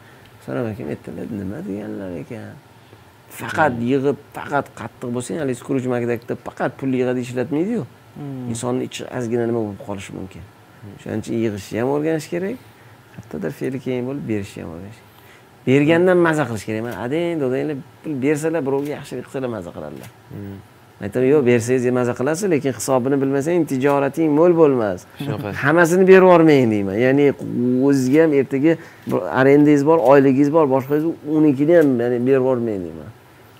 [0.46, 2.71] So'rab ekan aytdilar nima deganlar ekan
[3.40, 7.84] faqat yig'ib faqat qattiq bo'lsang haligi skruj makdakda faqat pul yig'adi ishlatmaydiyu
[8.52, 10.44] insonni ichi ozgina nima bo'lib qolishi mumkin?
[10.98, 12.58] O'shaning uchun yig'ishni ham o'rganish kerak
[13.14, 15.10] qayerdadir fe'li keyin bo'lib berishni ham o'rganish kerak.
[15.68, 16.82] Bergandan maza qilish kerak.
[16.88, 20.10] Mana adang dodanglar pul bersalar birovga yaxshilik qilsalar maza qiladilar.
[21.06, 25.00] Aytaman yo'q bersangiz maza qilasiz lekin hisobini bilmasang tijorating mo'l bo'lmas.
[25.24, 25.48] Shunaqa.
[25.64, 26.98] Hammasini berib yubormang deyman.
[27.06, 27.26] Ya'ni
[27.88, 28.74] o'zizga ham ertaga
[29.40, 31.06] arendangiz bor oyligingiz bor boshqangiz
[31.38, 33.10] unikini ham ya'ni berib yubormang deyman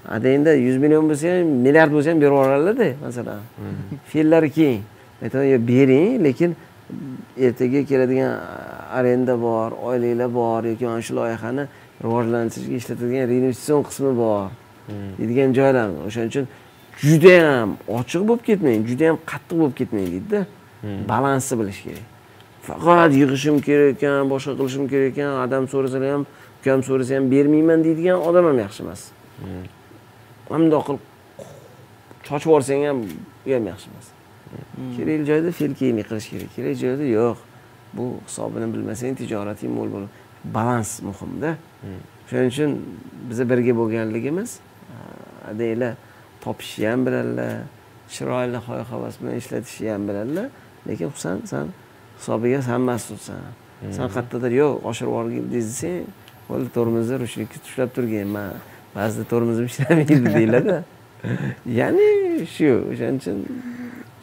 [0.10, 3.42] adangda yuz million bo'lsa ham milliard bo'lsa ham berib yuboradilarda masalan
[4.12, 4.82] fe'llari keng
[5.24, 6.56] aytaman yo bering lekin
[7.38, 8.32] ertaga keladigan
[8.98, 11.64] arenda bor oilalar bor yoki mana shu loyihani
[12.04, 14.50] rivojlantirishga ishlatadigan reinvestitsion qismi bor
[15.20, 16.46] deydigan joylar o'shaning uchun
[17.06, 20.40] judayam ochiq bo'lib ketmang judayam qattiq bo'lib ketmang deydida
[21.12, 22.08] balansni bilish kerak
[22.68, 26.24] faqat yig'ishim kerak ekan boshqa qilishim kerak ekan adam so'rasalar ham
[26.60, 29.02] ukam so'rasa ham bermayman deydigan odam ham yaxshi emas
[30.52, 31.04] bundoq qilib
[32.28, 33.00] chochib yuborsang ham
[33.48, 34.08] u ham yaxshi emas.
[34.96, 37.38] Kerakli joyda fel kiyimli qilish kerak kerak joyda yo'q.
[37.98, 40.12] Bu hisobini bilmasang tijorating mo'l bo'ladi.
[40.56, 41.52] Balans muhimda.
[42.30, 42.72] Shuning uchun
[43.30, 44.52] biza birga bo'lganligimiz
[45.52, 45.94] adanglar
[46.44, 47.52] topishni ham biladilar
[48.14, 50.48] chiroyli hoy havas bilan ishlatishni ham biladilar.
[50.88, 51.68] Lekin husan san
[52.20, 53.42] hisobiga san mas'ulsan
[53.98, 56.06] san qayerdadir yo'q oshirib yuborgin desang
[56.50, 58.54] bo'ldi tormozni ruchnikka ushlab turgin man
[58.96, 60.78] ba'zida tormozim ishlamaydi deyiladi.
[61.80, 62.10] Ya'ni
[62.56, 63.38] shu o'shaning uchun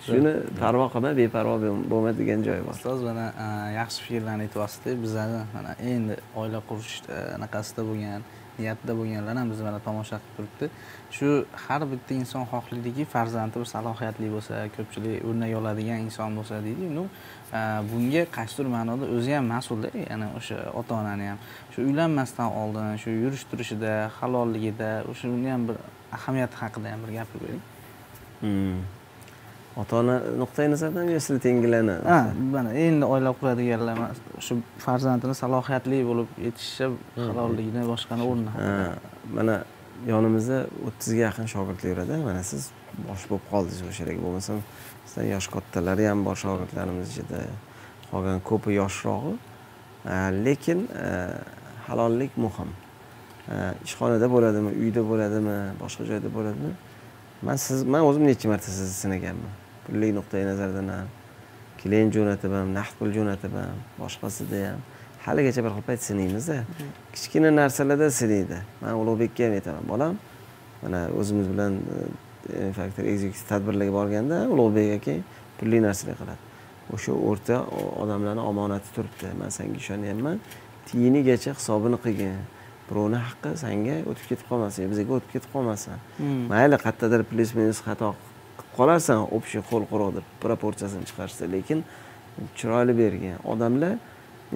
[0.06, 1.54] shuni parvo qilma beparvo
[1.92, 2.74] bo'lma degan joyi bor.
[2.78, 3.46] Ustoz mana e,
[3.80, 6.94] yaxshi fikrlarni aytyapsizda bizani mana endi oila qurish
[7.36, 8.22] anaqasida bo'lgan
[8.58, 10.66] niyatida bo'lganlar ham bizni mana tomosha qilib turibdi.
[11.16, 11.28] Shu
[11.64, 17.04] har bitta inson xohlaydiki farzandi bir salohiyatli bo'lsa ko'pchilik o'rnak oladigan inson bo'lsa deydi ну
[17.58, 21.38] e, bunga qaysidir ma'noda o'zi ham mas'ulda ya'ni o'sha ota onani ham.
[21.72, 25.76] Shu uylanmasdan oldin shu yurish turishida halolligida o'shani ham bir
[26.12, 27.62] ahamiyati haqida ham bir gapirib bering
[28.40, 28.97] hmm.
[29.80, 32.20] Ota ona nuqtai nazaridan yo sizlar tengilarni ha
[32.54, 33.96] mana endi oila quradiganlar
[34.46, 36.86] shu farzandini salohiyatli bo'lib yetishishi
[37.28, 38.70] halolligini boshqani o'rni Ha,
[39.36, 39.56] mana
[40.12, 40.58] yonimizda
[40.88, 42.70] o'ttizga yaqin shogirdlar yuradi mana siz
[43.08, 44.58] bosh bo'lib qoldingiz o'sha yerga bo'lmasam
[45.06, 47.40] sizdan yosh kattalari ham bor shogirdlarimiz ichida.
[48.10, 49.34] Qolgan ko'pi yoshrog'i
[50.46, 50.80] lekin
[51.88, 52.70] halollik muhim.
[53.86, 56.72] Ishxonada bo'ladimi uyda bo'ladimi boshqa joyda bo'ladimi?
[57.46, 59.52] Man siz man o'zim necha marta sizni sinaganman
[59.88, 61.08] pullik nuqtai nazaridan ham.
[61.82, 64.80] Klient jo'natib ham naqd pul jo'natib ham boshqasida ham.
[65.26, 66.58] Haligacha bir xil payt sinaymizda.
[67.14, 68.58] Kichkina narsalarda sinaydi.
[68.82, 70.14] Man ulug'bekka ham aytaman bolam
[70.82, 71.80] mana o'zimiz bilan
[72.54, 72.68] e,
[73.14, 75.14] executive tadbirlarga borganda ulug'bek aka
[75.58, 76.42] pulli narsalar qiladi.
[76.94, 77.56] O'sha o'rta
[78.02, 79.32] odamlarni omonati turibdi.
[79.40, 80.40] Man sanga ishonyapman
[80.88, 82.38] tiyinigacha hisobini qilgin.
[82.88, 86.00] Birovni haqqi sanga o'tib ketib qolmasin bizga o'tib ketib qolmasin.
[86.52, 88.14] Mayli qayerdadir plyus minus xato
[88.78, 91.78] qolarsan общий qo'l quruq deb proporsiyasini chiqarishda lekin
[92.58, 93.94] chiroyli bergin odamlar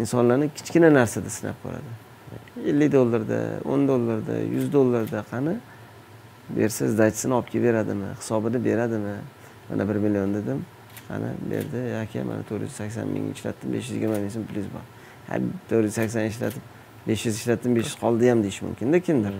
[0.02, 1.92] insonlarni kichkina narsada sinab ko'radi.
[2.70, 3.38] Ellik dollarda
[3.72, 5.54] o'n dollarda yuz dollarda qani
[6.58, 9.16] bersa sdachasini olib kelib beradimi hisobini beradimi?
[9.68, 10.58] Mana bir million dedim
[11.08, 14.68] qani berdi aka mana to'rt yuz sakson ming ishlatdim besh yuz yigirma ming so'm plyus
[14.74, 14.84] bor.
[15.28, 15.34] Ha
[15.70, 16.62] to'rt yuz sakson ishlatib
[17.08, 19.34] besh yuz ishlatdim besh yuz qoldi ham deyishi mumkinda kimdir.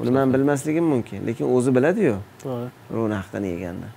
[0.00, 2.16] Uni man bilmasligim mumkin lekin o'zi biladiyu.
[2.44, 2.68] To'g'ri.
[2.90, 3.88] Birovni haqqini yeganni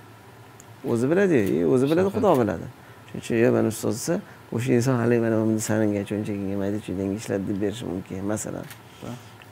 [0.90, 2.66] o'zi biladiyu e, o'zi biladi xudo biladi.
[3.08, 4.20] Shuning uchun yo mana ustoz desa
[4.52, 8.66] o'sha inson haligi mana bunda saninga cho'nchagingga mayda chuydaga ishlat deb berishi mumkin masalan.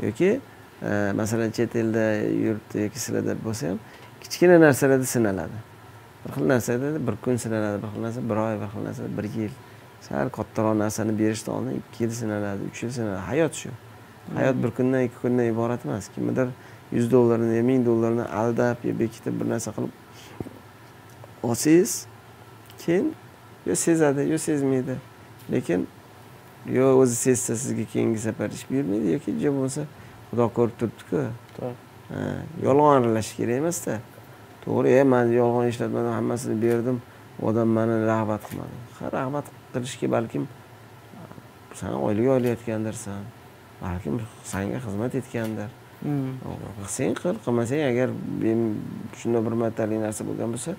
[0.03, 0.41] Yoki
[0.83, 2.05] e, masalan chet elda
[2.47, 3.79] yurtda yoki sizlarda bo'lsa ham
[4.23, 5.59] kichkina narsalarda sinaladi.
[6.25, 9.25] Bir xil narsada bir kun sinaladi bir xil narsa bir oy bir xil narsa bir
[9.39, 9.55] yil.
[10.01, 13.21] Sal kattaroq narsani berishdan oldin ikki yil sinaladi uch yil sinaladi.
[13.31, 13.71] Hayot shu.
[14.35, 16.09] Hayot bir kundan ikki kundan iborat emas.
[16.15, 16.49] Kimnidir
[16.93, 20.02] yuz dollarni ming dollarni aldab yo bekitib bir narsa qilib
[21.43, 22.07] olsangiz
[22.85, 23.15] keyin
[23.67, 24.97] yo sezadi yo sezmaydi.
[25.53, 25.89] Lekin
[26.67, 29.83] yo o'zi sezsa sizga keyingi safar ish buyurmaydi yoki jo bo'lmasa
[30.31, 31.21] xudo ko'rib turibdiku.
[32.63, 33.99] Yolg'on aralashish kerak emasda.
[34.65, 37.03] To'g'ri e man yolg'on ishlatmadim hammasini berdim
[37.41, 38.77] u odam mani rag'bat qilmadi.
[38.99, 40.49] Ha rag'bat qilishga balkim
[41.75, 43.23] san oylik olayotgandirsan
[43.83, 45.71] balkim sanga xizmat etgandir.
[46.03, 48.09] Qilsang qil qilmasang agar
[49.19, 50.73] shunday bir martalik narsa bo'lgan bo'lsa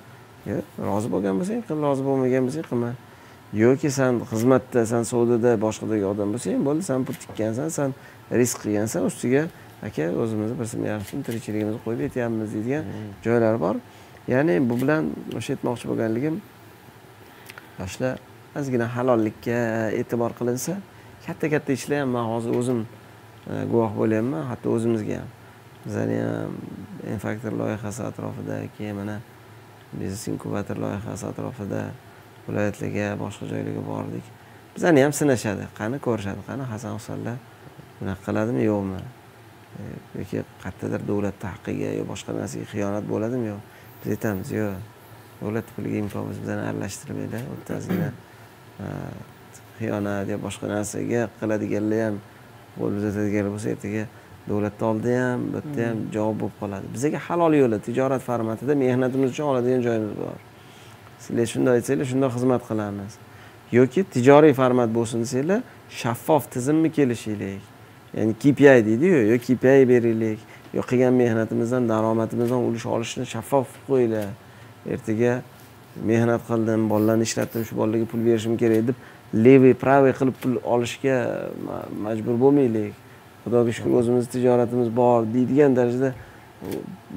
[0.45, 2.91] rozi bo'lgan bo'lsang qil rozi bo'lmagan bo'lsang qilma.
[3.53, 7.93] Yoki san xizmatda san savdoda boshqadagi odam bo'lsang bo'ldi san pul tikkansan san
[8.31, 9.47] risk qilgansan ustiga
[9.87, 10.67] aka o'zimizni bir
[11.09, 12.83] so'm tirikchiligimizni qo'yib yetyapmiz deydigan
[13.25, 13.75] joylar bor.
[14.27, 16.35] Ya'ni bu bilan o'sha aytmoqchi bo'lganligim
[17.79, 18.15] yoshlar
[18.59, 19.59] ozgina halollikka
[19.99, 20.77] e'tibor qilinsa
[21.25, 22.79] katta katta ishlar ham man hozir o'zim
[23.51, 25.29] e, guvoh bo'lyapman hatto o'zimizga ham.
[25.85, 26.57] Bizani ham
[27.13, 29.15] infaktor loyihasi atrofida keyin mana
[29.99, 31.81] biznes inkubator loyihasi atrofida
[32.47, 34.25] viloyatlarga boshqa joylarga bordik.
[34.75, 37.37] Bizani ham sinashadi qani ko'rishadi qani hasan husanlar
[37.99, 39.01] bunaqa qiladimi yo'qmi?
[39.73, 39.83] E,
[40.19, 43.61] yoki qayerdadir davlatni haqqiga yo boshqa narsaga xiyonat bo'ladimi yo'q
[44.01, 44.73] biz aytamiz yo'q
[45.41, 48.09] davlat puliga imkon bo'lsa bizani aralashtirmanglar u yerda
[48.83, 48.89] e,
[49.79, 52.19] xiyonat yo boshqa narsaga qiladiganlar ham
[52.75, 54.03] qo'l uzatadiganlar bo'lsa ertaga
[54.49, 56.85] davlatni oldida ham bu yerda ham javob bo'lib qoladi.
[56.93, 60.39] Bizaga halol yo'li tijorat formatida mehnatimiz uchun oladigan joyimiz bor.
[61.23, 63.13] Sizlar shunday aytsanglar shundoq xizmat qilamiz.
[63.71, 65.61] Yoki tijoriy format bo'lsin desanglar
[66.01, 67.63] shaffof tizimni kelishaylik?
[68.17, 70.39] Ya'ni kpi deydiyu yo kpi beraylik
[70.73, 74.29] yo qilgan mehnatimizdan daromadimizdan ulush olishni shaffof qilib qo'yinglar.
[74.93, 75.33] Ertaga
[76.09, 78.97] mehnat qildim bolalarni ishlatdim shu bolalarga pul berishim kerak deb
[79.45, 81.15] levый правый qilib pul olishga
[82.05, 83.02] majbur bo'lmaylik.
[83.43, 86.13] Xudoga shukur o'zimizni tijoratimiz bor deydigan darajada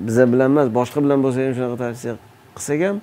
[0.06, 2.14] biza bilan emas boshqa bilan bo'lsa ham shunaqa tavsiya
[2.56, 2.96] qilsak ham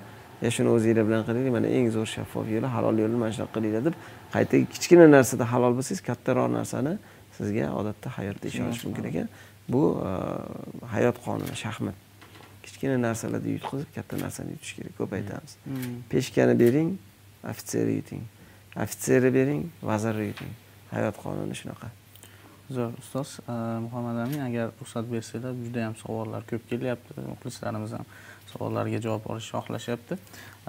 [0.44, 3.82] ya shuni o'zinglar bilan qilinglar mana eng zo'r shaffof yo'li halol yo'li mana shunaqa qilinglar
[3.88, 3.96] deb
[4.34, 6.94] qayta kichkina narsada halol bo'lsangiz kattaroq narsani
[7.38, 9.28] sizga odatda hayotda ishonish mumkin ekan.
[9.68, 10.12] Bu e,
[10.94, 11.96] hayot qonuni shaxmat.
[12.64, 15.56] Kichkina narsalarda yutqazib katta narsani yutish kerak ko'p aytamiz
[16.12, 16.94] peshkani bering
[17.50, 18.22] ofitserni yuting.
[18.84, 20.52] Ofitserni bering vazirni yuting.
[20.94, 21.90] Hayot qonuni shunaqa
[22.70, 23.52] zo'r ustoz e,
[23.86, 27.16] muhammad amin agar ruxsat bersanglar juda yam savollar ko'p kelyapti.
[27.28, 28.06] Muxlislarimiz ham
[28.52, 30.18] savollarga javob olishni xohlashyapti.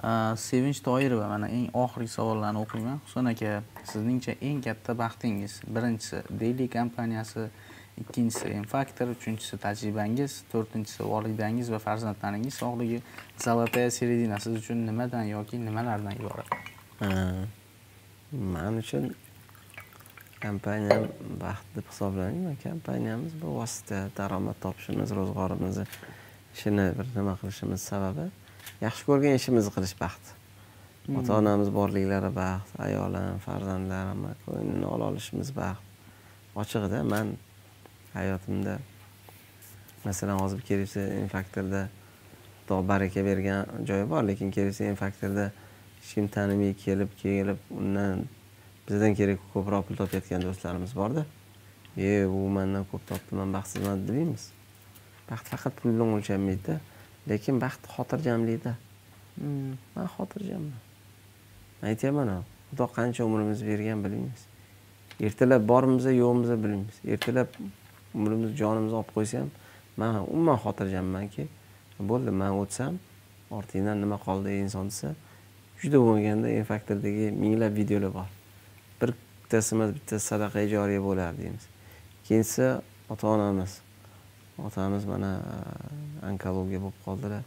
[0.02, 0.10] E,
[0.46, 3.00] Sevinch toirova mana eng oxirgi savollarni o'qiyman.
[3.06, 7.48] Husan aka sizningcha eng katta baxtingiz birinchisi deyli kompaniyasi
[8.00, 13.02] ikkinchisi m faktor uchinchisi tajribangiz to'rtinchisi volidangiz va farzandlaringiz sog'ligi
[13.44, 16.48] золотая середина siz uchun nimadan yoki nimalardan iborat?
[17.00, 17.08] E,
[18.32, 19.14] Man uchun
[20.46, 21.04] kompaniyam
[21.40, 25.86] baxt deb hisoblayman kompaniyamiz bu vosita daromad topishimiz ro'zg'orimizni
[26.54, 28.26] ishini bir nima qilishimiz sababi
[28.86, 30.34] yaxshi ko'rgan ishimizni qilish baxt.
[31.18, 35.82] Ota onamiz borliklari baxt ayolim farzandlarim ko'nglini ola olishimiz baxt.
[36.62, 37.36] Ochig'ida man
[38.14, 38.78] hayotimda
[40.04, 41.88] masalan hozir kelibsa infaktorda
[42.66, 45.50] xudo baraka bergan joyi bor lekin kelibsa infaktorda
[46.00, 48.24] hech kim tanimay kelib kelib undan
[48.88, 51.26] bizdan kerak ko'proq pul topayotgan do'stlarimiz borda.
[51.96, 54.50] E u mandan ko'p topdi man baxtsizman demaymiz.
[55.30, 56.80] Baxt faqat pul bilan o'lchanmaydida
[57.30, 58.72] lekin baxt xotirjamlikda.
[59.38, 60.78] Hmm, man xotirjamman.
[61.80, 62.28] Man aytyapman
[62.70, 64.42] xudo qancha umrimizni bergan bilmaymiz.
[65.26, 66.96] Ertalab bormiz yo'qmiz bilmaymiz.
[67.12, 67.48] Ertalab
[68.14, 69.50] umrimiz jonimizni olib qo'ysa ham
[69.96, 71.48] man umuman xotirjammanki
[72.10, 72.98] bo'ldi man o'tsam
[73.58, 75.14] ortingdan nima qoldi ey inson desa
[75.82, 78.35] juda bo'lmaganda infaktordagi faktordagi minglab videolar bor.
[79.46, 81.64] Bittasi emas bittasi sadaqa joriya bo'lar deymiz.
[82.22, 82.66] Ikkinchisi
[83.10, 83.78] ota onamiz
[84.58, 87.44] otamiz mana eh, onkologiya bo'lib qoldilar.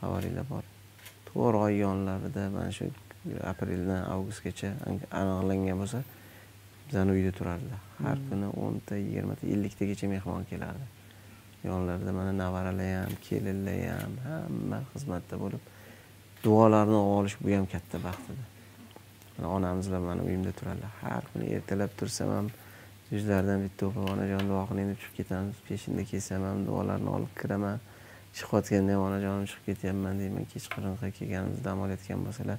[0.00, 0.64] Xabaringlar bor.
[1.28, 2.88] To'rt oy yonlarida mana shu
[3.50, 6.00] apreldan avgustgacha an- aniqlangan bo'lsa
[6.88, 7.80] bizani uyda turardilar.
[8.04, 10.86] Har kuni o'nta yigirmata elliktagacha mehmon kelardi.
[11.68, 15.62] Yonlarida mana nevaralar ham kelinlar ham hamma xizmatda bo'lib
[16.44, 18.53] duolarni olish bu ham katta baxt edi
[19.42, 22.48] onamiz bilan mani uyimda turadilar har kuni ertalab tursam ham
[23.10, 25.56] yuzlaridan bitta o'pib onajon duo qiling deb chiqib ketamiz.
[25.68, 27.80] Peshinda kelsam ham duolarni olib kiraman.
[28.36, 30.44] Chiqayotganda ham onajonim chiqib ketyapman deyman.
[30.52, 32.58] Kechqurunqa kelganimizda dam olayotgan bo'lsalar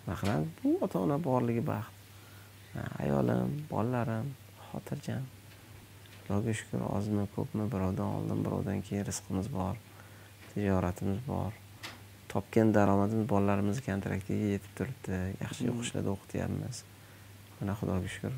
[0.00, 1.92] nima qilamiz bu ota ona borligi baxt.
[3.02, 4.32] Ayolim bolalarim
[4.70, 5.22] xotirjam.
[6.24, 9.74] Xudoga shukur ozmi ko'pmi birovdan oldin birovdan keyin rizqimiz bor
[10.50, 11.65] tijoratimiz bor.
[12.36, 15.18] Topgan daromadimiz bolalarimizni kontraktiga yetib turibdi.
[15.40, 16.82] Yaxshi o'qishlarda o'qityapmiz
[17.60, 18.34] mana xudoga shukur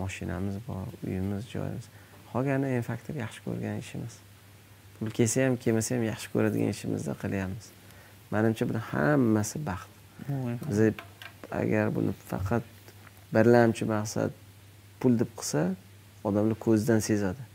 [0.00, 1.86] moshinamiz bor uyimiz joyimiz.
[2.32, 4.16] Qolgani en faktor yaxshi ko'rgan ishimiz.
[4.98, 7.68] Pul kelsa ham kelmasa ham yaxshi ko'radigan ishimizni qilyapmiz.
[8.34, 9.90] Manimcha buni hammasi baxt.
[10.68, 10.80] Biz
[11.60, 12.66] agar buni faqat
[13.34, 14.34] birlamchi maqsad
[15.00, 15.62] pul deb qilsa
[16.28, 17.46] odamlar ko'zidan sezadi.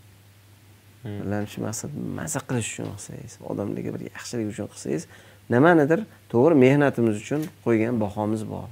[1.03, 5.11] Birlamchi maqsad maza qilish uchun qilsangiz odamlarga bir yaxshilik uchun qilsangiz
[5.55, 6.05] nimanidir?
[6.33, 8.69] To'g'ri mehnatimiz uchun qo'ygan bahomiz bor.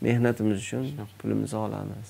[0.00, 0.84] Mehnatimiz uchun
[1.18, 2.08] pulimizni olamiz.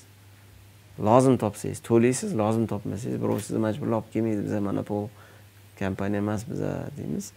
[1.07, 5.07] Lozim topsangiz to'laysiz lozim topmasangiz birov sizni majburlab olib kelmaydi biza monopol
[5.79, 7.31] kompaniya emas biza deymiz.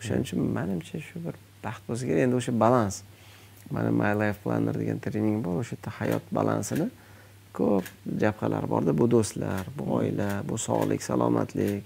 [0.00, 2.22] O'shaning uchun manimcha shu bir baxt bo'lsa kerak.
[2.26, 3.02] Endi o'sha balans
[3.70, 6.88] mana my life planner degan trening bor o'sha yerda hayot balansini
[7.58, 7.84] ko'p
[8.22, 8.92] jabhalar borda.
[9.00, 11.84] Bu do'stlar bu oila bu sog'lik salomatlik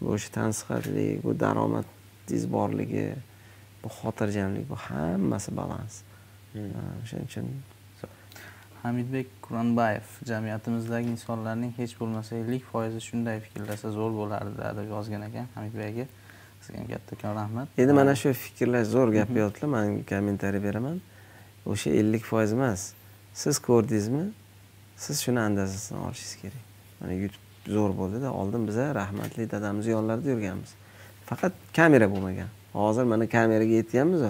[0.00, 3.06] bu o'sha tansihatlik bu daromadingiz borligi
[3.84, 6.02] bu xotirjamlik bu hammasi balans.
[6.52, 7.50] Ha, o'shaning uchun
[8.82, 15.46] hamidbek quronbayev jamiyatimizdagi insonlarning hech bo'lmasa ellik foizi shunday fikrlasa zo'r bo'lardi deb yozgan ekan
[15.54, 16.06] hamidbek aka
[16.62, 17.68] sizga ham kattakon rahmat.
[17.78, 21.00] Endi mana shu fikrlar zo'r gapyaptilar man kommentariy beraman.
[21.66, 22.92] O'sha ellik foiz emas
[23.34, 24.24] siz ko'rdingizmi?
[24.96, 26.64] Siz shuni andazasini olishingiz kerak.
[27.00, 30.70] Mana youtube zo'r bo'ldida oldin biza rahmatli dadamizni yonlarida yurganmiz.
[31.30, 34.22] Faqat kamera bo'lmagan hozir mana kameraga yetganmiz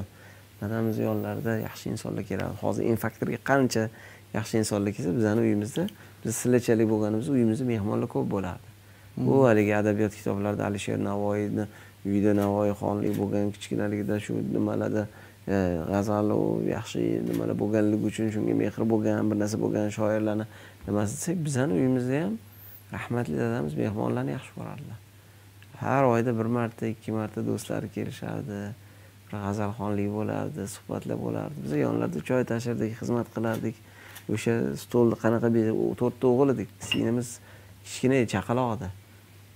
[0.60, 2.54] dadamizni yonlarida yaxshi insonlar keladi.
[2.62, 3.88] Hozir infaktorga qancha
[4.34, 5.86] yaxshi insonlar kelsa bizani uyimizda
[6.24, 8.68] biz sillachalik bo'lganimizda uyimizda mehmonlar ko'p bo'lardi.
[9.26, 11.64] U haligi adabiyot kitoblarida alisher navoiyni
[12.06, 15.06] uyida navoiy xonlik bo'lgan kichkinaligida shu nimalarda
[15.48, 15.56] e,
[15.90, 20.46] g'azal u yaxshi nimalar bo'lganligi uchun shunga mehr bo'lgan bir narsa bo'lgan shoirlarni
[20.86, 22.38] nimasi desak bizani uyimizda ham
[22.96, 25.07] rahmatli dadamiz mehmonlarni yaxshi ko'rardilar
[25.80, 28.58] har oyda bir marta ikki marta do'stlari kelishardi.
[29.28, 31.64] Bir g'azalxonlik bo'lardi suhbatlar bo'lardi.
[31.64, 33.76] Biz yonlarida choy tashirdik xizmat qilardik.
[34.34, 35.48] O'sha stolni qanaqa
[36.00, 36.70] to'rtta o'g'il edik.
[36.90, 37.28] Singlimiz
[37.84, 38.88] kichkina chaqaloq edi.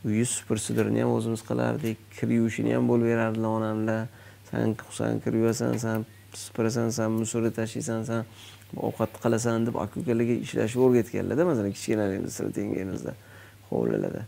[0.09, 0.59] Uyni supur
[1.03, 4.07] ham o'zimiz qilardik kir yuvishini ham bo'lib berardilar onamlar.
[4.51, 6.05] San san kir yuvasan san
[6.35, 8.25] supurasan san musori tashiysan san
[8.77, 13.13] ovqat qilasan deb aka ukalarga ishlashni o'rgatganlarda masalan kichkinaligimizda tengimizda
[13.71, 14.23] hovlilarda.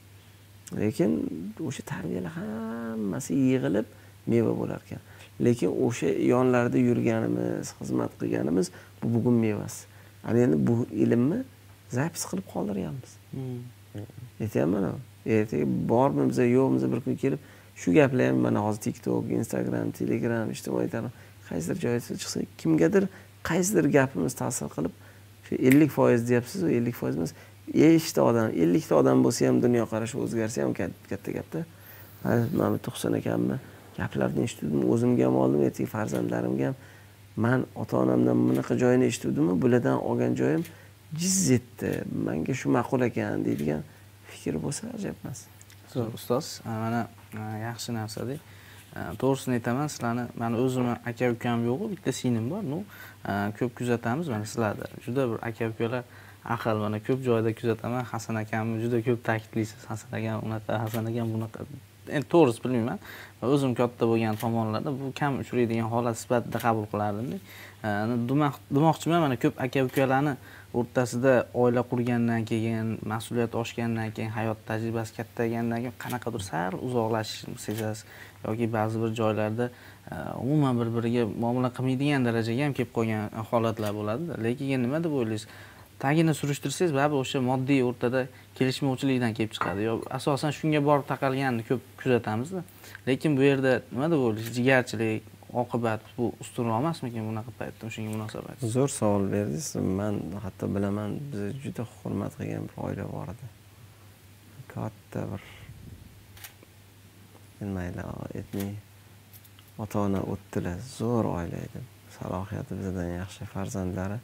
[0.80, 1.10] Lekin
[1.68, 3.86] o'sha tarbiyalar hammasi yig'ilib
[4.26, 5.02] meva bo'lar ekan
[5.46, 8.70] lekin o'sha yonlarida yurganimiz xizmat qilganimiz
[9.02, 9.86] bu bugun mevasi.
[10.24, 11.42] Ana endi bu ilmni
[11.90, 13.12] zapis qilib qoldiryapmiz.
[14.40, 14.84] Aytyapman
[15.26, 17.38] ertaga bormi biza yo'qmi bir kun kelib
[17.76, 21.12] shu gaplar ham mana hozir tiktok instagram telegram ijtimoiy tarmoq
[21.48, 23.08] qaysidir joyda chiqsa kimgadir
[23.50, 24.94] qaysidir gapimiz ta'sir qilib
[25.46, 27.32] shu ellik foiz deyapsizu ellik foiz emas
[27.68, 30.74] beshta odam ellikta odam bo'lsa ham dunyoqarashi o'zgarsa ham
[31.10, 31.64] katta gapda.
[32.24, 33.58] Mana bu to'qson akamni
[33.96, 36.76] gaplarni eshituvdim o'zimga ham oldim ertaga farzandlarimga ham.
[37.36, 40.64] Man ota onamdan bunaqa joyini eshituvdimu bulardan olgan joyim
[41.18, 41.90] jiz etdi
[42.26, 43.82] manga shu ma'qul ekan deydigan
[44.30, 45.46] fikr bo'lsa ajab emas.
[45.92, 47.00] Zo'r ustoz e, mana
[47.34, 52.62] e, yaxshi narsada e, to'g'risini aytaman sizlarni mani o'zimni aka ukam yo'qu bitta singlim bor
[52.72, 52.84] ну
[53.58, 56.04] ko'p kuzatamiz mana sizlarda juda bir aka ukalar
[56.44, 59.84] ahil mana ko'p joyda kuzataman hasan akamni juda ko'p ta'kidlaysiz.
[59.88, 61.64] Hasan akam unaqa hasan akam bunaqa.
[62.08, 62.98] Endi to'g'risi bilmayman.
[63.42, 67.38] O'zim katta bo'lgan tomonlarda bu kam uchraydigan holat sifatida qabul qilardimda
[67.84, 67.88] e,
[68.76, 70.36] demoqchiman mana ko'p aka ukalarni
[70.74, 78.04] o'rtasida oila qurgandan keyin mas'uliyat oshgandan keyin hayot tajribasi kattaygandan keyin qanaqadir sal uzoqlashishni sezasiz.
[78.44, 79.70] Yoki ba'zi bir joylarda
[80.12, 80.14] e,
[80.44, 84.42] umuman bir biriga muomala qilmaydigan darajaga ham kelib qolgan holatlar bo'ladida.
[84.44, 85.48] Lekin nima deb o'ylaysiz?
[85.98, 88.26] Tagini surishtirsangiz baribir o'sha moddiy o'rtada
[88.58, 89.80] kelishmovchilikdan kelib chiqadi.
[89.88, 92.60] Yo asosan shunga borib taqalganini ko'p kuzatamizda.
[93.08, 95.22] Lekin bu yerda nima deb o'ylaysiz jigarchilik
[95.62, 98.56] oqibat bu ustunroq emasmikan bunaqa paytda shunga munosabat?
[98.76, 99.68] Zo'r savol berdingiz.
[100.00, 100.14] Man
[100.44, 103.46] hatto bilaman biz juda hurmat qilgan bir oila bor edi.
[104.74, 105.42] Katta bir
[107.76, 108.02] mayli
[108.34, 108.72] aytmay
[109.78, 110.78] ota ona o'tdilar.
[110.98, 111.80] Zo'r oila edi.
[112.18, 114.18] Salohiyati bizdan yaxshi farzandlari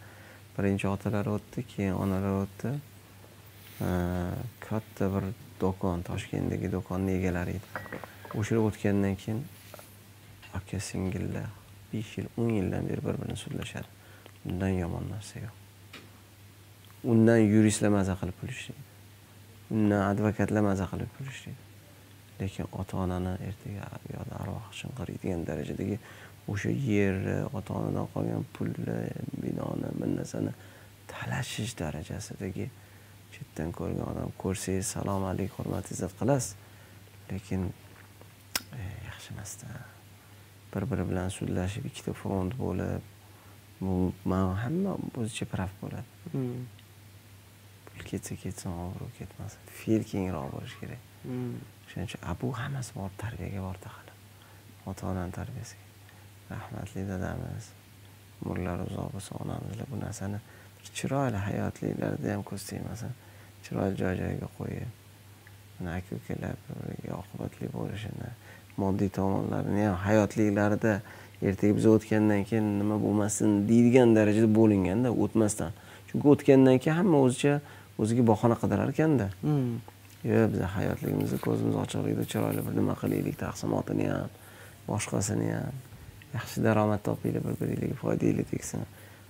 [0.56, 2.70] birinchi otalar o'tdi keyin onalari o'tdi.
[4.66, 5.24] Katta bir
[5.60, 7.68] do'kon toshkentdagi do'konni egalari edi.
[8.38, 9.40] O'sha o'tgandan keyin
[10.58, 11.48] aka singillar
[11.92, 13.88] besh yil o'n yildan beri bir birini sudlashadi.
[14.48, 15.56] Undan yomon narsa yo'q.
[17.12, 18.84] Undan yuristlar maza qilib pul ishlaydi.
[19.76, 21.62] Undan advokatlar maza qilib pul ishlaydi.
[22.40, 25.98] Lekin ota onani ertaga yoda arvoh chinqiriydigan darajadagi
[26.52, 28.98] o'sha yerni ota onadan qolgan pulni
[29.42, 30.52] binoni bir narsani
[31.12, 32.66] talashish darajasidagi
[33.34, 36.56] chetdan ko'rgan odam ko'rsangiz salom alik hurmat izzat qilasiz.
[37.30, 37.62] Lekin
[38.78, 39.68] e, yaxshi emasda.
[40.72, 43.02] Bir biri bilan sudlashib ikkita front bo'lib
[43.80, 46.08] bu man hamma o'zicha praf bo'ladi.
[46.32, 46.64] Hmm.
[47.90, 49.70] pul ketsa ketsin obro' ketmasin.
[49.78, 51.06] Fe'l kengroq bo'lishi kerak.
[51.22, 51.54] Hmm.
[51.84, 54.18] o'shaning uchun bu hammasi borib tarbiyaga bordi hali.
[54.90, 55.89] Ota onani tarbiyasiga
[56.50, 57.64] rahmatli dadamiz.
[58.44, 60.38] Umrlari uzoq bo'lsin onamizlar bu narsani
[60.98, 63.12] chiroyli hayotliklarida ham ko'z tegmasin.
[63.64, 64.90] Chiroyli joy joyiga qo'yib
[65.80, 66.56] mana aka ukalar
[67.20, 68.30] oqibatli bo'lishini
[68.82, 70.92] moddiy tomonlarini ham hayotliklarida
[71.48, 75.72] ertaga biz o'tgandan keyin nima bo'lmasin deydigan darajada bo'linganda o'tmasdan.
[76.08, 77.54] Chunki o'tgandan keyin hamma o'zicha
[77.98, 79.30] o'ziga bahona qidirar ekanda.
[79.46, 79.80] Hmm.
[80.24, 84.28] yo biz hayotligimizni ko'zimiz ochiqligida chiroyli bir nima qilaylik taqsimotini ham
[84.88, 85.78] boshqasini ham
[86.34, 88.84] yaxshi daromad topinglar bir biringlarga foydanglar tegsin.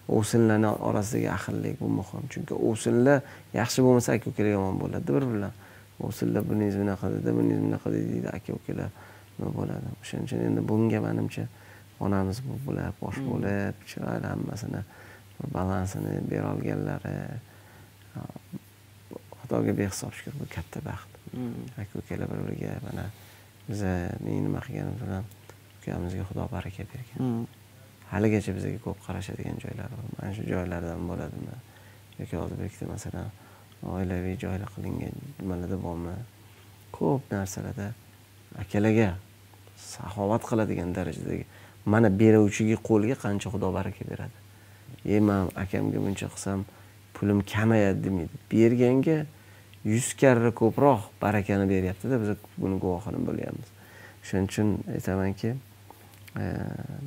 [0.09, 2.24] Ovsinlarni orasidagi ahillik bu muhim.
[2.32, 3.22] Chunki ovsinlar
[3.55, 5.52] yaxshi bo'lmasa aka ukalar yomon bo'ladida bir bilan.
[6.01, 8.90] Ovsinlar buningiz bunaqa dedi buningiz bunaqa dedi deydi aka ukalar
[9.39, 9.93] nima bo'ladi?
[10.02, 11.44] O'shaning uchun endi bunga manimcha
[12.01, 13.31] onamiz bo'lib bosh hmm.
[13.31, 14.82] bo'lib chiroyli hammasini
[15.55, 17.16] balansini berolganlari
[19.40, 21.10] xudoga behisob shukur bu katta baxt.
[21.32, 21.66] Hmm.
[21.82, 23.05] aka ukalar bir biriga mana
[23.68, 23.93] biza
[24.24, 25.24] men nima qilganimiz bilan
[25.81, 27.19] ukamizga xudo baraka bergan.
[27.19, 27.47] Hmm.
[28.11, 30.05] haligacha bizga ko'p qarashadigan joylar bor.
[30.19, 31.57] Mana shu joylardan bo'ladimi?
[32.19, 32.36] Yoki
[32.66, 33.31] ikkita masalan
[33.82, 36.15] oilaviy joylar qilingan nimalarda bormi?
[36.93, 37.93] Ko'p narsalarda
[38.62, 39.09] akalarga
[39.77, 41.44] saxovat qiladigan darajadagi
[41.86, 44.39] mana beruvchiga qo'lga qancha xudo baraka beradi?
[45.05, 46.65] E man akamga buncha qilsam
[47.15, 49.19] pulim kamayadi demaydi berganga
[49.85, 52.31] yuz karra ko'proq barakani beryaptida biz
[52.62, 53.69] buni guvohini bo'lyapmiz
[54.27, 55.51] shuning uchun aytamanki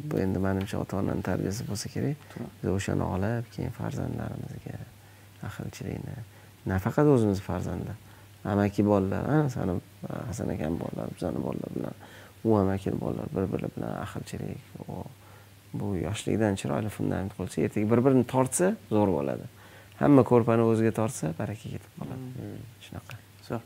[0.09, 2.17] bu endi manimcha ota onani tarbiyasi bo'lsa kerak
[2.63, 4.79] biz o'shani olib keyin farzandlarimizga
[5.49, 6.17] ahilchilikni
[6.73, 7.95] nafaqat o'zimiz farzandlar
[8.53, 9.79] amaki bolalar ana sani
[10.27, 11.93] hasan akani bolalari bizani bolalar bilan
[12.43, 14.61] u amakini bolalari bir biri bilan ahilchilik
[15.73, 19.47] bu yoshlikdan chiroyli fundament qo'ysa ertaga bir birini tortsa zo'r bo'ladi
[20.01, 22.49] hamma ko'rpani o'ziga tortsa baraka ketib qoladi
[22.85, 23.15] shunaqa
[23.47, 23.63] zo'r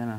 [0.00, 0.16] yana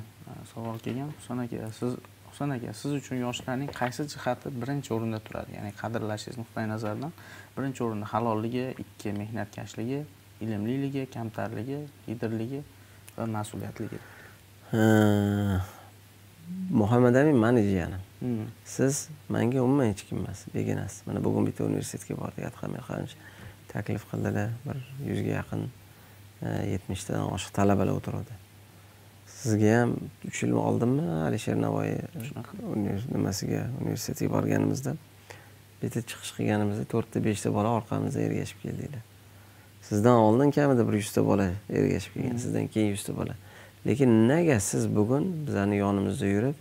[0.54, 1.98] savol kelgan husan aka siz
[2.38, 5.56] husan aka siz uchun yoshlarning qaysi jihati birinchi o'rinda turadi?
[5.58, 7.14] Ya'ni qadrlashingiz nuqtai nazaridan
[7.58, 10.04] birinchi o'rinda halolligi ikki mehnatkashligi
[10.42, 12.62] ilmliligi kamtarligi liderligi
[13.18, 14.00] va mas'uliyatligi.
[14.72, 14.86] Ha,
[16.70, 18.04] muhammad amin mani jiyanim.
[18.20, 18.46] Hmm.
[18.66, 23.14] siz manga umuman hech kim emas beginasiz mana bugun bitta universitetga bordik adham mixaylovich
[23.74, 24.78] taklif qildilar bir
[25.10, 25.70] yuzga yaqin
[26.42, 28.34] e, yetmishtadan oshiq talabalar o'tiruvdi
[29.48, 29.94] sizga ham
[30.28, 31.96] uch yil oldinmi alisher navoiy
[33.16, 34.96] nimasiga universitetga borganimizda
[35.82, 39.04] bitta chiqish qilganimizda to'rtta beshta bola orqamizdan ergashib keldinglar.
[39.90, 43.36] Sizdan oldin kamida bir yuzta bola ergashib kelgan sizdan keyin yuzta bola.
[43.88, 46.58] Lekin nega siz bugun bizani yonimizda yurib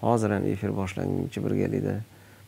[0.00, 1.96] hozir ham efir boshlanguncha birgalikda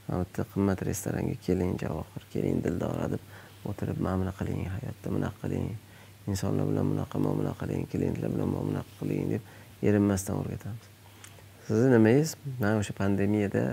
[0.09, 3.23] mana bu yerda qimmat restoranga keling javohir keling dildora deb
[3.71, 5.67] o'tirib mana bunaqa qiling hayotda bunaqa qiling
[6.31, 9.43] insonlar bilan bunaqa muomala qiling klientlar bilan muomala qiling deb
[9.83, 10.89] erinmasdan o'rgatamiz.
[11.67, 13.65] Sizni nimangiz mana o'sha pandemiyada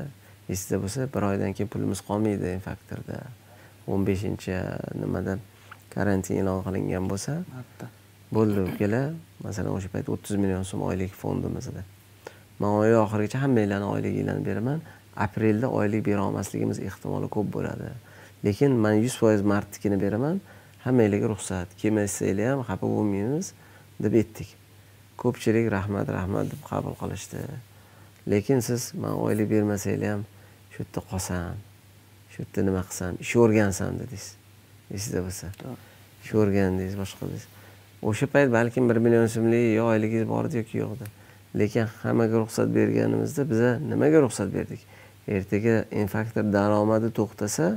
[0.49, 3.19] esingizda bo'lsa bir oydan keyin pulimiz qolmaydi infaktorda
[3.87, 4.55] o'n beshinchi
[5.01, 5.37] nimada
[5.95, 7.39] karantin e'lon qilingan bo'lsa
[8.37, 9.03] bo'ldi ukala
[9.45, 11.83] masalan o'sha payt o'ttiz million so'm oylik fondim edi
[12.59, 14.81] man oy oxirigacha hammanglarni oyliginglarni beraman.
[15.25, 17.91] Aprelda oylik bera olmasligimiz ehtimoli ko'p bo'ladi.
[18.45, 20.41] Lekin man yuz foiz martnikini beraman.
[20.85, 21.77] Hammanglarga ruxsat.
[21.81, 23.53] Kelmasanglar ham xafa bo'lmaymiz
[24.03, 24.62] deb aytdik
[25.17, 27.39] ko'pchilik rahmat rahmat deb qabul qilishdi.
[28.31, 30.21] Lekin siz man oylik bermasanglar ham
[30.71, 31.57] shu yerda qolsam
[32.31, 34.27] shu yerda nima qilsam ish o'rgansam dedingiz
[34.91, 35.47] esingizda bo'lsa.
[36.23, 37.47] Ish o'rgandingiz boshqa qildingiz
[38.09, 41.07] o'sha payt balkim bir million so'mlik yo oyligingiz bor edi yoki yo'q edi
[41.61, 44.81] lekin hammaga ruxsat berganimizda biza nimaga ruxsat berdik?
[45.27, 47.67] Ertaga infaktor daromadi to'xtasa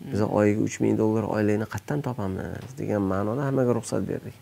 [0.00, 4.34] biza oyiga uch ming dollar oylikni qayerdan topamiz degan ma'noda hammaga ruxsat berdik.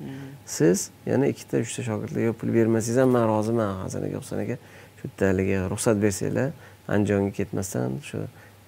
[0.44, 4.56] Siz yana ikkita uchta shogirdlarga pul bermasangiz ham man roziman hasan aka husan aka
[4.98, 6.50] shu yerda haligi ruxsat bersanglar
[6.88, 8.18] andijonga ketmasdan shu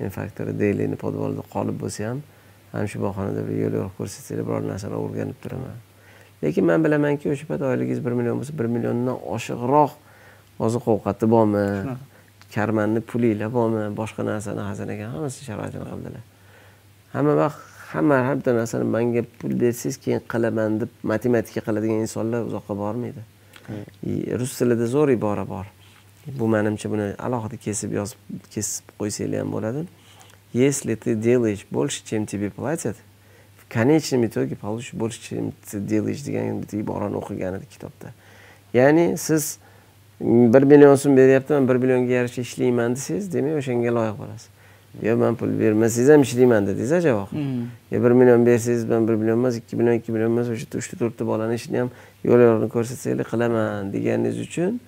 [0.06, 2.22] infaktor deylini podvolda qolib bo'lsa ham
[2.72, 5.76] ham shu bahonada bir yo'l yo'riq ko'rsatsanglar biror narsalar o'rganib turaman.
[6.42, 9.92] Lekin man bilamanki o'sha payt oyligingiz bir million bo'lsa bir milliondan oshiqroq
[10.66, 11.66] oziq ovqati bormi?
[12.54, 13.84] Karmanni pulinglar bormi?
[14.00, 16.27] Boshqa narsani hasan aka hammasi sharoitini qildilar
[17.12, 17.58] hamma vaqt
[17.92, 23.22] hamma har bitta narsani manga pul bersangiz keyin qilaman deb matematika qiladigan insonlar uzoqqa bormaydi.
[24.40, 25.66] Rus tilida zo'r ibora bor.
[26.38, 28.18] Bu manimcha buni alohida kesib yozib
[28.54, 29.86] kesib qo'ysanglar ham bo'ladi.
[30.52, 32.96] Если ты делаешь больше чем тебе платят.
[33.58, 38.12] В конечном итоге получишь больше чем ты делаешь degan bitta iborani o'qigan edik kitobda
[38.74, 39.58] ya'ni siz
[40.20, 44.48] bir million so'm beryaptiman bir millionga yarasha ishlayman desangiz demak o'shanga loyiq bo'lasiz
[45.02, 47.28] yo man pul bermasangiz ham ishlayman dedingiz a javob
[47.90, 50.96] yo bir million bersangiz man bir million emas ikki million ikki million emas o'sha uchta
[51.02, 51.90] to'rtta bolani ishini ham
[52.24, 54.80] yo'l yo'riqni ko'rsatsanglar qilaman deganingiz uchun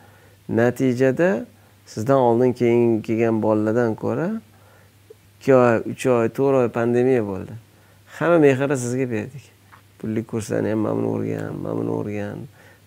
[0.49, 1.47] natijada
[1.87, 4.29] sizdan oldin keyin kelgan bolalardan ko'ra
[5.41, 7.55] ikki oy uch oy to'rt oy pandemiya bo'ldi.
[8.19, 9.45] Hamma mehrini sizga berdik.
[9.99, 12.39] Pullik kurslarni ham mana buni o'rgan mana buni o'rgan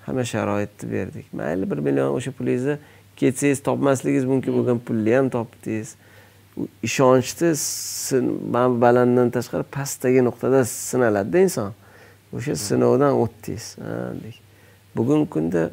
[0.06, 1.26] hamma sharoitni berdik.
[1.34, 2.78] Mayli bir million o'sha pulingizni
[3.18, 5.96] ketsangiz topmasligingiz mumkin bo'lgan pulni ham topdingiz
[6.84, 11.74] ishonchni sin- balanddan tashqari pastdagi nuqtada sinaladida inson.
[12.34, 13.66] O'sha sinovdan o'tdingiz.
[14.18, 14.38] Dedik
[14.98, 15.72] bugungi kunda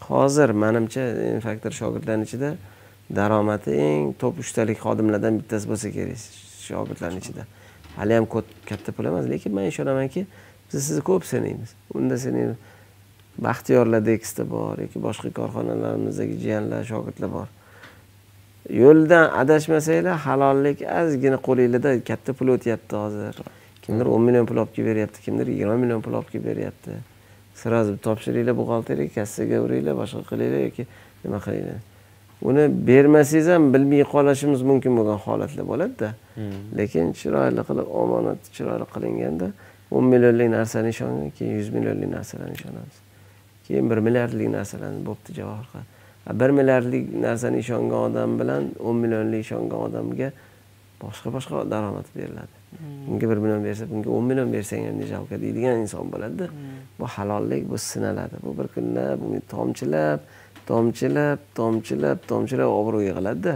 [0.00, 1.02] hozir manimcha
[1.34, 2.50] infaktor shogirdlarni ichida
[3.18, 6.20] daromadi eng top uchtalik xodimlardan bittasi bo'lsa kerak
[6.68, 7.46] shogirdlarni ichida
[7.98, 8.26] hali ham
[8.70, 10.26] katta pul emas lekin man ishonamanki
[10.72, 11.70] biz sizni ko'p sinaymiz.
[11.94, 12.42] Unda seni
[13.38, 17.48] baxtiyorlar dekisda bor yoki boshqa korxonalarimizdagi jiyanlar shogirdlar bor.
[18.82, 23.34] Yo'ldan adashmasanglar halollik ozgina qo'linglarda katta pul o'tyapti hozir.
[23.84, 26.98] Kimdir o'n million pul olib kelib beryapti kimdir yigirma million pul olib kelib beryapti.
[27.62, 30.84] Сразу topshiringlar buxgalteriyaga kassaga uringlar boshqa qilinglar yoki
[31.24, 31.80] nima qilinglar.
[32.48, 36.10] Uni bermasangiz ham bilmay qolishimiz mumkin bo'lgan holatlar bo'ladida.
[36.78, 39.48] Lekin chiroyli qilib omonat chiroyli qilinganda
[39.90, 42.96] o'n millionlik narsani ishongan keyin yuz millionlik narsalarga ishonamiz
[43.66, 45.68] keyin bir milliardlik narsalarni bo'pti javohir
[46.32, 50.32] bir milliardlik narsani ishongan odam bilan o'n millionlik ishongan odamga
[51.02, 52.54] boshqa boshqa daromad beriladi.
[53.06, 56.48] Bunga bir million bersa bunga o'n million bersang ham nijalka deydigan inson bo'ladida
[56.98, 58.36] bu halollik bu sinaladi.
[58.42, 60.20] Bu bir kunda bu tomchilab
[60.66, 63.54] tomchilab tomchilab tomchilab obro' yig'iladida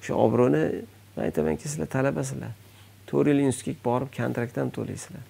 [0.00, 0.62] o'sha obro'ni
[1.16, 2.52] man aytamanki sizlar talabasizlar.
[3.06, 5.24] To'rt yil institutga borib kontrakt ham to'laysizlar.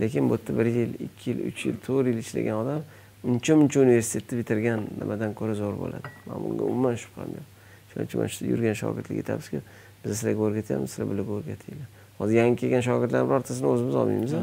[0.00, 2.80] Lekin bu yerda bir yil ikki yil uch yil to'rt yil ishlagan odam
[3.28, 6.08] uncha muncha universitetni bitirgan nimadan ko'ra zo'r bo'ladi?
[6.26, 7.46] Man bunga umuman shubham yo'q
[7.90, 9.60] shuning uchun mana shu yurgan shogirdlarga aytamizki
[10.02, 11.88] biz sizlarga o'rgatyapmiz sizlar bularga o'rgatinglar
[12.18, 14.34] hozir yangi kelgan shogirdlarni birortasini o'zimiz olmaymiz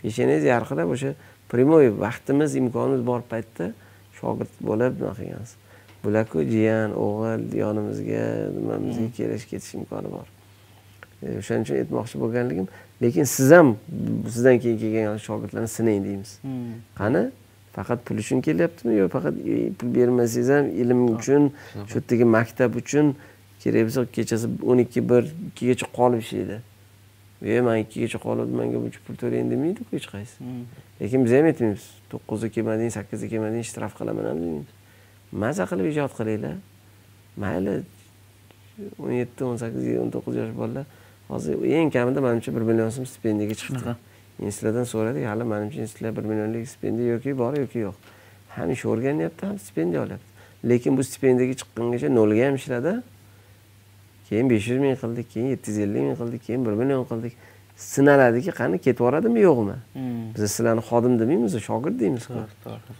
[0.00, 1.10] peshanangiz yarqirab o'sha
[1.52, 3.72] прямой vaqtimiz imkonimiz bor paytda
[4.20, 5.56] shogird bo'lib nima qilgansiz
[6.04, 8.24] bularku jiyan o'g'il yonimizga
[8.56, 10.26] nimamizga kelish ketish imkoni bor.
[11.40, 12.68] O'shaning uchun aytmoqchi bo'lganligim
[13.02, 13.74] lekin siz ham
[14.34, 16.32] sizdan keyin kelgan shogirdlarni sinang deymiz.
[17.00, 17.22] Qani
[17.76, 18.96] faqat pul uchun kelyaptimi?
[19.00, 19.34] Yo faqat
[19.78, 21.52] pul bermasangiz ham ilm uchun
[21.90, 23.14] shu yerdagi maktab uchun
[23.62, 26.58] kerak bo'lsa kechasi o'n ikki bir ikkigacha qolib ishlaydi.
[27.42, 30.36] E man ikkigacha qolib manga buncha pul to'lang demaydiku hech qaysi.
[31.00, 34.70] Lekin biz ham aytmaymiz to'qqizda kelmading sakkizda kelmading shtraf qilaman ham demaymiz
[35.32, 36.56] maza qilib ijod qilinglar.
[37.42, 37.82] Mayli
[38.98, 40.86] o'n yetti o'n sakkiz o'n to'qqiz yosh bolalar
[41.28, 43.94] hozir eng kamida manimcha bir million so'm stipendiyaga chiqibdi
[44.46, 47.94] institutlardan so'radik hali manimcha institutlar bir millionlik stipendiya yoki bor yoki yo'q.
[48.56, 50.28] Ham ish o'rganyapti ham stipendiya olyapti.
[50.68, 53.02] Lekin bu stipendiyaga chiqqungacha nolga ham ishladi.
[54.28, 57.34] Keyin besh yuz ming qildik keyin yetti yuz ellik ming qildik keyin bir million qildik.
[57.76, 59.76] Sinaladiki qani ketib yuboradimi yo'qmi?
[60.34, 62.34] Biz sizlarni xodim demaymiz shogird deymizku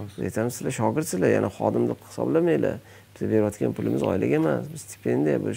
[0.01, 2.77] biz aytamiz sizlar shogirdsizlar yana xodim deb hisoblamanglar
[3.15, 5.53] biz berayotgan pulimiz oylik emas bu stipendiya bu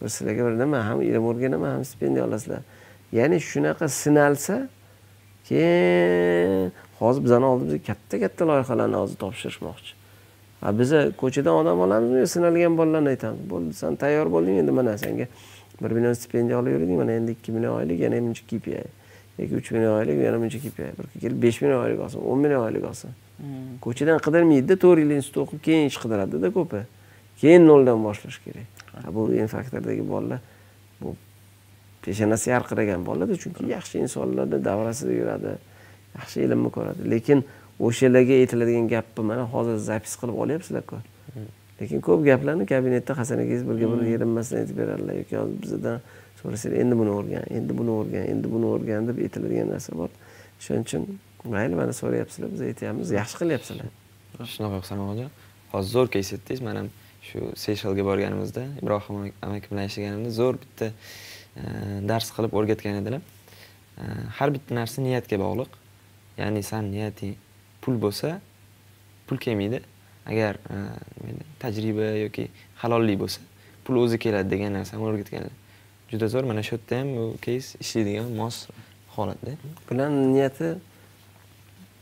[0.00, 2.60] bir sizlarga bir nima ham ilm o'rganaman ham stipendiya olasizlar.
[3.12, 4.68] Ya'ni shunaqa sinalsa
[5.48, 9.92] keyin hozir bizani oldimizga katta katta loyihalarni hozir topshirishmoqchi.
[10.62, 13.40] A biza ko'chadan odam olamizmi yo sinalgan bolalarni aytamiz?
[13.50, 15.26] Bo'ldi san tayyor bo'lding endi mana senga
[15.82, 18.76] bir million stipendiya olib yurding mana endi ikki million oylik yana buncha kpi
[19.38, 22.62] yoki uch million oylik yana buncha kpi bir kelib besh million oylik olsin o'n million
[22.66, 23.10] oylik olsin.
[23.80, 26.84] Ko'chadan qidirmaydida to'rt yil institut o'qib keyin ish qidiradida ko'pi.
[27.40, 28.68] Keyin noldan boshlash kerak.
[29.14, 30.38] Bu n bolalar
[32.04, 35.52] peshanasi yarqiragan bolalarda chunki yaxshi insonlarni davrasida yuradi
[36.18, 37.10] yaxshi ilmni ko'radi.
[37.14, 37.44] Lekin
[37.86, 40.96] o'shalarga aytiladigan gapni mana hozir zapis qilib olyapsizlarku
[41.80, 45.14] lekin ko'p gaplarni kabinetda hasan akangiz birga bir erinmasdan aytib beradilar.
[45.22, 45.98] Yoki hozir bizdan
[46.40, 50.10] so'rasanglar endi buni o'rgan endi buni o'rgan endi buni o'rgan deb aytiladigan narsa bor.
[50.64, 51.02] Shuning uchun
[51.54, 53.88] mayli mana so'rayapsizlar biz aytyapmiz yaxshi qilyapsizlar.
[54.54, 55.26] Shunaqa husan hoji
[55.72, 56.88] hozir zo'r kes aytdingiz man ham
[57.28, 59.16] shu seyshellga borganimizda ibrohim
[59.46, 60.92] amaki bilan ishlaganimda zo'r bitta
[62.08, 63.22] dars qilib o'rgatgan edilar.
[64.38, 65.70] Har bitta narsa niyatga bog'liq.
[66.38, 67.34] Ya'ni san niyating
[67.82, 68.40] pul bo'lsa
[69.26, 69.82] pul kelmaydi.
[70.26, 70.76] Agar e,
[71.60, 72.48] tajriba yoki
[72.82, 73.42] halollik bo'lsa
[73.84, 75.54] pul o'zi keladi degan narsani o'rgatganlar
[76.12, 78.68] juda zo'r mana shu yerda ham bu keys ishlaydigan mos
[79.16, 79.56] holatda.
[79.88, 80.74] Bularni niyati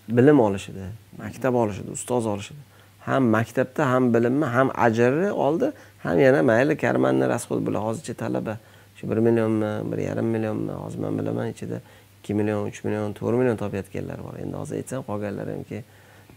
[0.08, 2.62] bilim olishida maktab olishida ustoz olishida.
[3.06, 5.72] Ham maktabda ham bilimni ham ajrni oldi
[6.04, 8.58] ham yana mayli karmanni расход bular hozircha talaba
[9.00, 11.80] shu bir millionmi bir yarim millionmi hozir man bilaman ichida
[12.20, 14.34] ikki million uch million to'rt million topayotganlar bor.
[14.44, 15.84] Endi hozir aytsam qolganlar hamki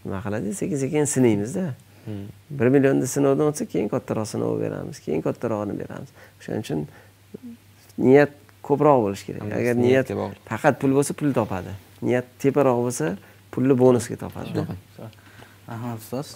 [0.04, 0.54] nima qiladi?
[0.60, 1.66] Sekin sekin sinaymizda.
[2.50, 6.10] Bir millionni sinovdan o'tsa keyin kattaroq sinov beramiz keyin kattarog'ini beramiz.
[6.40, 6.80] O'shaning uchun
[7.98, 8.32] niyat
[8.68, 9.52] ko'proq bo'lishi kerak.
[9.60, 10.12] Agar niyat
[10.50, 11.72] faqat pul bo'lsa pul topadi.
[12.02, 13.16] Niyat teparoq bo'lsa
[13.52, 14.66] pulni bonusga topadi.
[15.68, 16.28] Rahmat ustoz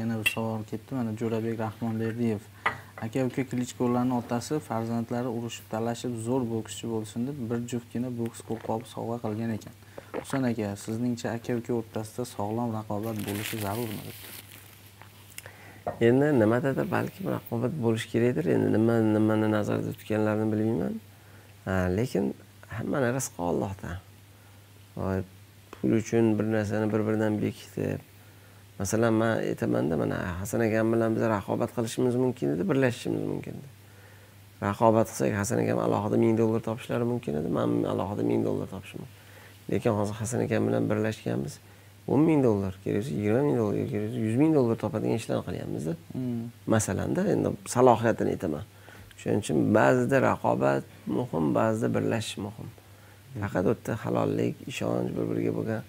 [0.00, 0.94] yana bir savol ketdi.
[0.98, 2.40] Mana jo'rabek rahmonberdiyev
[3.04, 8.86] aka uka klichkolarni otasi farzandlari urushib talashib zo'r bokschi bo'lsin deb bir juftgina boks qo'lqobi
[8.94, 9.74] sovg'a qilgan ekan.
[10.20, 14.14] Husan aka sizningcha aka uka o'rtasida sog'lom raqobat bo'lishi zarurmi
[16.08, 18.44] endi nimadadir balkim raqobat bo'lishi kerakdir.
[18.54, 20.94] Endi nima nimani nazarda tutganlarini bilmayman.
[21.98, 22.24] Lekin
[22.76, 23.96] hammani rizqi ollohdan
[25.72, 28.00] pul uchun bir narsani bir biridan bekitib
[28.82, 33.68] masalan man aytamanda mana hasan akam bilan biz raqobat qilishimiz mumkin edi birlashishimiz mumkin edi.
[34.68, 39.00] Raqobat qilsak hasan akam alohida ming dollar topishlari mumkin edi man alohida ming dollar topishim.
[39.70, 41.54] Lekin hozir hasan akam bilan birlashganmiz.
[42.12, 45.44] o'n ming dollar kerak bo'lsa yigirma ming dollar kerak bo'lsa yuz ming dollar topadigan ishlarni
[45.48, 45.94] qilyapmizda.
[46.74, 48.64] Masalanda endi salohiyatini aytaman.
[49.20, 50.82] Shuning uchun ba'zida raqobat
[51.18, 52.68] muhim ba'zida birlashish muhim.
[53.42, 55.82] Faqat u yerda halollik ishonch bir biriga bo'lgan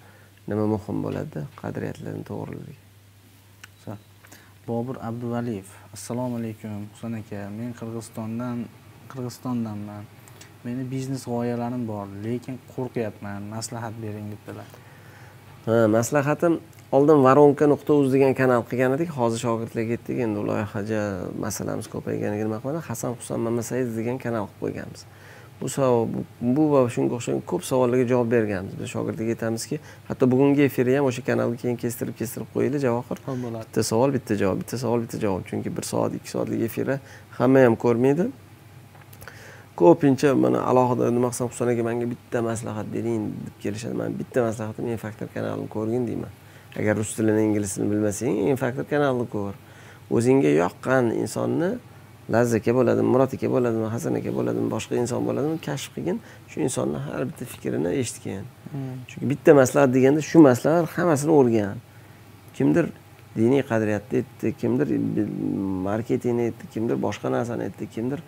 [0.50, 2.83] nima muhim bo'ladida qadriyatlarni to'g'riligi
[4.68, 7.48] bobur abduvaliyev assalomu alaykum husan aka.
[7.58, 8.64] Men qirg'izistondan
[9.12, 10.04] qirg'izistondanman.
[10.64, 13.50] Meni biznes g'oyalarim bor lekin qo'rqyapman.
[13.54, 14.68] Maslahat bering debdilar.
[15.66, 16.60] Ha maslahatim
[16.96, 19.10] oldin voronka nuqta uz degan kanal qilgan edik.
[19.18, 21.02] Hozir shogirdlarga ketdik endi loyihaja
[21.46, 25.02] masalamiz ko'payganiga nima qilmadi hasan husan mamasaidov degan kanal qilib qo'yganmiz.
[25.60, 26.08] Bu savol
[26.40, 29.78] bu va shunga o'xshagan ko'p savollarga javob berganmiz biz shogirdlarga aytamizki
[30.08, 33.18] hatto bugungi efirni ham o'sha kanalga keyin kestirib kestirib qo'yinglar javohir
[33.74, 35.42] bitta savol bitta javob bitta savol bitta javob.
[35.50, 36.98] Chunki bir soat ikki soatlik efirni
[37.38, 38.28] hamma ham ko'rmaydi.
[39.76, 43.94] Ko'pincha mana alohida nima qilsam husan aka manga bitta maslahat bering deb kelishadi.
[43.94, 46.32] Man bitta maslahatim en faktor kanalini ko'rgin deyman.
[46.78, 49.54] Agar rus tilini ingliz tilini bilmasang en faktor kanalni ko'r.
[50.10, 51.70] O'zingga yoqqan insonni
[52.32, 56.18] lazzat aka bo'ladimi murod aka bo'ladimi hasan aka bo'ladimi boshqa inson bo'ladimi kashf qilgin
[56.50, 58.44] shu insonni har bitta fikrini eshitgin.
[59.08, 61.76] Chunki bitta maslahat deganda shu maslahat hammasini o'rgan.
[62.56, 62.86] Kimdir
[63.36, 64.88] diniy qadriyatni aytdi kimdir
[65.88, 68.20] marketingni aytdi kimdir boshqa narsani aytdi kimdir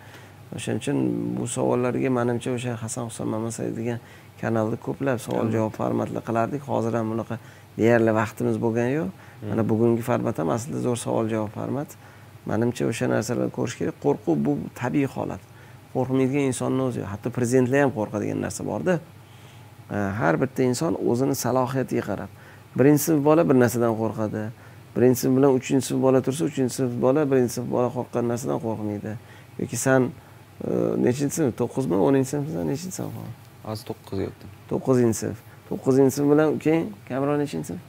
[0.55, 0.97] o'shaning uchun
[1.37, 3.99] bu savollarga manimcha o'sha hasan husan mamasay degan
[4.41, 6.61] kanalda ko'plab savol javob formatlar qilardik.
[6.71, 7.39] Hozir ham bunaqa
[7.79, 9.09] deyarli vaqtimiz bo'lgani yo'q.
[9.49, 11.89] Mana bugungi format ham aslida zo'r savol javob format
[12.49, 13.95] manimcha o'sha narsalarni ko'rish kerak.
[14.05, 14.51] Qo'rquv bu
[14.81, 15.41] tabiiy holat.
[15.95, 18.99] Qo'rqmaydigan insonni o'zi yo'q hatto prezidentlar ham qo'rqadigan narsa borda.
[20.19, 22.31] Har bitta inson o'zini salohiyatiga qarab
[22.77, 24.43] birinchi sinf bola bir narsadan qo'rqadi
[24.95, 28.59] birinchi sinf bilan uchinchi sinf bola tursa uchinchi sinf bola birinchi sinf bola qo'rqqan narsadan
[28.65, 29.11] qo'rqmaydi.
[29.61, 30.11] Yoki san
[31.05, 33.13] nechinchi sinf to'qqizmi o'ninchi sinfmisan nechinchi sinf
[33.67, 35.37] hozir to'qqizga o'tdim to'qqizinchi sinf.
[35.69, 37.81] To'qqizinchi sinf bilan keyin kamroq nechinchi sinf?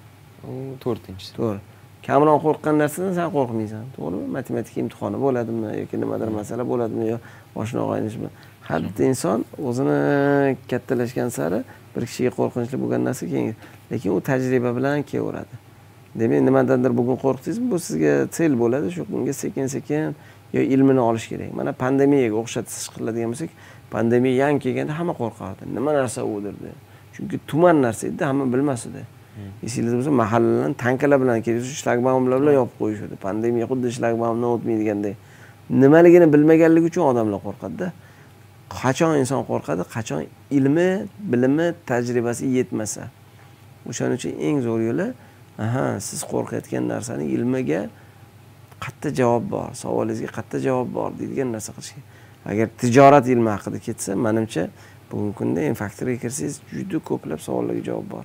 [0.84, 1.60] To'rtinchi to'g'ri
[2.06, 3.84] kamroq qo'rqqan narsadan san qo'rqmaysan.
[3.96, 4.26] To'g'rimi?
[4.36, 7.18] Matematika imtihoni bo'ladimi yoki nimadir masala bo'ladimi yo
[7.60, 8.30] oshna og'aynishmi?
[8.68, 11.62] Har bitta inson o'zini kattalashgan sari
[11.94, 13.54] bir kishiga qo'rqinchli bo'lgan narsa keyin
[13.92, 15.54] lekin u tajriba bilan kelaveradi.
[16.20, 17.70] Demak nimadandir bugun qo'rqdingizmi?
[17.70, 18.92] Bu sizga sel bo'ladi.
[18.96, 20.16] Shu bunga sekin sekin
[20.52, 21.52] yo ilmini olish kerak.
[21.60, 23.50] Mana pandemiyaga o'xshatish qiladigan bo'lsak
[23.94, 26.72] pandemiya yangi kelganda hamma qo'rqardi nima narsa u derdi?
[27.14, 29.02] Chunki tuman narsa edida hamma bilmas edi.
[29.38, 29.66] Hmm.
[29.66, 35.16] esingizda bo'lsa mahallalarni tankalar bilan kelib shlagbaumlar bilan yopib qo'yishadi pandemiya xuddi shlagbaumdan o'tmaydigandek
[35.70, 37.92] nimaligini bilmaganligi uchun odamlar qo'rqadida.
[38.80, 40.26] Qachon inson qo'rqadi qachon
[40.58, 40.88] ilmi
[41.32, 43.02] bilimi tajribasi yetmasa.
[43.88, 45.06] O'shaning uchun eng zo'r yo'li
[45.64, 47.80] aha siz qo'rqayotgan narsani ilmiga
[48.84, 51.94] qayerda javob bor savolingizga qayerda javob bor deydigan narsa qilish
[52.50, 54.64] agar tijorat ilmi haqida ketsa manimcha
[55.10, 58.24] bugungi kunda infaktorga kirsangiz juda ko'plab savollarga javob bor.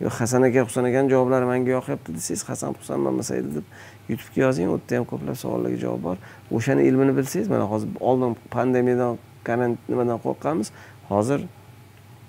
[0.00, 3.66] Yo hasan aka husan akani javoblari manga yoqyapti desangiz hasan husan mamasaydi deb
[4.08, 6.16] youtubega yozing u yerda ham ko'plab savollarga javob bor.
[6.56, 10.68] O'shani ilmini bilsangiz mana hozir oldin pandemiyadan karantin nimadan qo'rqqanmiz
[11.12, 11.40] hozir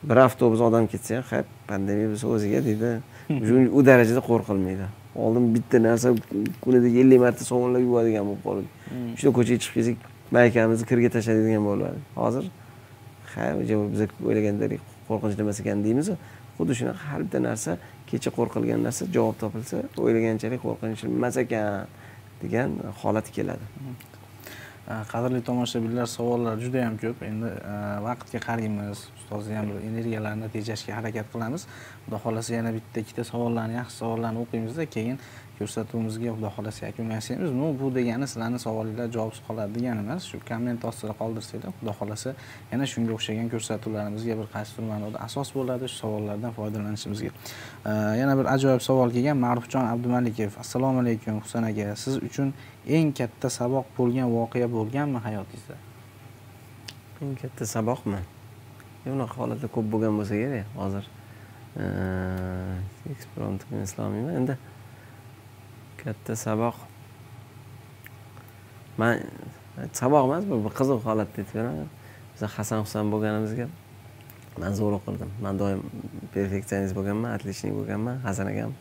[0.10, 2.92] bir avtobus odam ketsa ham ha pandemiya bo'lsa o'ziga deydi.
[3.78, 4.88] U darajada qo'rqilmaydi.
[5.16, 6.14] Oldin bitta narsa
[6.64, 8.70] kunida ellik marta sovunlab yuvadigan bo'lib qoldik
[9.20, 9.98] shunda ko'chaga chiqib kelsak
[10.38, 12.00] maykamizni kirga tashlaydigan bo'ladi.
[12.22, 12.46] Hozir
[13.34, 13.44] ha
[13.92, 16.14] biz o'ylagandek qo'rqinchli emas ekan deymizu
[16.58, 17.78] xuddi shunaqa har bitta narsa
[18.10, 21.88] kecha qo'rqilgan narsa javob topilsa o'ylaganchalik qo'rqinchli emas ekan
[22.42, 22.70] degan
[23.02, 23.66] holat keladi.
[24.86, 27.24] Qadrli tomoshabinlar savollar juda yam ko'p.
[27.26, 27.50] Endi
[28.06, 29.00] vaqtga qaraymiz.
[29.18, 31.66] Ustozni ham bir energiyalarni tejashga harakat qilamiz.
[32.04, 34.86] Xudo xohlasa yana bitta ikkita savollarni yaxshi savollarni o'qiymizda.
[34.96, 35.18] Keyin
[35.60, 40.38] ko'rsatuvimizga xudo xohlasa yakun yasaymiz ну bu degani sizlarni savolinglar javobsiz qoladi degani emas shu
[40.50, 42.30] komment ostida qoldirsanglar xudo xohlasa
[42.72, 47.32] yana shunga o'xshagan ko'rsatuvlarimizga bir qaysidir ma'noda asos bo'ladi shu savollardan foydalanishimizga.
[48.22, 52.54] Yana bir ajoyib savol kelgan ma'rufjon abdumalikov assalomu alaykum husan aka siz uchun
[52.98, 55.76] eng katta saboq bo'lgan voqea bo'lganmi hayotingizda?
[57.22, 58.22] Eng katta saboqmi?
[59.06, 61.06] E, Bunaqa holatlar ko'p bo'lgan bo'lsa kerak hozir.
[63.14, 64.56] Ekspromtga eslolmayman endi
[66.06, 66.78] katta saboq.
[68.98, 69.20] Man
[70.00, 71.90] saboq emas bu bir qiziq holat aytib beraman
[72.34, 73.68] biza hasan husan bo'lganimizga
[74.62, 75.32] man zo'r qildim.
[75.44, 75.82] Man doim
[76.34, 78.22] perfeksionist bo'lganman отличник bo'lganman.
[78.28, 78.72] Hasan akam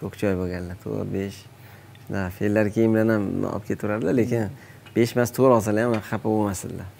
[0.00, 1.38] ko'kchoy bo'lganlar to'rt besh.
[2.02, 3.24] Shunda fe'llar keyin bilan ham
[3.54, 4.52] olib ketaveradilar lekin
[4.96, 6.90] besh emas to'rt olsalar ham xafa bo'lmas edilar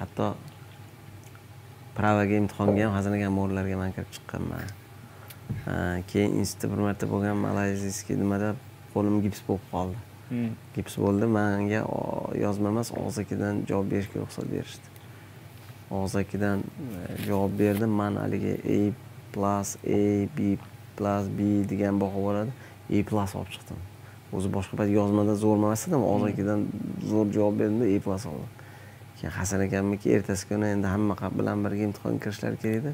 [0.00, 0.26] hatto
[1.96, 4.79] pravaga imtihonga ham hasan akam o'rinlariga man kirib chiqqanman.
[6.10, 8.54] Keyin institutda bir marta bo'lgan malayziyskiy nimada
[8.94, 9.98] qo'lim gips bo'lib qoldi.
[10.76, 11.82] Gips bo'ldi manga
[12.44, 14.86] yozma emas og'zakidan javob berishga ruxsat berishdi.
[15.90, 16.62] Og'zakidan
[17.26, 18.78] javob berdim man haligi a
[19.34, 20.02] plus a
[20.36, 20.56] b
[20.96, 22.52] plus b degan baho bo'ladi
[22.96, 23.82] a plus olib chiqdim.
[24.36, 26.66] O'zi boshqa payt yozmada zo'r emas edim og'zakidan
[27.12, 28.50] zo'r javob berdimda a plus oldim.
[29.18, 32.92] Keyin hasan akamniki ertasi kuni endi hamma bilan birga imtihonga kirishlari kerak edi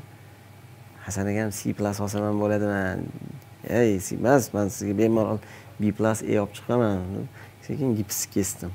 [1.07, 2.81] hasan akam c plus olsam ham bo'ladimi
[3.81, 5.39] ey c emas man sizga bemalol
[5.81, 7.27] b plus a olib chiqaman.
[7.67, 8.73] Sekin gips kesdim.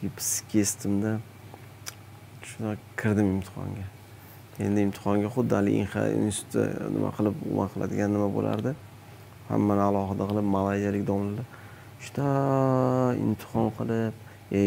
[0.00, 1.12] Gips kesdimda
[2.48, 3.86] shunaqa kirdim imtihonga.
[4.64, 8.72] Endi imtihonga xuddi haligi inha institutda nima qilib nima qiladigan nima bo'lardi?
[9.50, 11.46] Hammani alohida qilib malayziyalik domlalar
[12.04, 12.28] juda
[13.26, 14.14] imtihon qilib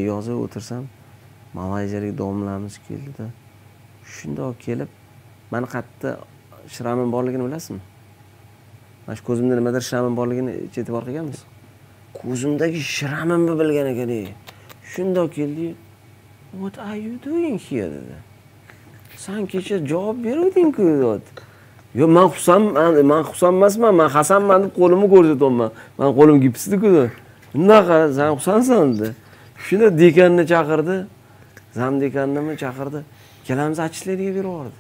[0.10, 0.84] yozib o'tirsam
[1.60, 3.28] malayziyalik domlamiz keldida.
[4.16, 4.90] Shundoq kelib
[5.52, 6.10] mani qayerda
[6.76, 7.84] shramim borligini bilasizmi
[9.06, 11.44] mana shu ko'zimda nimadir shramim borligini e'tibor qilganmisiz
[12.20, 14.12] ko'zimdagi shramimni bilgan ekan
[14.94, 15.74] shundoq keldiyu.
[16.62, 18.16] What are you doing here dedi.
[19.18, 21.42] San kecha javob beruvdingku deyapti
[22.00, 25.70] yo'q man xursandman man xursand emasman man hasanman deb qo'limni ko'rsatyapman.
[26.00, 27.10] Man qo'lim gipsdiku
[27.56, 29.10] unaqa san xursandsan dedi.
[29.66, 30.96] Shunda dekanni chaqirdi
[31.80, 33.00] zam dekannimi chaqirdi.
[33.42, 34.78] Ikkalamizni отчислениеga berib yubordi.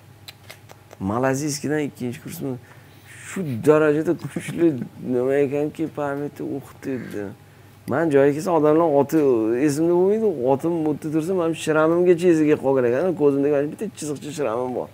[0.99, 2.55] Malaziyskidan ikkinchi kursni
[3.27, 4.73] shu darajada kuchli
[5.13, 7.23] nima ekanki pamyatda o'qitdi
[7.87, 9.17] man joyiga kelsam odamlar oti
[9.67, 13.85] esimda bo'lmaydi otim bu yerda tursa mana shu shramimgacha iziga qolgan ekan ko'zimda mana bitta
[13.97, 14.87] chiziqcha shramim bor.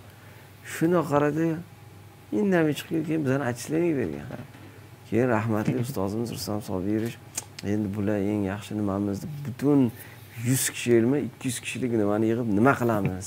[0.74, 1.46] Shuni qaradi
[2.40, 4.26] indamay chiqib keyin bizani отчислениеga bergan.
[5.08, 7.16] Keyin rahmatli ustozimiz rustam sobirovich
[7.72, 9.16] endi bular eng yaxshi nimamiz?
[9.22, 9.80] Deb butun
[10.48, 13.26] yuz kishi emas ikki yuz kishilik nimani yig'ib nima qilamiz?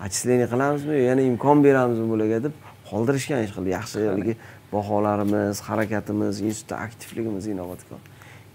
[0.00, 0.98] Отчисление qilamizmi?
[1.10, 2.54] Yana imkon beramizmi bularga deb
[2.90, 4.36] qoldirishgan hech qilib yaxshi haligi
[4.72, 7.96] baholarimiz harakatimiz institutda aktivligimiz inobatga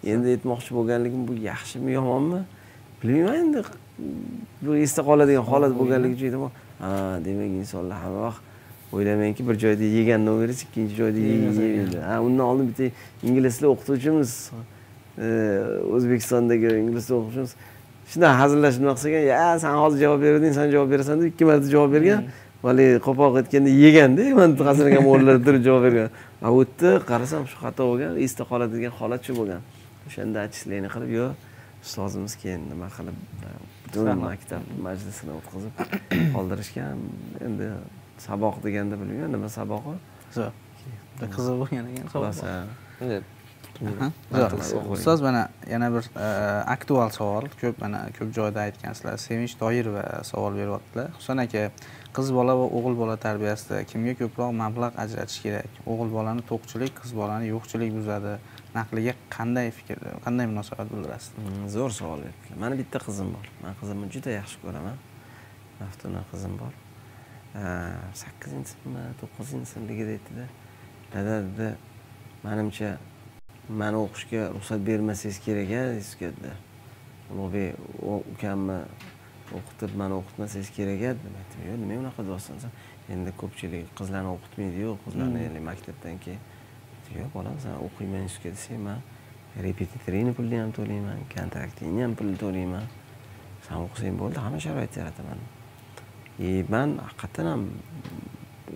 [0.03, 2.41] endi aytmoqchi bo'lganligim bu yaxshimi yomonmi?
[3.03, 3.64] Bilmayman endi.
[4.61, 6.52] Bu esda qoladigan holat bo'lganligi uchun aytaman.
[6.84, 6.91] Ha
[7.26, 8.41] demak insonlar hamma vaqt
[8.94, 12.86] o'ylamangki bir joyda yegan nomeringiz ikkinchi joyda yemaydi ha undan oldin bitta
[13.24, 14.32] ingliz tili o'qituvchimiz
[15.18, 15.28] e,
[15.95, 17.56] o'zbekistondagi ingliz tili o'qituvchimiz
[18.11, 19.23] shunday hazillashib nima qilsa ekan?
[19.34, 22.22] Ya san hozir javob berding san javob berasan deb ikki marta javob bergan.
[22.64, 26.10] Haligi qo'pol aytganda yeganda man hazilakam o'rnilarda turib javob bergan.
[26.45, 29.61] A u yerda qarasam shu xato bo'lgan esda qoladigan holat shu bo'lgan.
[30.07, 31.27] O'shanda отчисление qilib yo
[31.86, 33.18] ustozimiz keyin nima qilib
[33.84, 35.73] butun maktab majlisini o'tkazib
[36.36, 36.98] qoldirishgan.
[37.48, 37.68] Endi
[38.27, 39.95] saboq deganda bilmayman nima saboqi?
[41.36, 42.48] Qiziq bo'lgan ekan xulosa
[44.91, 46.27] ustoz mana yana bir e,
[46.76, 49.18] aktual savol ko'p mana ko'p joyda aytgansizlar.
[49.18, 51.11] Sevinch toyirova savol beryaptilar.
[51.19, 51.69] Husan aka
[52.15, 55.80] qiz bola va o'g'il bola tarbiyasida kimga ko'proq mablag' ajratish kerak?
[55.85, 58.35] O'g'il bolani to'qchilik qiz bolani yo'qchilik buzadi.
[58.76, 61.34] Naqliga qanday fikr qanday munosabat bildirasiz?
[61.39, 63.47] Hmm, zo'r savol beribdilar mani bitta qizim bor.
[63.64, 64.99] Man qizimni juda yaxshi ko'raman.
[65.80, 66.73] Maftuna qizim bor.
[68.23, 70.49] Sakkizinchi sinfmi to'qqizinchi sinfligida aytdida
[71.14, 71.69] dada dedi
[72.43, 72.97] manimcha
[73.69, 75.83] mani o'qishga ruxsat bermasangiz kerak a
[76.21, 76.51] dedi
[77.31, 77.75] ulug'bek
[78.33, 78.79] ukamni
[79.57, 81.33] o'qitib mani o'qitmasangiz kerak a dedim.
[81.41, 82.71] Aytdim yo'q nima unaqa deyapsan san
[83.13, 86.41] endi ko'pchilik qizlarni o'qitmaydiyu qizlarni endi maktabdan keyin.
[87.19, 88.99] Yo'q bolam san o'qiyman institutga desak man
[89.67, 92.85] repetitoriyni pulini ham to'layman kontraktingni ham pulini to'layman.
[93.67, 95.39] San o'qisang bo'ldi hamma sharoit yarataman.
[96.39, 97.63] И man haqiqatdan ham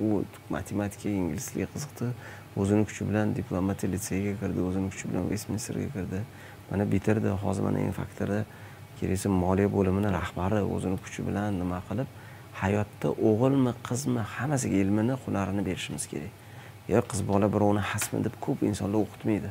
[0.01, 2.09] u matematikaga ingliz tiliga qiziqdi
[2.57, 6.19] o'zini kuchi bilan diplomatiya litseyiga kirdi o'zini kuchi bilan vestminsterga kirdi.
[6.71, 7.29] Mana bitirdi.
[7.43, 8.45] Hozir mana infaktorda
[8.99, 12.09] keraksa moliya bo'limini rahbari o'zini kuchi bilan nima qilib
[12.61, 16.33] hayotda o'g'ilmi qizmi hammasiga ilmini hunarini berishimiz kerak.
[16.87, 19.49] Yo qiz bola birovni hasmi deb ko'p insonlar o'qitmaydi.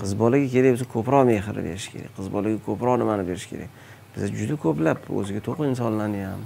[0.00, 2.10] Qiz bolaga kerak bo'lsa ko'proq mehr berish kerak.
[2.18, 3.70] Qiz bolaga ko'proq nimani berish kerak?
[4.14, 6.42] Biz juda ko'plab o'ziga to'q insonlarni ham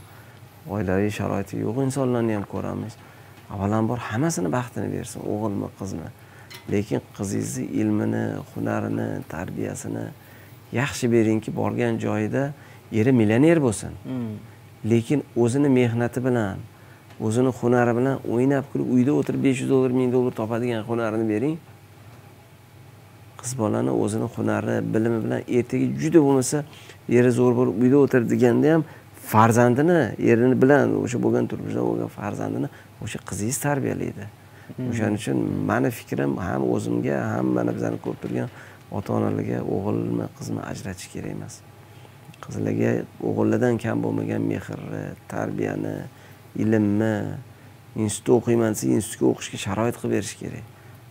[0.74, 2.96] oilaviy sharoiti yo'q insonlarni ham ko'ramiz
[3.52, 6.08] avvalambor hammasini baxtini bersin o'g'ilmi qizmi.
[6.72, 10.06] Lekin qizingizni ilmini hunarini tarbiyasini
[10.72, 12.52] yaxshi beringki borgan joyida
[12.92, 13.92] eri millioner bo'lsin.
[14.90, 16.58] Lekin o'zini mehnati bilan
[17.20, 21.58] o'zini hunari bilan o'ynab kulib uyda o'tirib besh yuz dollar ming dollar topadigan hunarini bering.
[23.40, 26.64] Qiz bolani o'zini hunari bilimi bilan ertaga juda bo'lmasa
[27.08, 28.84] eri zo'r bo'lib uyda o'tir deganda ham
[29.32, 30.00] farzandini
[30.30, 32.68] erini bilan o'sha bo'lgan turmushda bo'lgan farzandini
[33.04, 34.24] o'sha qizingiz tarbiyalaydi.
[34.90, 35.38] O'shaning uchun
[35.70, 38.48] mani fikrim ham o'zimga ham mana bizani ko'rib turgan
[38.98, 41.54] ota onalarga o'g'ilmi qizmi ajratish kerak emas.
[42.44, 42.90] Qizlarga
[43.28, 45.96] o'g'illardan kam bo'lmagan mehrni tarbiyani
[46.62, 47.14] ilmni
[48.04, 50.66] institutda o'qiyman desa institutga o'qishga sharoit qilib berish kerak.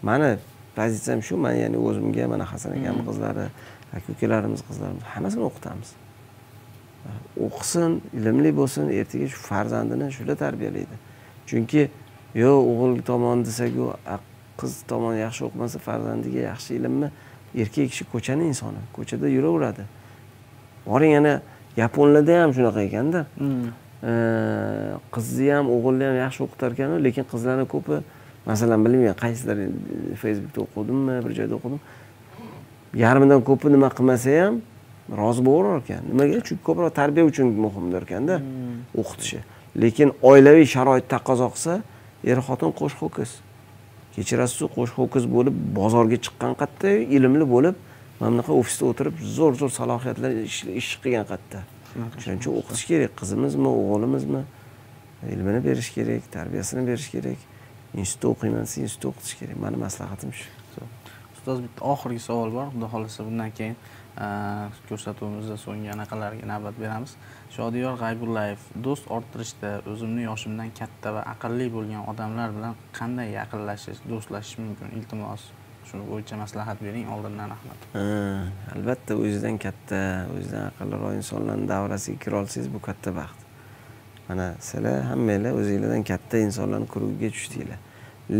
[0.09, 0.31] Mani
[0.77, 3.47] pozitsiyam shu man ya'ni o'zimga mana hasan akamni qizlari
[3.95, 5.89] aka ukalarimiz qizlarimiz hammasini o'qitamiz
[7.45, 10.95] o'qisin ilmli bo'lsin ertaga shu farzandini shular tarbiyalaydi.
[11.49, 11.89] Chunki
[12.35, 13.93] yo o'g'il tomon desaku
[14.59, 17.11] qiz tomon yaxshi o'qimasa farzandiga yaxshi ilmni
[17.55, 19.83] erkak kishi ko'chani insoni ko'chada yuraveradi.
[20.85, 21.41] Boring yana
[21.77, 23.25] yaponlarda ham shunaqa ekanda.
[25.15, 28.03] Qizni ham o'g'ilni ham yaxshi o'qitar ekanu lekin qizlarni ko'pi
[28.45, 29.57] masalan bilmayman qaysidir
[30.21, 31.79] facebookda o'qidimmi bir joyda o'qidim.
[33.03, 34.61] Yarmidan ko'pi nima qilmasa ham
[35.21, 36.03] rozi bo'laverar ekan.
[36.11, 36.41] Nimaga?
[36.47, 38.41] Chunki ko'proq tarbiya uchun muhimdir ekanda
[39.01, 39.39] o'qitishi
[39.83, 41.81] lekin oilaviy sharoit taqozo qilsa
[42.31, 43.31] er xotin qo'sh ho'kiz
[44.15, 47.75] kechirasizu qo'sh ho'kiz bo'lib bozorga chiqqan qatta ilmli bo'lib
[48.19, 50.31] mana bunaqa ofisda o'tirib zo'r zo'r salohiyatlar
[50.81, 51.63] ish qilgan qatta
[51.95, 54.41] shuning uchun o'qitish kerak qizimizmi o'g'limizmi?
[55.33, 57.39] Ilmini berish kerak tarbiyasini berish kerak.
[57.97, 59.57] Institutda o'qiyman desa institutda o'qitish kerak.
[59.63, 60.47] Mani maslahatim shu.
[61.35, 62.67] Ustoz bitta oxirgi savol bor.
[62.73, 63.75] Xudo xohlasa bundan keyin
[64.19, 67.13] Э, ko'rsatuvimizda so'nggi anaqalarga navbat beramiz.
[67.55, 74.57] Shodiyor g'aybullayev do'st orttirishda o'zimni yoshimdan katta va aqlli bo'lgan odamlar bilan qanday yaqinlashish do'stlashish
[74.63, 74.91] mumkin?
[74.97, 75.45] Iltimos
[75.87, 77.85] shu bo'yicha maslahat bering oldindan rahmat.
[78.75, 79.99] Albatta o'zidan katta
[80.35, 83.45] o'zidan aqlliroq insonlarni davrasiga kira olsangiz bu katta baxt.
[84.27, 87.79] Mana sizlar hammanglar o'zinglardan katta insonlarni kurugiga tushdinglar.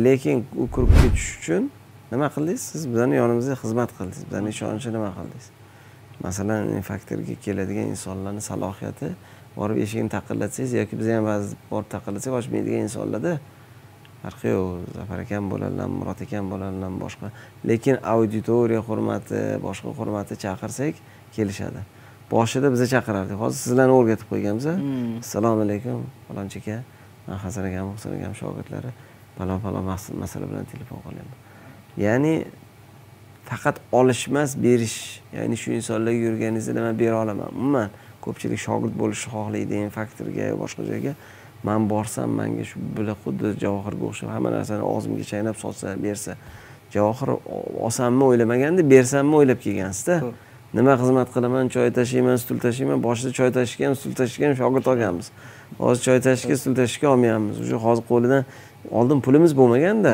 [0.07, 1.71] Lekin u kurugga tushish uchun
[2.11, 2.67] nima qildingiz?
[2.73, 4.27] Siz bizani yonimizda xizmat qildingiz.
[4.29, 5.49] Bizani ishonchi nima qildingiz?
[6.23, 9.07] Masalan faktorga keladigan insonlarni salohiyati
[9.57, 13.33] borib eshigini taqillatsangiz yoki biz ham ba'zi borib taqillatsak ochmaydigan insonlarda
[14.23, 14.67] farqi yo'q.
[14.97, 17.27] Zafar akam bo'ladilarmi murod akam bo'ladilarmi boshqa.
[17.69, 20.93] Lekin auditoriya hurmati boshqa hurmati chaqirsak
[21.35, 21.81] kelishadi.
[22.31, 23.37] Boshida biza chaqirardik.
[23.43, 25.19] Hozir sizlarni o'rgatib qo'yganmiz Hmm.
[25.23, 26.75] assalomu alaykum falonchi aka
[27.27, 28.91] man hasan akam husan akam shogirdlari.
[29.37, 31.37] Falon mas- masala bilan telefon qilyapman
[32.05, 32.33] ya'ni
[33.49, 35.21] faqat olish emas berish.
[35.33, 37.49] Ya'ni shu insonlarga yurganingizda man bera olaman.
[37.59, 37.89] Umuman
[38.25, 41.13] ko'pchilik shogird bo'lishni xohlaydi faktorga boshqa joyga
[41.63, 46.35] man borsam manga shu bular xuddi javohirga o'xshab hamma narsani og'zimga chaynab sotsa bersa.
[46.95, 47.29] Javohir
[47.85, 50.15] olsammi o'ylamaganda bersammi o'ylab kelgansizda
[50.77, 54.85] nima xizmat qilaman choy tashiyman stul tashiyman boshida choy tashishga ham stul tashishga ham shogird
[54.91, 55.27] olganmiz.
[55.79, 57.55] Hozir choy tashishga stul tashishga olmayapmiz.
[57.63, 58.43] Уже hozir qo'lidan
[58.91, 60.13] oldin pulimiz bo'lmaganda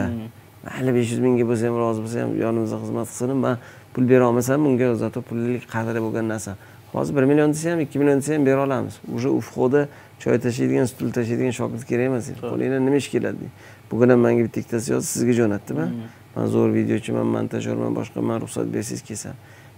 [0.66, 3.58] mayli besh yuz mingga bo'lsa ham rozi bo'lsa ham yonimizda xizmat qilsin man
[3.94, 6.52] pul bera olmasam unga zato pullik qadri bo'lgan narsa.
[6.94, 8.96] Hozir bir million desa ham ikki million desa ham bera olamiz.
[9.16, 9.88] Уже u vхода
[10.20, 13.52] choy tashiydigan stul tashiydigan shogird kerak emas qo'lingdan nima ish keladi deydi.
[13.92, 15.88] Bugun ham manga bitta ikkitasi yozdi sizga jo'natdim a
[16.36, 19.36] man zo'r videochiman montajyorman boshqa man ruxsat bersangiz kelsam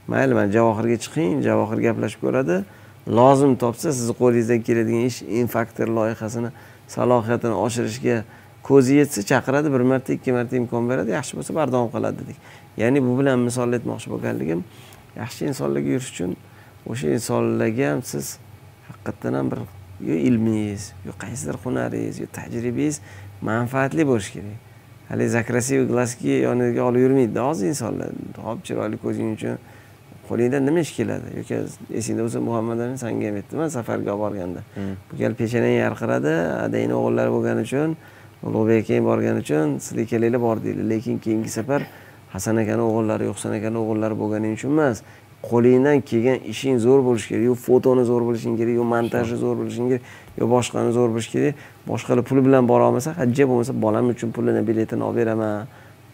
[0.08, 2.56] mayli man javohirga chiqing javohir gaplashib ko'radi.
[3.18, 6.50] Lozim topsa sizni qo'lingizdan keladigan ish infaktor loyihasini
[6.96, 8.16] salohiyatini oshirishga
[8.68, 12.38] ko'zi yetsa chaqiradi bir marta ikki marta imkon beradi yaxshi bo'lsa bardavom qiladi dedik.
[12.82, 14.62] Ya'ni bu bilan misol aytmoqchi bo'lganligim
[15.22, 16.38] yaxshi insonlarga yurish uchun
[16.92, 18.38] o'sha insonlarga ham siz
[18.90, 19.60] haqiqatdan ham bir
[20.10, 23.02] yo ilmingiz yo qaysidir hunaringiz yo tajribangiz
[23.42, 24.58] manfaatli bo'lishi kerak.
[25.10, 28.10] Haligi красивый глазки yoniga olib yurmaydi hozir insonlar.
[28.44, 29.56] Hop chiroyli ko'zing uchun
[30.28, 31.32] qo'lingdan nima ish keladi?
[31.40, 31.62] Yoki
[32.00, 34.62] esingda bo'lsa muhammad amin sanga ham aytdim man safarga olib borganda.
[35.08, 36.34] Bu gal peshonang yarqiradi
[36.66, 37.96] adangni o'g'illari bo'lgani uchun
[38.44, 41.82] ulug'bek akang borgani uchun sizlar ikkalanglar bordinglar lekin keyingi safar
[42.34, 45.04] hasan akani o'g'illari yo'qsan akani o'g'illari bo'lganing uchun emas
[45.50, 47.44] qo'lingdan kelgan ishing zo'r bo'lishi kerak.
[47.50, 50.04] Yo fotoni zo'r bo'lishing kerak yo montaji zo'r bo'lishing kerak
[50.40, 51.56] yo boshqani zo'r bo'lishi kerak.
[51.88, 55.68] Boshqalar pul bilan bora olmasa hajja bo'lmasa bolam uchun pulini biletini olib beraman.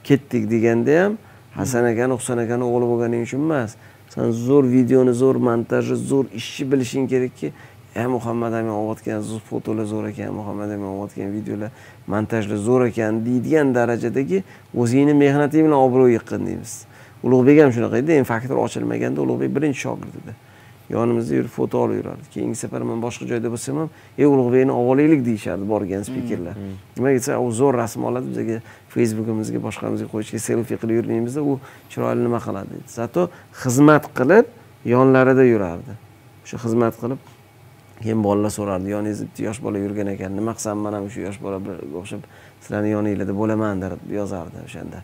[0.03, 1.17] Ketdik deganda ham
[1.55, 3.77] hasan akani husan akani o'g'li bo'lganing uchun emas.
[4.13, 7.53] San zo'r videoni zo'r montajni zo'r ishni bilishing kerakki
[7.95, 11.71] e muhammad amin olayotgan fotolar zo'r ekan muhammad amin olayotgan videolar
[12.07, 14.43] montajlar zo'r ekan deydigan darajadagi
[14.75, 16.73] o'zingni mehnating bilan obro' yiqqin deymiz.
[17.23, 20.33] Ulug'bek ham shunaqa edi endi faktor ochilmaganda ulug'bek birinchi shogird edi
[20.89, 24.89] yonimizda yurib foto olib yurardi keyingi safar man boshqa joyda bo'lsam ham ey ulug'bekni olib
[24.93, 26.57] olaylik deyishardi borgan spikerlar
[26.97, 28.57] nimaga desa u zo'r rasm oladi bizga
[28.95, 31.59] facebookimizga boshqamizga qo'yishga selfi qilib yurmaymizda u
[31.91, 33.29] chiroyli nima qiladi zato
[33.63, 34.51] xizmat qilib
[34.85, 35.95] yonlarida yurardi.
[36.43, 37.19] O'sha xizmat qilib
[38.03, 41.39] keyin bolalar so'rardi yoningizda bitta yosh bola yurgan ekan nima qilsam man ham shu yosh
[41.45, 42.21] bola bilan o'xshab
[42.63, 44.99] sizlarni yoninglarda bo'laman deb yozardi o'shanda.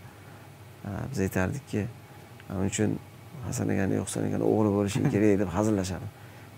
[1.11, 1.81] Biz aytardikki
[2.47, 2.91] shuning uchun
[3.47, 6.07] hasan akani husan akani o'g'li bo'lishing kerak deb hazillashardi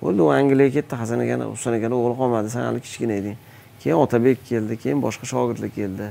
[0.01, 3.38] bo'ldi u angliyaga ketdi hasan akani husan akani o'g'li qolmadi san hali kichkina eding
[3.81, 6.07] keyin otabek keldi keyin boshqa shogirdlar keldi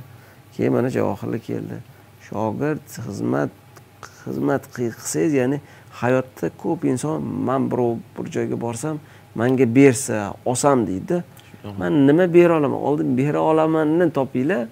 [0.54, 1.76] keyin mana javohirlar keldi.
[2.28, 3.52] Shogird xizmat
[4.24, 5.58] xizmat qilsangiz ya'ni
[6.02, 9.00] hayotda ko'p inson man birov bir joyga borsam
[9.34, 11.22] manga bersa olsam deydida
[11.78, 12.80] man nima bera olaman?
[12.80, 14.68] Oldin bera olamanni topinglar.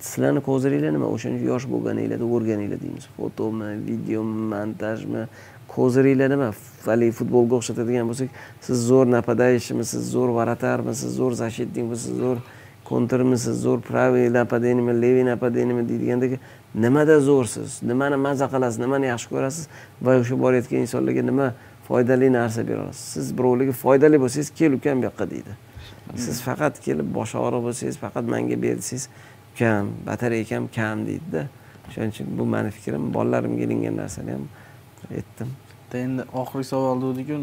[0.00, 1.06] Sizlarni ko'zlaringlar nima?
[1.10, 3.08] O'shancha yosh bo'lganinglarda o'rganinglar deymiz.
[3.16, 5.24] Fotomi videomi montajmi
[5.74, 6.52] ko'zlaringlar nima?
[6.84, 8.28] Haligi futbolga o'xshatadigan bo'lsak
[8.66, 12.38] siz zo'r napadayishmisiz siz zo'r varatarmisiz siz zo'r защитникmisiz zo'r
[12.88, 16.38] kontrmisiz zo'r правый нападениеmi левый нападениеmi deydigandagi
[16.74, 17.82] nimada zo'rsiz?
[17.82, 18.78] Nimani maza qilasiz?
[18.84, 19.68] Nimani yaxshi ko'rasiz?
[20.02, 21.52] Va o'sha borayotgan insonlarga nima
[21.88, 25.52] foydali narsa bera olasiz siz birovlarga foydali bo'lsangiz kel ukam bu yoqqa deydi.
[26.16, 29.08] Siz faqat kelib bosh og'riq bo'lsangiz faqat manga ber desangiz
[29.54, 31.46] ukam batareykam kam deydida.
[31.92, 34.44] Shuning uchun bu mani fikrim bolalarimga ilingan narsani ham
[35.16, 35.48] aytdim.
[35.88, 37.36] Bitta endi oxirgi savol degdiku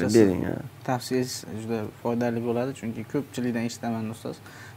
[0.00, 0.44] siz bering
[0.88, 4.36] tavsiyangiz juda foydali bo'ladi chunki ko'pchilikdan eshitaman ustoz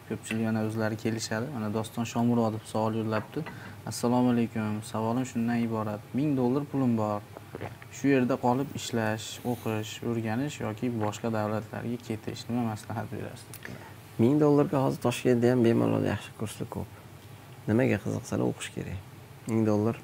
[0.10, 1.46] ko'pchilik mana o'zlari kelishadi.
[1.56, 3.46] Mana doston shomurodov savol yo'llabdi.
[3.92, 6.02] Assalomu alaykum savolim shundan iborat.
[6.14, 7.22] Ming dollar pulim bor
[7.98, 13.48] shu yerda qolib ishlash o'qish o'rganish yoki boshqa davlatlarga ketish nima maslahat berasiz?
[14.20, 16.92] Ming dollarga hozir toshkentda ham bemalol yaxshi kurslar ko'p.
[17.70, 19.00] Nimaga qiziqsalar o'qish kerak?
[19.48, 19.96] Ming dollar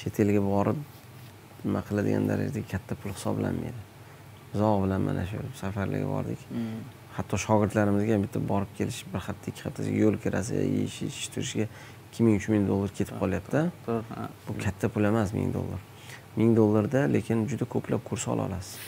[0.00, 0.82] chet elga borib
[1.64, 3.86] nima qiladigan darajada katta pul hisoblanmaydi.
[4.54, 6.40] Uzoq bilan mana shu safarlarga bordik.
[7.16, 11.66] Hatto shogirdlarimizga ham bitta borib kelish bir hafta ikki haftasiga yo'l kirasi yeyish ichish turishiga
[12.08, 13.64] ikki ming uch ming dollar ketib qolyapti.
[14.46, 15.80] bu katta pul emas ming dollar
[16.36, 18.78] ming dollarda lekin juda ko'plab kurs ola olasiz.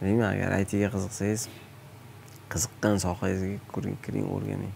[0.00, 1.48] Bilmayman agar aytga qiziqsangiz
[2.52, 3.56] qiziqqan sohangizga
[4.04, 4.74] kiring o'rganing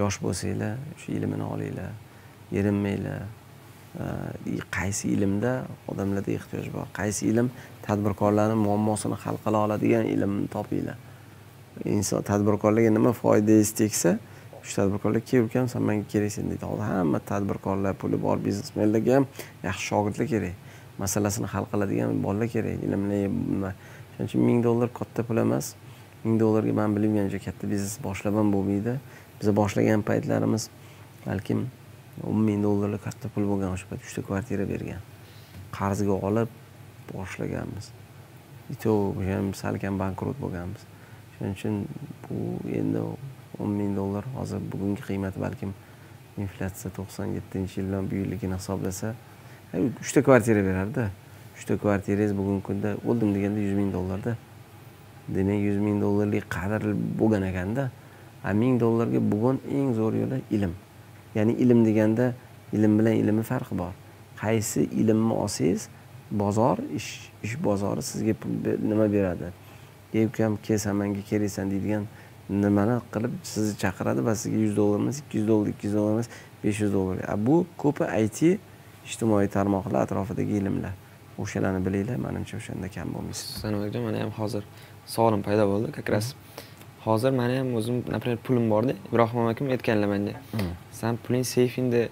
[0.00, 1.92] yosh bo'lsanglar shu ilmini olinglar
[2.52, 3.22] erinmanglar.
[4.70, 5.52] Qaysi ilmda
[5.90, 6.86] odamlarda ehtiyoj bor?
[6.94, 7.48] Qaysi ilm
[7.86, 10.98] tadbirkorlarni muammosini hal qila oladigan ilmni topinglar.
[11.84, 14.12] Inson tadbirkorlarga nima foydangiz tegsa
[14.62, 16.64] shu tadbirkorlar kel ukam san manga keraksan deydi.
[16.70, 19.26] Hozir hamma tadbirkorlar puli bor biznesmenlarga ham
[19.68, 20.54] yaxshi shogirdlar kerak.
[21.02, 22.82] Masalasini hal qiladigan bolalar kerak.
[22.86, 23.70] Ilmli nima
[24.12, 25.74] shuning uchun ming dollar katta pul emas.
[26.24, 28.98] Ming dollarga man bilmayman juda katta biznes boshlab ham bo'lmaydi.
[29.40, 30.68] Biz boshlagan paytlarimiz
[31.26, 31.68] balkim
[32.30, 35.00] o'n ming dollarlik katta pul bo'lgan o'sha payt uchta kvartira bergan.
[35.78, 36.50] Qarzga olib
[37.12, 37.92] boshlaganmiz.
[38.70, 40.82] И то ham salkam bankrot bo'lganmiz.
[41.34, 41.74] Shuning uchun
[42.24, 42.36] bu
[42.80, 43.00] endi
[43.58, 45.72] o'n ming dollar hozir bugungi qiymati balkim
[46.38, 49.14] inflyatsiya to'qson yettinchi yildan bu yilligini hisoblasa
[49.74, 51.10] uchta kvartira berardida
[51.56, 54.36] uchta kvartirangiz bugungi kunda o'ldim deganda yuz ming dollarda
[55.28, 56.82] demak yuz ming dollarlik qadr
[57.20, 57.90] bo'lgan ekanda
[58.44, 60.72] a ming dollarga bugun eng zo'r yo'li ilm
[61.34, 62.34] ya'ni ilm deganda
[62.72, 63.92] ilm bilan ilmni farqi bor.
[64.40, 65.88] Qaysi ilmni olsangiz
[66.30, 68.50] bozor ish ish bozori sizga pul
[68.90, 69.52] nima beradi?
[70.14, 72.06] Ey ukam kel san manga keraksan deydigan
[72.48, 76.12] nimani qilib sizni chaqiradi va sizga yuz dollar emas ikki yuz dollar ikki yuz dollar
[76.12, 76.28] emas
[76.64, 77.16] besh yuz dollar.
[77.46, 78.60] Bu ko'pi it
[79.08, 80.94] ijtimoiy tarmoqlar atrofidagi ilmlar.
[81.42, 83.48] O'shalarni bilinglar manimcha o'shanda kam bo'lmaysiz.
[83.62, 84.62] Sanoat aka mana ham hozir
[85.06, 86.34] savolim paydo bo'ldi как раз
[87.06, 90.34] hozir mani ham o'zim например pulim borda ibrohim akam aytganlar menga
[91.00, 92.02] san puling seyfingda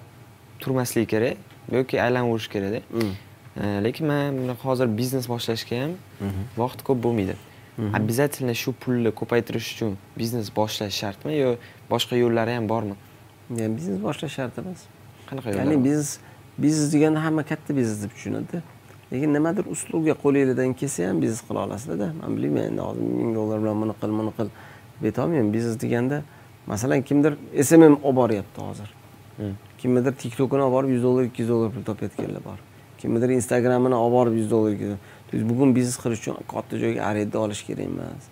[0.62, 1.36] turmasligi kerak
[1.76, 2.80] yoki aylanaverish kerakda
[3.86, 5.92] lekin man hozir biznes boshlashga ham
[6.62, 7.36] vaqt ko'p bo'lmaydi.
[7.78, 9.90] Обязательно shu pulni ko'paytirish uchun
[10.20, 11.50] biznes boshlash shartmi yo
[11.92, 12.96] boshqa yo'llari ham bormi?
[13.50, 14.80] Biznes boshlash shart emas.
[15.28, 16.18] Qanaqa ya'ni biznes
[16.58, 18.62] biznes deganda hamma katta biznes deb tushunadida
[19.12, 23.58] lekin nimadir uslubga qo'linglardan kelsa ham biznes qila olasizlarda man bilmayman endi hozir ming dollar
[23.62, 24.48] bilan buni qil buni qil
[24.96, 26.22] deb aytolmayman biznes deganda
[26.72, 27.32] masalan kimdir
[27.68, 28.88] smm olib boryapti hozir.
[29.80, 32.58] Kimnidir tiktokini olib borib yuz dollar ikki yuz dollar pul topayotganlar bor.
[33.00, 34.96] Kimnidir instagramini olib borib yuz dollar ikki
[35.32, 38.24] есть bugun biznes qilish uchun katta joyga arenda olish kerak emas.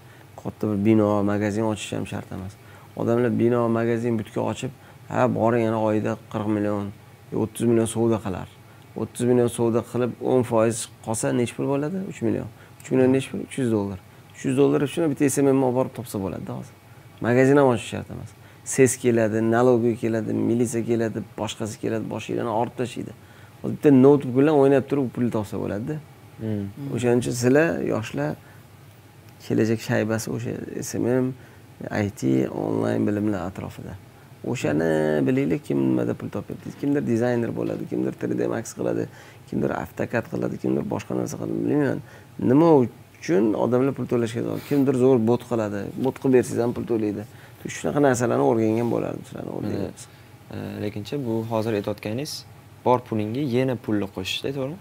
[0.42, 2.52] Katta bir bino magazin ochish ham shart emas.
[2.96, 4.70] Odamlar bino magazin butka ochib
[5.08, 6.92] ha boring yana oyida qirq million
[7.34, 8.48] o'ttiz million savdo qilar.
[8.96, 12.02] O'ttiz million savdo qilib o'n foiz qolsa nechi pul bo'ladi?
[12.10, 12.48] Uch million.
[12.80, 13.44] Uch million nechi pul?
[13.48, 13.98] Uch yuz dollar.
[14.34, 16.74] Uch yuz dollar shuni bitta smm olib borib topsa bo'ladida hozir.
[17.20, 18.34] Magazin ham ochish shart emas.
[18.64, 23.12] Ses keladi налоговый keladi militsiya keladi boshqasi keladi boshinglarni og'rib tashlaydi.
[23.62, 25.98] Hozir bitta noutbuk bilan o'ynab turib pul topsa bo'ladida.
[26.36, 26.68] Hmm.
[26.92, 28.34] o'shaning uchun sizlar yoshlar
[29.46, 30.52] kelajak shaybasi o'sha
[30.88, 31.32] smm
[32.00, 32.20] it
[32.62, 33.94] onlayn bilimlar atrofida
[34.52, 34.90] o'shani
[35.28, 39.04] bilaylik kim nimada pul topyapti kimdir dizayner bo'ladi kimdir 3d max qiladi
[39.48, 42.00] kimdir avtokad qiladi kimdir boshqa narsa qiladi bilmayman.
[42.50, 47.22] Nima uchun odamlar pul to'lashga kimdir zo'r bot qiladi bot qilib bersangiz ham pul to'laydi.
[47.76, 50.04] Shunaqa narsalarni o'rgangan bo'lardim sizlarni o'rganyapmiz
[50.50, 52.32] lekincha lekinchi bu hozir aytayotganingiz
[52.84, 54.78] bor pulingga yana pulni qo'shishda to'g'rimi?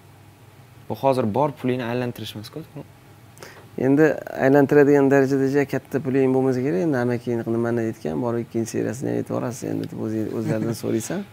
[0.89, 2.94] Bu hozir bor pulingni aylantirish emasku to'g'rimi?
[3.77, 4.03] Endi
[4.45, 6.81] aylantiradigan darajada katta puling bo'lmasa kerak.
[6.88, 9.69] Endi amaki nimani aytgan borib ikkinchi seriyasini ham aytib yuborasiz.
[9.69, 9.99] Endi deb
[10.38, 11.23] o'zlaridan so'raysan.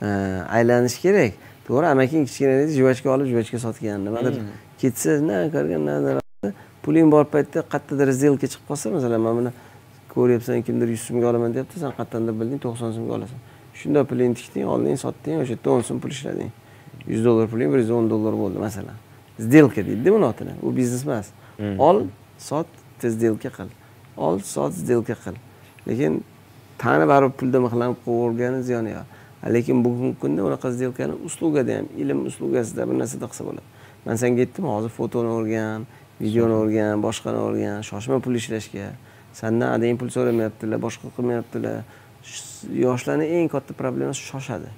[0.58, 1.32] Aylanish kerak.
[1.66, 4.04] To'g'ri amaking kichkina edi juvachka olib juvachka sotgan.
[4.04, 4.40] Nimadir
[4.80, 6.20] ketsa na ko'rgan
[6.82, 9.50] puling bor paytda qayerdadir сделка chiqib qolsa masalan mana buni
[10.14, 13.38] ko'ryapsan kimdir yuz so'mga olaman deyapti san qayerdandir bilding to'qson so'mga olasan.
[13.80, 16.50] Shunda pulingni tikding olding sotding o'sha yerda o'n so'm pul ishlading.
[17.12, 18.96] Yuz dollar puling bir yuz o'n dollar bo'ldi masalan.
[19.46, 20.54] Сделка deydida buni otini.
[20.62, 21.26] U biznes emas
[21.78, 22.06] ol
[22.38, 22.66] sot
[23.02, 23.70] сделка qil.
[24.16, 25.36] Ol sot сделка qil.
[25.86, 26.22] Lekin
[26.78, 29.18] tani baribir pulda mixlanib qolavergani ziyoni yo'q
[29.48, 33.68] lekin bugungi kunda unaqa сделкani uslugada ham ilm uslugasida bir narsada qilsa bo'ladi.
[34.04, 35.86] Man senga aytdim hozir fotoni o'rgan
[36.20, 38.92] videoni o'rgan boshqani o'rgan shoshma pul ishlashga.
[39.32, 41.82] Sandan adang pul so'ramayaptilar boshqa qilmayaptilar.
[42.24, 44.68] Sh- yoshlarni eng katta problemasi shoshadi.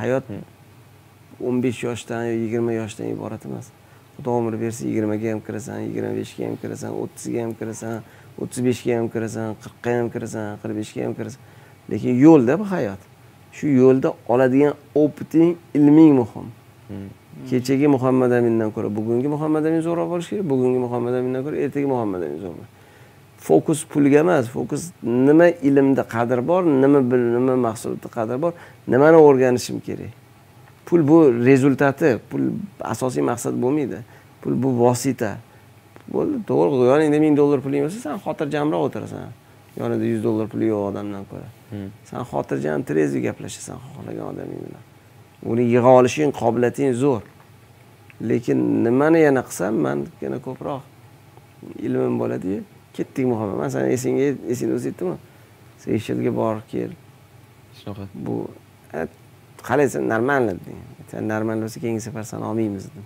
[0.00, 0.24] Hayot
[1.40, 3.72] o'n besh yoshdan yo yigirma yoshdan iborat emas
[4.18, 8.02] xudo umr bersa yigirmaga ham kirasan yigirma beshga ham kirasan o'ttizga ham kirasan
[8.40, 11.40] o'ttiz beshga ham kirasan qirqqa ham kirasan qirq beshga ham kirasan.
[11.90, 13.00] Lekin yo'lda bu hayot.
[13.52, 16.46] Shu yo'lda oladigan opiting ilming muhim.
[17.50, 21.86] Kechagi muhammad amindan ko'ra bugungi muhammad amin zo'rroq bo'lishi kerak bugungi muhammad amindan ko'ra ertagi
[21.94, 22.56] muhammad amin zo'r
[23.38, 28.52] fokus pulga emas fokus nima ilmda qadr bor nima bil nima mahsulotda qadr bor
[28.92, 30.10] nimani o'rganishim kerak
[30.88, 32.42] pul bu rezultati pul
[32.80, 34.00] asosiy maqsad bo'lmaydi.
[34.42, 35.36] Pul bu vosita.
[36.08, 39.32] Bo'ldi to'g'ri yoningda ming dollar puling bo'lsa san xotirjamroq o'tirasan.
[39.80, 41.48] Yonida yuz dollar puli yo'q odamdan ko'ra.
[42.10, 44.84] San xotirjam trezve gaplashasan xohlagan odaming bilan
[45.50, 47.22] uni yig'a olishing qobiliyating zo'r.
[48.30, 50.82] Lekin nimani yana qilsam man yana ko'proq
[51.86, 52.62] ilmim bo'ladiyu
[52.96, 55.16] ketdik muhammad man sani esingga esingda bo'lsa aytdimmi?
[55.84, 56.92] Seyshellga bor kel.
[57.78, 58.08] Shunaqa.
[58.14, 58.36] Bu
[59.62, 60.76] qalaysan нормально dedim
[61.10, 63.04] sen нормально bo'lsa keyingi safar sani olmaymiz dedim.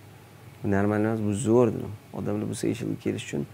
[0.65, 1.93] Bu нормально emas bu zo'r dedim.
[2.13, 3.47] Odamlar bu seyshellga kelish uchun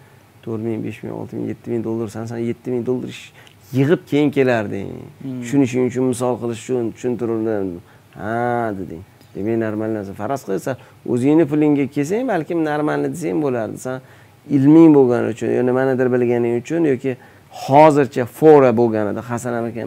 [0.42, 3.32] to'rt ming besh ming olti ming yetti ming dollar san san yetti ming dollar ish-
[3.72, 4.88] yig'ib keyin kelarding.
[5.42, 7.80] Tushunishing uchun misol qilish uchun tushuntirdim
[8.14, 9.02] ha deding.
[9.34, 10.76] Demak нормально narsa faraz qil san
[11.06, 13.78] o'zingni pulingga kelsang balkim нормально desang bo'lardi.
[13.78, 14.00] San
[14.50, 17.16] ilming bo'lgani uchun yo nimanidir bilganing uchun yoki
[17.64, 19.82] hozircha fora bo'lganida hasan aka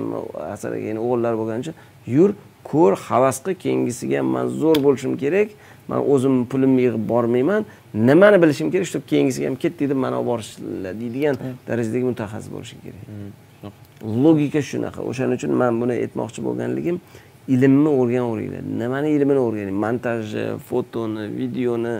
[0.51, 1.75] hasan akani o'g'illari bo'lgani uchun
[2.15, 2.29] yur
[2.64, 5.54] ko'r havas qil keyingisiga ham man zo'r bo'lishim kerak
[5.88, 10.28] man o'zim pulimni yig'ib bormayman nimani bilishim kerak чтобы keyingisiga ham ketdik deb mani olib
[10.32, 11.36] borishlar deydigan
[11.68, 13.04] darajadagi mutaxassis bo'lishing kerak
[14.24, 17.00] logika shunaqa o'shaning uchun man buni aytmoqchi bo'lganligim
[17.54, 21.94] ilmni o'rganaveringlar nimani ilmini o'rganing montajni fotoni videoni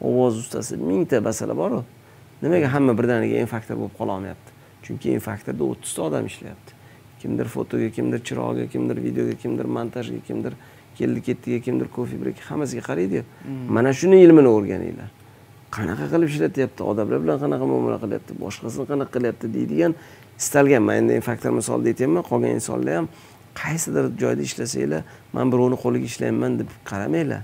[0.00, 1.82] ovoz ustasi mingta masala boru
[2.42, 4.50] nimaga hamma birdaniga en faktor bo'lib qololmayapti
[4.86, 6.75] chunki en faktorda o'ttizta odam ishlayapti
[7.27, 10.53] kimdir fotoga kimdir chiroqga kimdir videoga kimdir montajga kimdir
[10.97, 13.23] keldi ketdiga kimdir kofe brek hammasiga qaraydiyu.
[13.69, 15.09] Mana shuni ilmini o'rganinglar.
[15.75, 19.91] Qanaqa qilib ishlatyapti odamlar bilan qanaqa muomala qilyapti boshqasini qanaqa qilyapti deydigan
[20.39, 23.07] istalgan man endi faktor misolida aytyapman qolgan insonlar ham
[23.61, 25.01] qaysidir joyda ishlasanglar
[25.35, 27.41] man birovni qo'liga ishlayapman deb qaramanglar.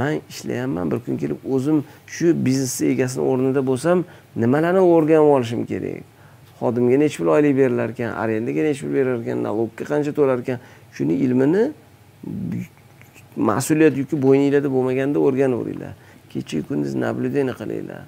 [0.00, 1.84] Man ishlayapman bir kun kelib o'zim
[2.14, 4.04] shu biznesni egasini o'rnida bo'lsam
[4.42, 6.15] nimalarni o'rganib olishim kerak
[6.60, 10.58] xodimga nechi pul oylik berilar ekan arendaga nechi pul berilar ekan налогga qancha to'lar ekan
[10.96, 11.62] shuni ilmini
[13.50, 15.92] mas'uliyat yuki bo'yninglarda bo'lmaganda o'rganaveringlar
[16.32, 18.02] kecha kunduz наблюдение qilinglar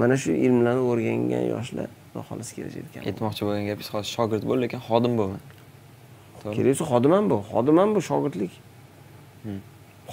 [0.00, 4.80] mana shu ilmlarni o'rgangan yoshlar xudo xohlasa kelajakda aytmoqchi bo'lgan gapingiz hozir shogird bo'l lekin
[4.88, 5.38] xodim bo'lma.
[6.56, 8.52] Kerak bo'lsa xodim ham bu xodim ham bu shogirdlik.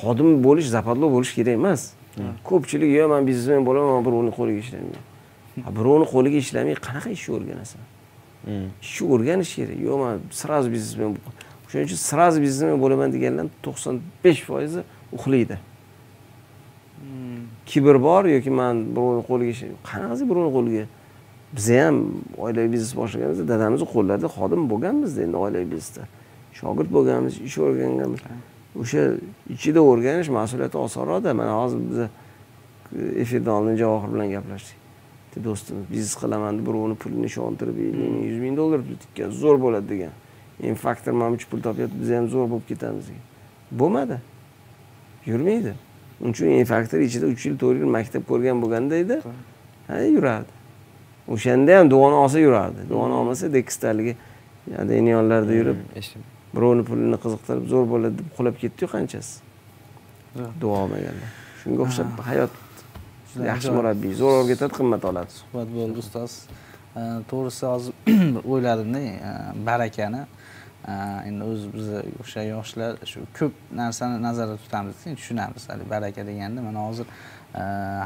[0.02, 1.82] Xodim bo'lish zapadlo bo'lish kerak emas.
[2.50, 5.02] Ko'pchilik yo man biznesmen bo'laman man birovni qo'liga ishlayman Ha,
[5.58, 7.82] birovni qo'liga ishlamay qanaqa ishni o'rganasan?
[8.46, 8.68] Hmm.
[8.82, 9.78] ishni o'rganish kerak.
[9.88, 11.16] Yo'q man сразу biznesmen
[11.66, 14.82] o'shaning uchun сразу biznesmen bo'laman deganlar to'qson besh foizi
[15.18, 15.58] uxlaydi.
[17.66, 19.54] Kibr bor yoki man birovni qo'liga
[19.90, 20.86] qanaqasi birovni qo'liga?
[21.56, 21.98] Biza ham
[22.46, 26.04] oilaviy biznes boshlaganimizda dadamizni qo'llarida xodim bo'lganmizda endi oilaviy biznesda.
[26.60, 28.22] Shogird bo'lganmiz ish o'rganganmiz.
[28.82, 29.02] O'sha
[29.56, 31.30] ichida o'rganish mas'uliyati osonroqda.
[31.40, 32.06] Mana hozir biza
[33.24, 34.83] efirdan oldin javohir bilan gaplashdik
[35.34, 39.32] bitta do'stimiz biznes qilaman deb birovni pulini ishontirib ellik ming yuz ming dollar pul tikkan
[39.42, 40.14] zo'r bo'ladi degan.
[40.64, 43.26] Endi faktor mana buncha pul topyapti biz ham zo'r bo'lib ketamiz degan.
[43.80, 44.18] Bo'lmadi.
[45.26, 45.74] Yurmaydi.
[46.22, 49.18] Uning uchun en faktor ichida uch yil to'rt yil maktab ko'rgan bo'lganda edi
[49.88, 50.54] ha yurardi.
[51.34, 52.82] O'shanda ham duoni olsa yurardi.
[52.90, 54.16] Duoni olmasa dekistaligi
[54.90, 56.24] deniyonlarda yurib Hmm, eshitdim.
[56.56, 59.34] birovni pulini qiziqtirib zo'r bo'ladi deb qulab ketdiyu qanchasi?
[60.62, 61.32] Duo olmaganlar
[61.64, 62.54] shunga o'xshab hayot
[63.42, 65.36] yaxshi murabbiy zo'r o'rgatadi qimmat oladi.
[65.42, 66.38] Suhbat bo'ldi ustoz.
[67.30, 67.94] To'g'risi hozir
[68.52, 69.34] o'yladimda e,
[69.68, 70.26] barakani.
[71.28, 71.88] Endi o'zi biz
[72.22, 75.70] o'sha yoshlar shu ko'p narsani nazarda tutamiz tushunamiz.
[75.70, 77.08] Haligi baraka deganda mana hozir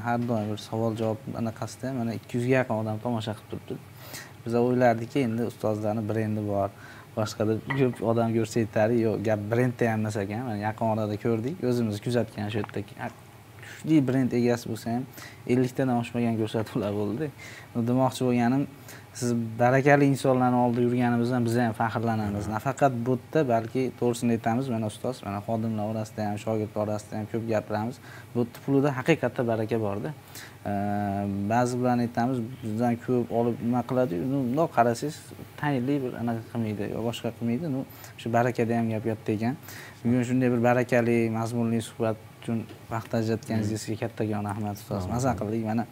[0.06, 3.80] har doim bir savol javob anaqasida mana ikki yuzga yaqin odam tomosha qilib turibdi.
[4.46, 6.70] Biz o'ylardikki endi ustozlarni brendi bor.
[7.18, 10.44] Boshqada ko'p odam ko'rsa aytadi yo'q gap brendda ham emas ekan.
[10.50, 11.64] Mana yaqin orada ko'rdik.
[11.72, 13.27] O'zimiz kuzatgan shu yerda
[13.78, 15.06] kuchli brend egasi bo'lsa ham
[15.54, 17.32] elliktadan oshmagan ko'rsatuvlar bo'ldi.
[17.90, 18.68] Demoqchi bo'lganim
[19.20, 22.48] siz barakali insonlarni oldida yurganimizdan biz ham faxrlanamiz.
[22.56, 27.26] Nafaqat bu yerda balki to'g'risini aytamiz mana ustoz mana xodimlar orasida ham shogirdlar orasida ham
[27.32, 27.96] ko'p gapiramiz.
[28.36, 30.14] Bu yerda pulida haqiqatda baraka borda.
[31.54, 35.18] Ba'zi bilan aytamiz bizdan ko'p olib nima qiladiyu ну bundoq qarasangiz
[35.62, 37.66] tayinli bir anaqa qilmaydi yo boshqa qilmaydi.
[37.76, 37.86] Ну
[38.22, 39.54] shu barakada ham gap katta ekan
[40.04, 45.08] bugun shunday bir barakali mazmunli suhbat uchun vaqt ajratganingizga kattakon rahmat ustoz.
[45.12, 45.84] Maza qildik mana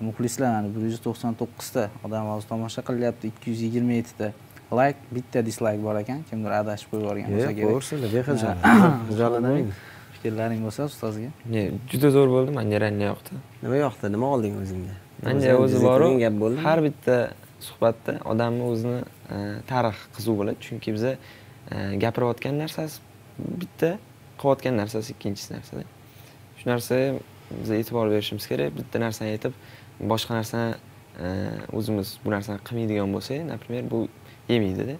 [0.00, 4.32] muxlislar mana bir yuz to'qson to'qqizta odam hozir tomosha qilyapti ikki yuz yigirma yettita
[4.78, 7.68] layk bitta dislayk bor ekan kimdir adashib qo'yib yuborgan bo'lsa kerak.
[7.68, 8.56] qo'yaversinlar bexajal
[9.10, 9.70] hijolatlanmang
[10.16, 11.30] fikrlaring bo'lsa ustozga.
[11.54, 11.62] Ne,
[11.92, 13.38] juda zo'r bo'ldi manga rangga yoqdi.
[13.62, 14.12] Nima yoqdi?
[14.16, 14.96] Nima olding o'zingga?
[15.26, 17.16] Manga o'zi boru gap bo'ldi har bitta
[17.68, 18.98] suhbatda odamni o'zini
[19.34, 19.38] e,
[19.70, 20.58] tarixi qiziq bo'ladi.
[20.66, 23.00] Chunki biza e, gapirayotgan narsasi
[23.62, 23.96] bitta
[24.40, 25.88] qilayotgan narsasi ikkinchisi narsada
[26.60, 27.18] shu narsaga
[27.50, 28.76] biz e'tibor berishimiz kerak.
[28.76, 29.52] Bitta narsani aytib
[30.00, 30.74] boshqa narsani
[31.24, 31.28] e,
[31.72, 34.08] o'zimiz bu narsani qilmaydigan bo'lsak например bu
[34.48, 34.96] yemaydida.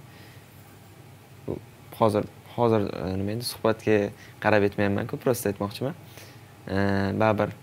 [1.46, 1.56] Bu
[1.98, 2.24] hozir
[2.56, 3.98] hozir e, nima endi suhbatga
[4.44, 5.94] qarab aytmayapman-ku просто aytmoqchiman.
[6.68, 6.76] E,
[7.22, 7.54] baribir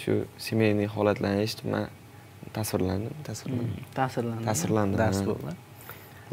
[0.00, 1.86] shu семейный holatlarni eshitib man
[2.56, 3.86] tasvirlandim tasvirlandim.
[3.94, 5.56] Ta'sirlandim Ta'sirlandim, dars bo'ldi.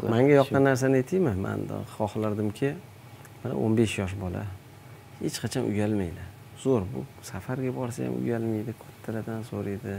[0.02, 1.36] Manga yoqqan narsani aytaymi?
[1.46, 2.74] Man xohlardimki
[3.44, 4.46] mana o'n besh yosh bola
[5.22, 6.31] hech qachon uyalmaydi
[6.62, 9.96] zo'r bu safarga borsa ham uyalmaydi kattalardan so'raydi.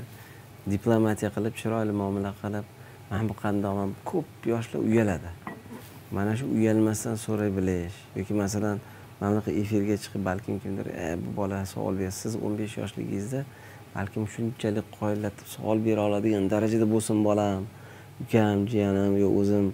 [0.74, 2.66] Diplomatiya qilib chiroyli muomala qilib
[3.12, 3.90] man bu qandoqman?
[4.12, 5.30] Ko'p yoshlar uyaladi.
[6.12, 8.80] Mana shu uyalmasdan so'ray bilish yoki masalan
[9.20, 13.46] mana bunaqa efirga chiqib balkim kimdir e bu bola savol bersa siz o'n besh yoshligingizda
[13.96, 17.64] balkim shunchalik qoyillatib savol bera oladigan darajada bo'lsin bolam.
[18.24, 19.66] Ukam jiyanim yo o'zim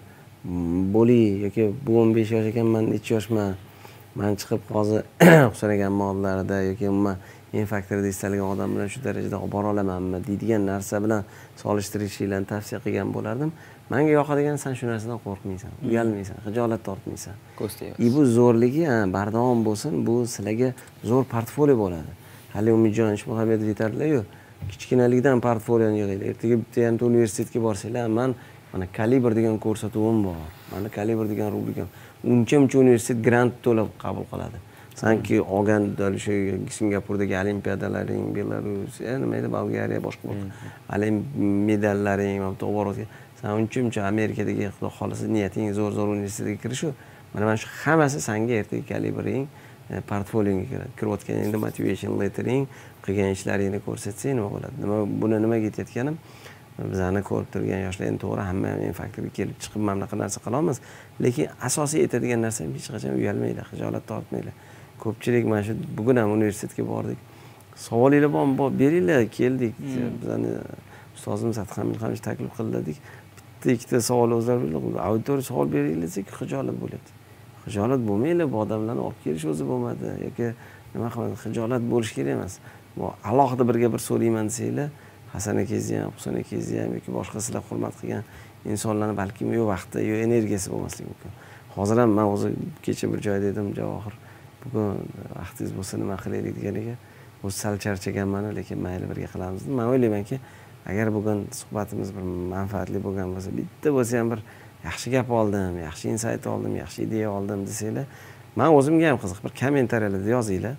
[0.43, 3.53] mm, bo'ling yoki bu o'n besh yosh ekan man nechi yoshman?
[4.19, 5.01] Man chiqib hozir
[5.51, 7.17] husan mollarida yoki umuman
[7.53, 11.23] men faktorida istalgan odam bilan shu darajada olib bora olamanmi deydigan narsa bilan
[11.63, 13.51] solishtirishinglarni tavsiya qilgan bo'lardim.
[13.89, 17.39] Manga yoqadigan san shu narsadan qo'rqmaysan uyalmaysan xijolat tortmaysan.
[17.59, 18.85] Ko'z tegmas и bu zo'rligi
[19.17, 20.69] bardavom bo'lsin bu sizlarga
[21.11, 22.11] zo'r portfolio bo'ladi.
[22.53, 24.21] Hali umidjon ishmuhamedov aytadilaryu
[24.71, 28.35] kichkinalikdan portfolioni yig'inglar ertaga bitta yarimta universitetga borsanglar man
[28.73, 30.35] mana kalibr degan ko'rsatuvim bor
[30.73, 31.87] mana kalibr degan rubrikam
[32.23, 34.59] uncha muncha universitet grant to'lab qabul qiladi.
[34.95, 36.33] Sanki olgan o'sha
[36.77, 41.15] singapurdagi olimpiadalaring belarus e, nima edi bolgariya boshqa boshqa olim
[41.69, 43.07] medallaring borayotgan
[43.41, 46.93] san uncha muncha amerikadagi xudo xohlasa niyating zo'r zo'r universitetga kirishu.
[47.33, 49.47] Mana mana shu hammasi sanga ertaga kalibring
[49.89, 50.91] e, portfolioga kiradi.
[50.99, 52.67] Kirayotganingda motivation lettering
[53.05, 54.75] qilgan ishlaringni ko'rsatsang nima bo'ladi?
[54.83, 56.17] Nima buni nimaga aytayotganim
[56.91, 60.81] bizani ko'rib turgan yoshlar endi to'g'ri hamma ham kelib chiqib mana bunaqa narsa qilolmas
[61.25, 64.55] lekin asosiy aytadigan narsam hech qachon uyalmanglar xijolat tortmanglar
[65.03, 67.19] ko'pchilik mana shu bugun ham universitetga bordik.
[67.75, 68.57] Savolinglar bormi?
[68.57, 69.73] Bor beringlar keldik.
[70.21, 70.51] Bizani
[71.15, 72.97] ustozimiz adham ilhomovich taklif qildi dedik.
[73.37, 77.11] Bitta ikkita savol o'zlari auditoriya savol beringlar desak xijolat bo'lyapti
[77.65, 80.13] xijolat bo'lmanglar bu odamlarni olib kelish o'zi bo'lmadi.
[80.25, 80.47] Yoki
[80.93, 82.53] nima qilmadi xijolat bo'lishi kerak emas.
[83.31, 84.89] Alohida birga bir so'rayman desanglar
[85.33, 88.23] hasan akangizni ham husan akangizni ham yoki boshqa sizlar hurmat qilgan
[88.65, 91.31] insonlarni balkim yo vaqti yo energiyasi bo'lmasligi mumkin.
[91.75, 92.53] Hozir ham man o'zi
[92.85, 94.15] kecha bir joyda edim javohir
[94.63, 95.05] bugun
[95.39, 96.95] vaqtingiz bo'lsa nima qilaylik deganiga
[97.43, 99.67] o'zi sal charchaganman lekin mayli birga qilamiz.
[99.67, 100.39] Man o'ylaymanki
[100.89, 102.25] agar bugun suhbatimiz bir
[102.55, 104.43] manfaatli bo'lgan bo'lsa bitta bo'lsa ham bir
[104.83, 108.05] yaxshi gap oldim yaxshi insayt oldim yaxshi ideya oldim desanglar
[108.55, 110.75] man o'zimga ham qiziq bir kommentariyalarda yozinglar.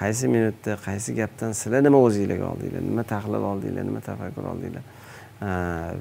[0.00, 4.84] Qaysi minutda qaysi gapdan sizlar nima o'zinglarga oldinglar nima tahlil oldinglar nima tafakkur oldinglar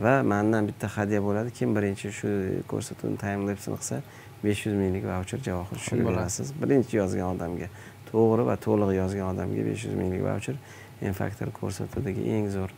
[0.03, 1.51] va mandan bitta hadya bo'ladi.
[1.57, 2.29] Kim birinchi shu
[2.71, 4.01] ko'rsatuvni timelapsini qilsa
[4.43, 6.53] besh yuz minglik vaucher javohir tushirib berasiz.
[6.61, 7.67] Birinchi yozgan odamga
[8.11, 10.55] to'g'ri va to'liq yozgan odamga besh yuz minglik vaucher
[11.01, 12.71] m faktor ko'rsatuvdagi eng zo'r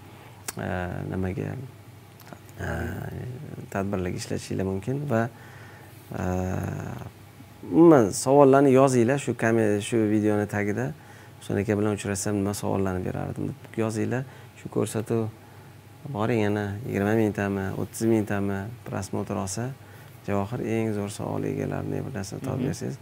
[1.11, 1.55] nimaga
[3.73, 5.21] tadbirlarga ishlatishinglar mumkin va
[7.71, 9.33] umuman savollarni yozinglar shu
[9.89, 10.93] shu videoni tagida
[11.45, 14.23] husan aka bilan uchrashsam nima savollarni berardim deb yozinglar.
[14.57, 15.27] Shu ko'rsatuv
[16.09, 19.69] boring yana yigirma mingtami o'ttiz mingtami prosmotr olsa
[20.25, 22.97] javohir eng zo'r savol egalarini bir narsa topib bersangiz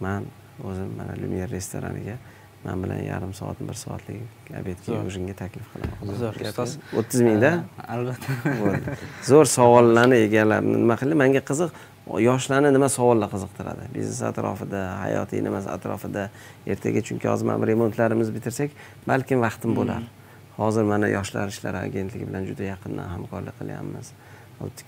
[0.00, 0.26] man
[0.62, 2.16] o'zim mana lumier restoraniga
[2.64, 4.22] man bilan yarim soat bir soatlik
[4.60, 6.16] obedga ujinga taklif qilaman.
[6.22, 7.52] Zo'r ustoz o'ttiz mingda?
[7.96, 8.38] Albatta.
[8.62, 8.96] Bo'ldi.
[9.30, 11.18] Zo'r savollarni egalarini nima qildi?
[11.24, 11.74] Menga qiziq
[12.16, 13.88] yoshlarni nima savollar qiziqtiradi?
[13.92, 16.28] Biznes atrofida hayotiy nima atrofida
[16.66, 18.70] ertaga chunki hozir mana bu remontlarimizni bitirsak
[19.08, 20.08] balkim vaqtim bo'lar.
[20.56, 24.12] Hozir mana yoshlar ishlari agentligi bilan juda yaqindan hamkorlik qilyapmiz.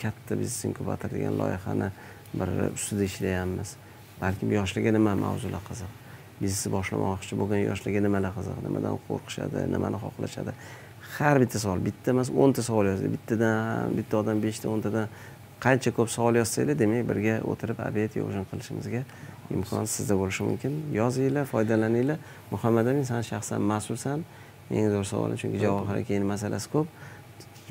[0.03, 1.93] Katta biznes inkubator degan loyihani
[2.35, 3.77] bir ustida ishlayapmiz.
[4.21, 5.91] Balkim yoshlarga nima mavzular qiziq?
[6.41, 8.63] Biznesni boshlamoqchi bo'lgan yoshlarga nimalar qiziq?
[8.67, 9.67] Nimadan qo'rqishadi?
[9.75, 10.55] Nimani xohlashadi?
[11.17, 15.09] Har bitta savol bitta emas o'nta savol yozdi bittadan bitta odam beshta o'ntadan
[15.65, 19.03] qancha ko'p savol yozsanglar demak birga o'tirib obed yo ужин qilishimizga
[19.55, 20.73] imkon sizda bo'lishi mumkin.
[21.01, 22.19] Yozinglar foydalaninglar.
[22.51, 24.25] Muhammad amin san shaxsan mas'ulsan.
[24.71, 26.87] Eng zo'r savolim chunki javohir akani masalasi ko'p.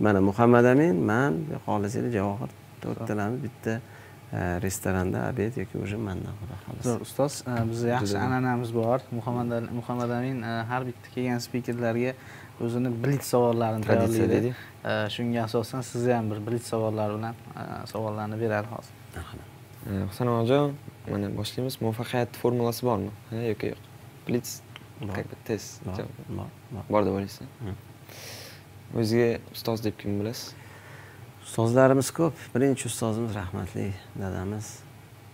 [0.06, 2.52] Mana muhammad amin man xohlasanglar javohir
[2.84, 6.88] to'rttalamiz bitta e, restoranda obed yoki ужин mandan xudo xohlasa.
[6.90, 7.34] Zo'r ustoz.
[7.48, 9.00] E, bizni yaxshi an'anamiz bor.
[9.20, 12.14] Muhammad muhammad amin e, har bitta kelgan spikerlarga
[12.66, 14.56] o'zini blitz savollarini tayyorlaydi.
[15.16, 18.94] Shunga asosan sizni ham bir blitz savollar bilan e, savollarni beradi hozir.
[20.10, 20.74] Husan onajon
[21.12, 21.82] mana boshlaymiz.
[21.82, 23.12] Muvaffaqiyat formulasi bormi?
[23.30, 23.86] Ha yoki yo'q?
[24.28, 24.62] Blitz
[25.00, 25.82] как бы test
[26.90, 27.48] bor deb o'ylaysiz.
[28.98, 30.54] O'ziga ustoz deb kimni bilasiz?
[31.44, 32.46] Ustozlarimiz ko'p.
[32.56, 34.80] Birinchi ustozimiz rahmatli dadamiz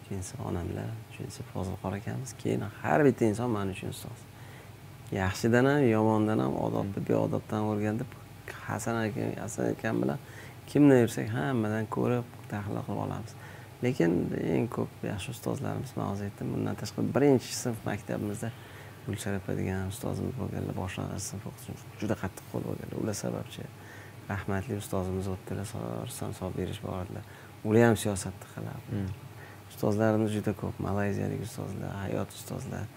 [0.05, 4.24] ikkinchisi onamlar uchinchisi fozilqor akamiz keyin har bitta inson man uchun ustoz
[5.21, 8.09] yaxshidan ham yomondan ham odobni beodobdan o'rganib
[8.67, 10.19] hasan aka hasan akam bilan
[10.71, 13.33] kimni yursak hammadan ko'rib tahlil qilib olamiz.
[13.83, 14.11] Lekin
[14.55, 18.49] eng ko'p yaxshi ustozlarimiz man hozir aytdim bundan tashqari birinchi sinf maktabimizda
[19.05, 23.65] gulchehra opa degan ustozimiz bo'lganlar boshlang'ich sinf o'qituvchimiz juda qattiq qo'l bo'lganlar ular sababchi
[24.29, 25.67] rahmatli ustozimiz o'tdilar
[26.39, 27.25] solib berish bordilar
[27.67, 29.03] ular ham siyosatni qilardi
[29.73, 32.87] ustozlarimiz juda ko'p malayziyalik ustozlar hayot ustozlar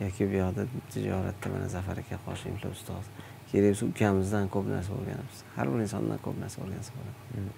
[0.00, 3.06] yoki bu yoqda tijoratda mana zafar aka qoshimli ustoz
[3.50, 5.38] kerak ukamizdan ko'p narsa o'rganamiz.
[5.56, 7.52] Har bir insondan ko'p narsa o'rgansa bo'ladi.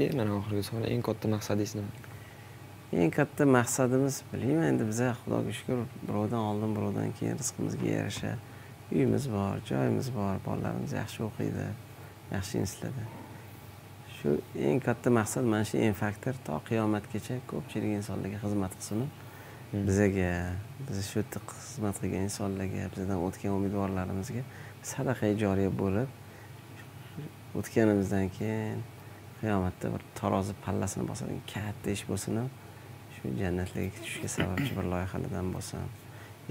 [0.00, 1.92] E mana oxirgi savol eng katta maqsadingiz nima?
[3.02, 8.32] Eng katta maqsadimiz bilmayman endi biza xudoga shukur birovdan oldin birovdan keyin rizqimizga yarasha.
[8.92, 11.68] Uyimiz bor joyimiz bor bolalarimiz yaxshi o'qiydi
[12.32, 13.04] yaxshi institutlarda
[14.16, 14.34] shu
[14.68, 16.34] eng katta maqsad mana shu en faktor.
[16.46, 19.06] To qiyomatgacha ko'pchilik insonlarga xizmat qilsin
[19.72, 20.52] bizaga
[20.88, 24.42] biz shu yerda xizmat qilgan insonlarga bizdan o'tgan umidvorlarimizga
[24.90, 26.08] sadaqa joriya bo'lib
[27.58, 28.84] o'tganimizdan keyin
[29.40, 32.38] qiyomatda bir tarozi pallasini bosadigan katta ish bo'lsin
[33.16, 35.90] shu jannatlarga tushishga sababchi bir loyihalardan bo'lsin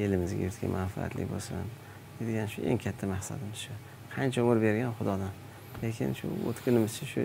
[0.06, 1.72] elimizga yurtga manfaatli bo'lsin
[2.20, 3.74] degan shu eng katta maqsadimiz shu.
[4.16, 5.32] Qancha umr bergan xudodan
[5.84, 7.24] lekin shu o'tganimizcha shu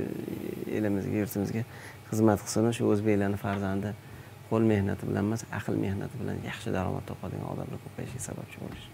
[0.78, 1.64] elimizga yurtimizga
[2.10, 3.92] xizmat qilsin shu o'zbeklarni farzandi
[4.50, 8.90] qo'l mehnati bilan emas aql mehnati bilan yaxshi daromad topadigan odamlar ko'payishiga sababchi bo'lishi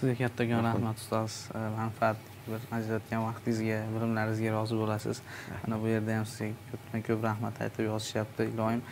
[0.00, 1.32] sizga kattakon rahmat ustoz.
[1.76, 2.16] Manfaat
[2.46, 5.20] bir ajratgan vaqtingizga bilimlaringizga rozi bo'lasiz.
[5.62, 8.82] Mana bu yerda ham sizga ko'pdan ko'p rahmat aytib yozishyapti iloyim.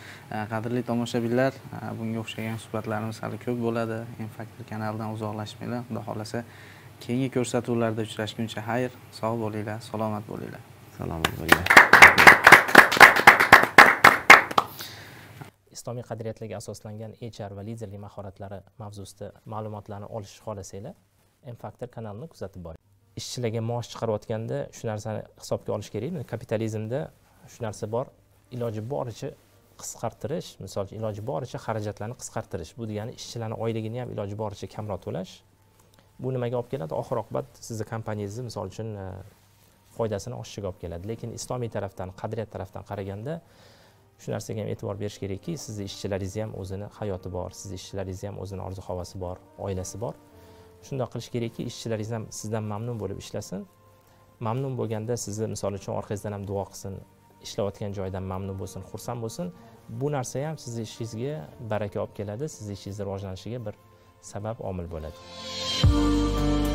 [0.53, 1.57] Qadrli tomoshabinlar
[1.99, 3.99] bunga o'xshagan suhbatlarimiz hali ko'p bo'ladi.
[4.25, 5.85] Infaktor kanalidan uzoqlashmanglar.
[5.89, 6.45] Xudo xohlasa
[7.03, 8.97] keyingi ko'rsatuvlarda uchrashguncha xayr.
[9.19, 10.63] Sog' bo'linglar salomat bo'linglar.
[10.97, 12.18] Salomat bo'linglar
[15.89, 20.93] islomiy qadriyatlarga asoslangan hr va liderlik mahoratlari mavzusida ma'lumotlarni olish xohlasanglar
[21.53, 22.81] m faktor kanalini kuzatib boring.
[23.19, 26.27] Ishchilarga maosh chiqarayotganda shu narsani hisobga olish kerak.
[26.33, 26.99] Kapitalizmda
[27.53, 28.05] shu narsa bor.
[28.55, 29.29] Iloji boricha
[29.81, 32.71] qisqartirish misol uchun iloji boricha xarajatlarni qisqartirish.
[32.77, 35.33] Bu degani ishchilarni oyligini ham iloji boricha kamroq to'lash.
[36.21, 36.93] Bu nimaga olib keladi?
[37.01, 39.07] Oxir oqibat sizni kompaniyangizni misol uchun e,
[39.97, 41.13] foydasini oshishiga olib keladi.
[41.13, 43.41] Lekin islomiy tarafdan qadriyat tarafdan qaraganda
[44.21, 48.39] shu narsaga ham e'tibor berish kerakki sizni ishchilaringiz ham o'zini hayoti bor sizni ishchilaringiz ham
[48.43, 50.13] o'zini orzu havosi bor oilasi bor.
[50.87, 53.65] Shundoq qilish kerakki ishchilaringiz ham sizdan mamnun bo'lib ishlasin.
[54.47, 56.93] Mamnun bo'lganda sizni misol uchun orqangizdan ham duo qilsin
[57.45, 59.53] ishlayotgan joyidan mamnun bo'lsin xursand bo'lsin.
[60.01, 61.35] Bu narsa ham sizni ishingizga
[61.71, 63.75] baraka olib keladi sizni ishingizni rivojlanishiga bir
[64.31, 66.68] sabab omil bo'ladi.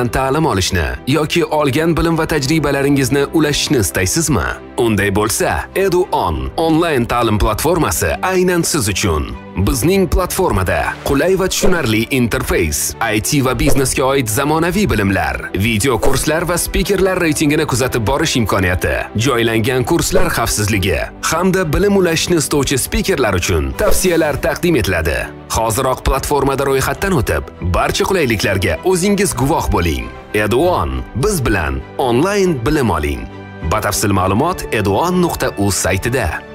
[0.00, 4.44] Bilan ta'lim olishni yoki olgan bilim va tajribalaringizni ulashishni istaysizmi?
[4.78, 9.36] Unday bo'lsa, EduOn onlayn ta'lim platformasi aynan siz uchun.
[9.60, 16.56] Bizning platformada qulay va tushunarli interfeys, IT va biznesga oid zamonaviy bilimlar, video kurslar va
[16.56, 18.94] spikerlar reytingini kuzatib borish imkoniyati,
[19.26, 20.96] joylangan kurslar xavfsizligi
[21.32, 25.18] hamda bilim ulashishni istovchi spikerlar uchun tavsiyalar taqdim etiladi.
[25.52, 30.08] Hoziroq platformada ro'yxatdan o'tib, barcha qulayliklarga o'zingiz guvoh bo'ling.
[30.32, 33.26] Eduon biz bilan onlayn bilim oling.
[33.72, 36.49] Batafsil ma'lumot eduon.uz saytida.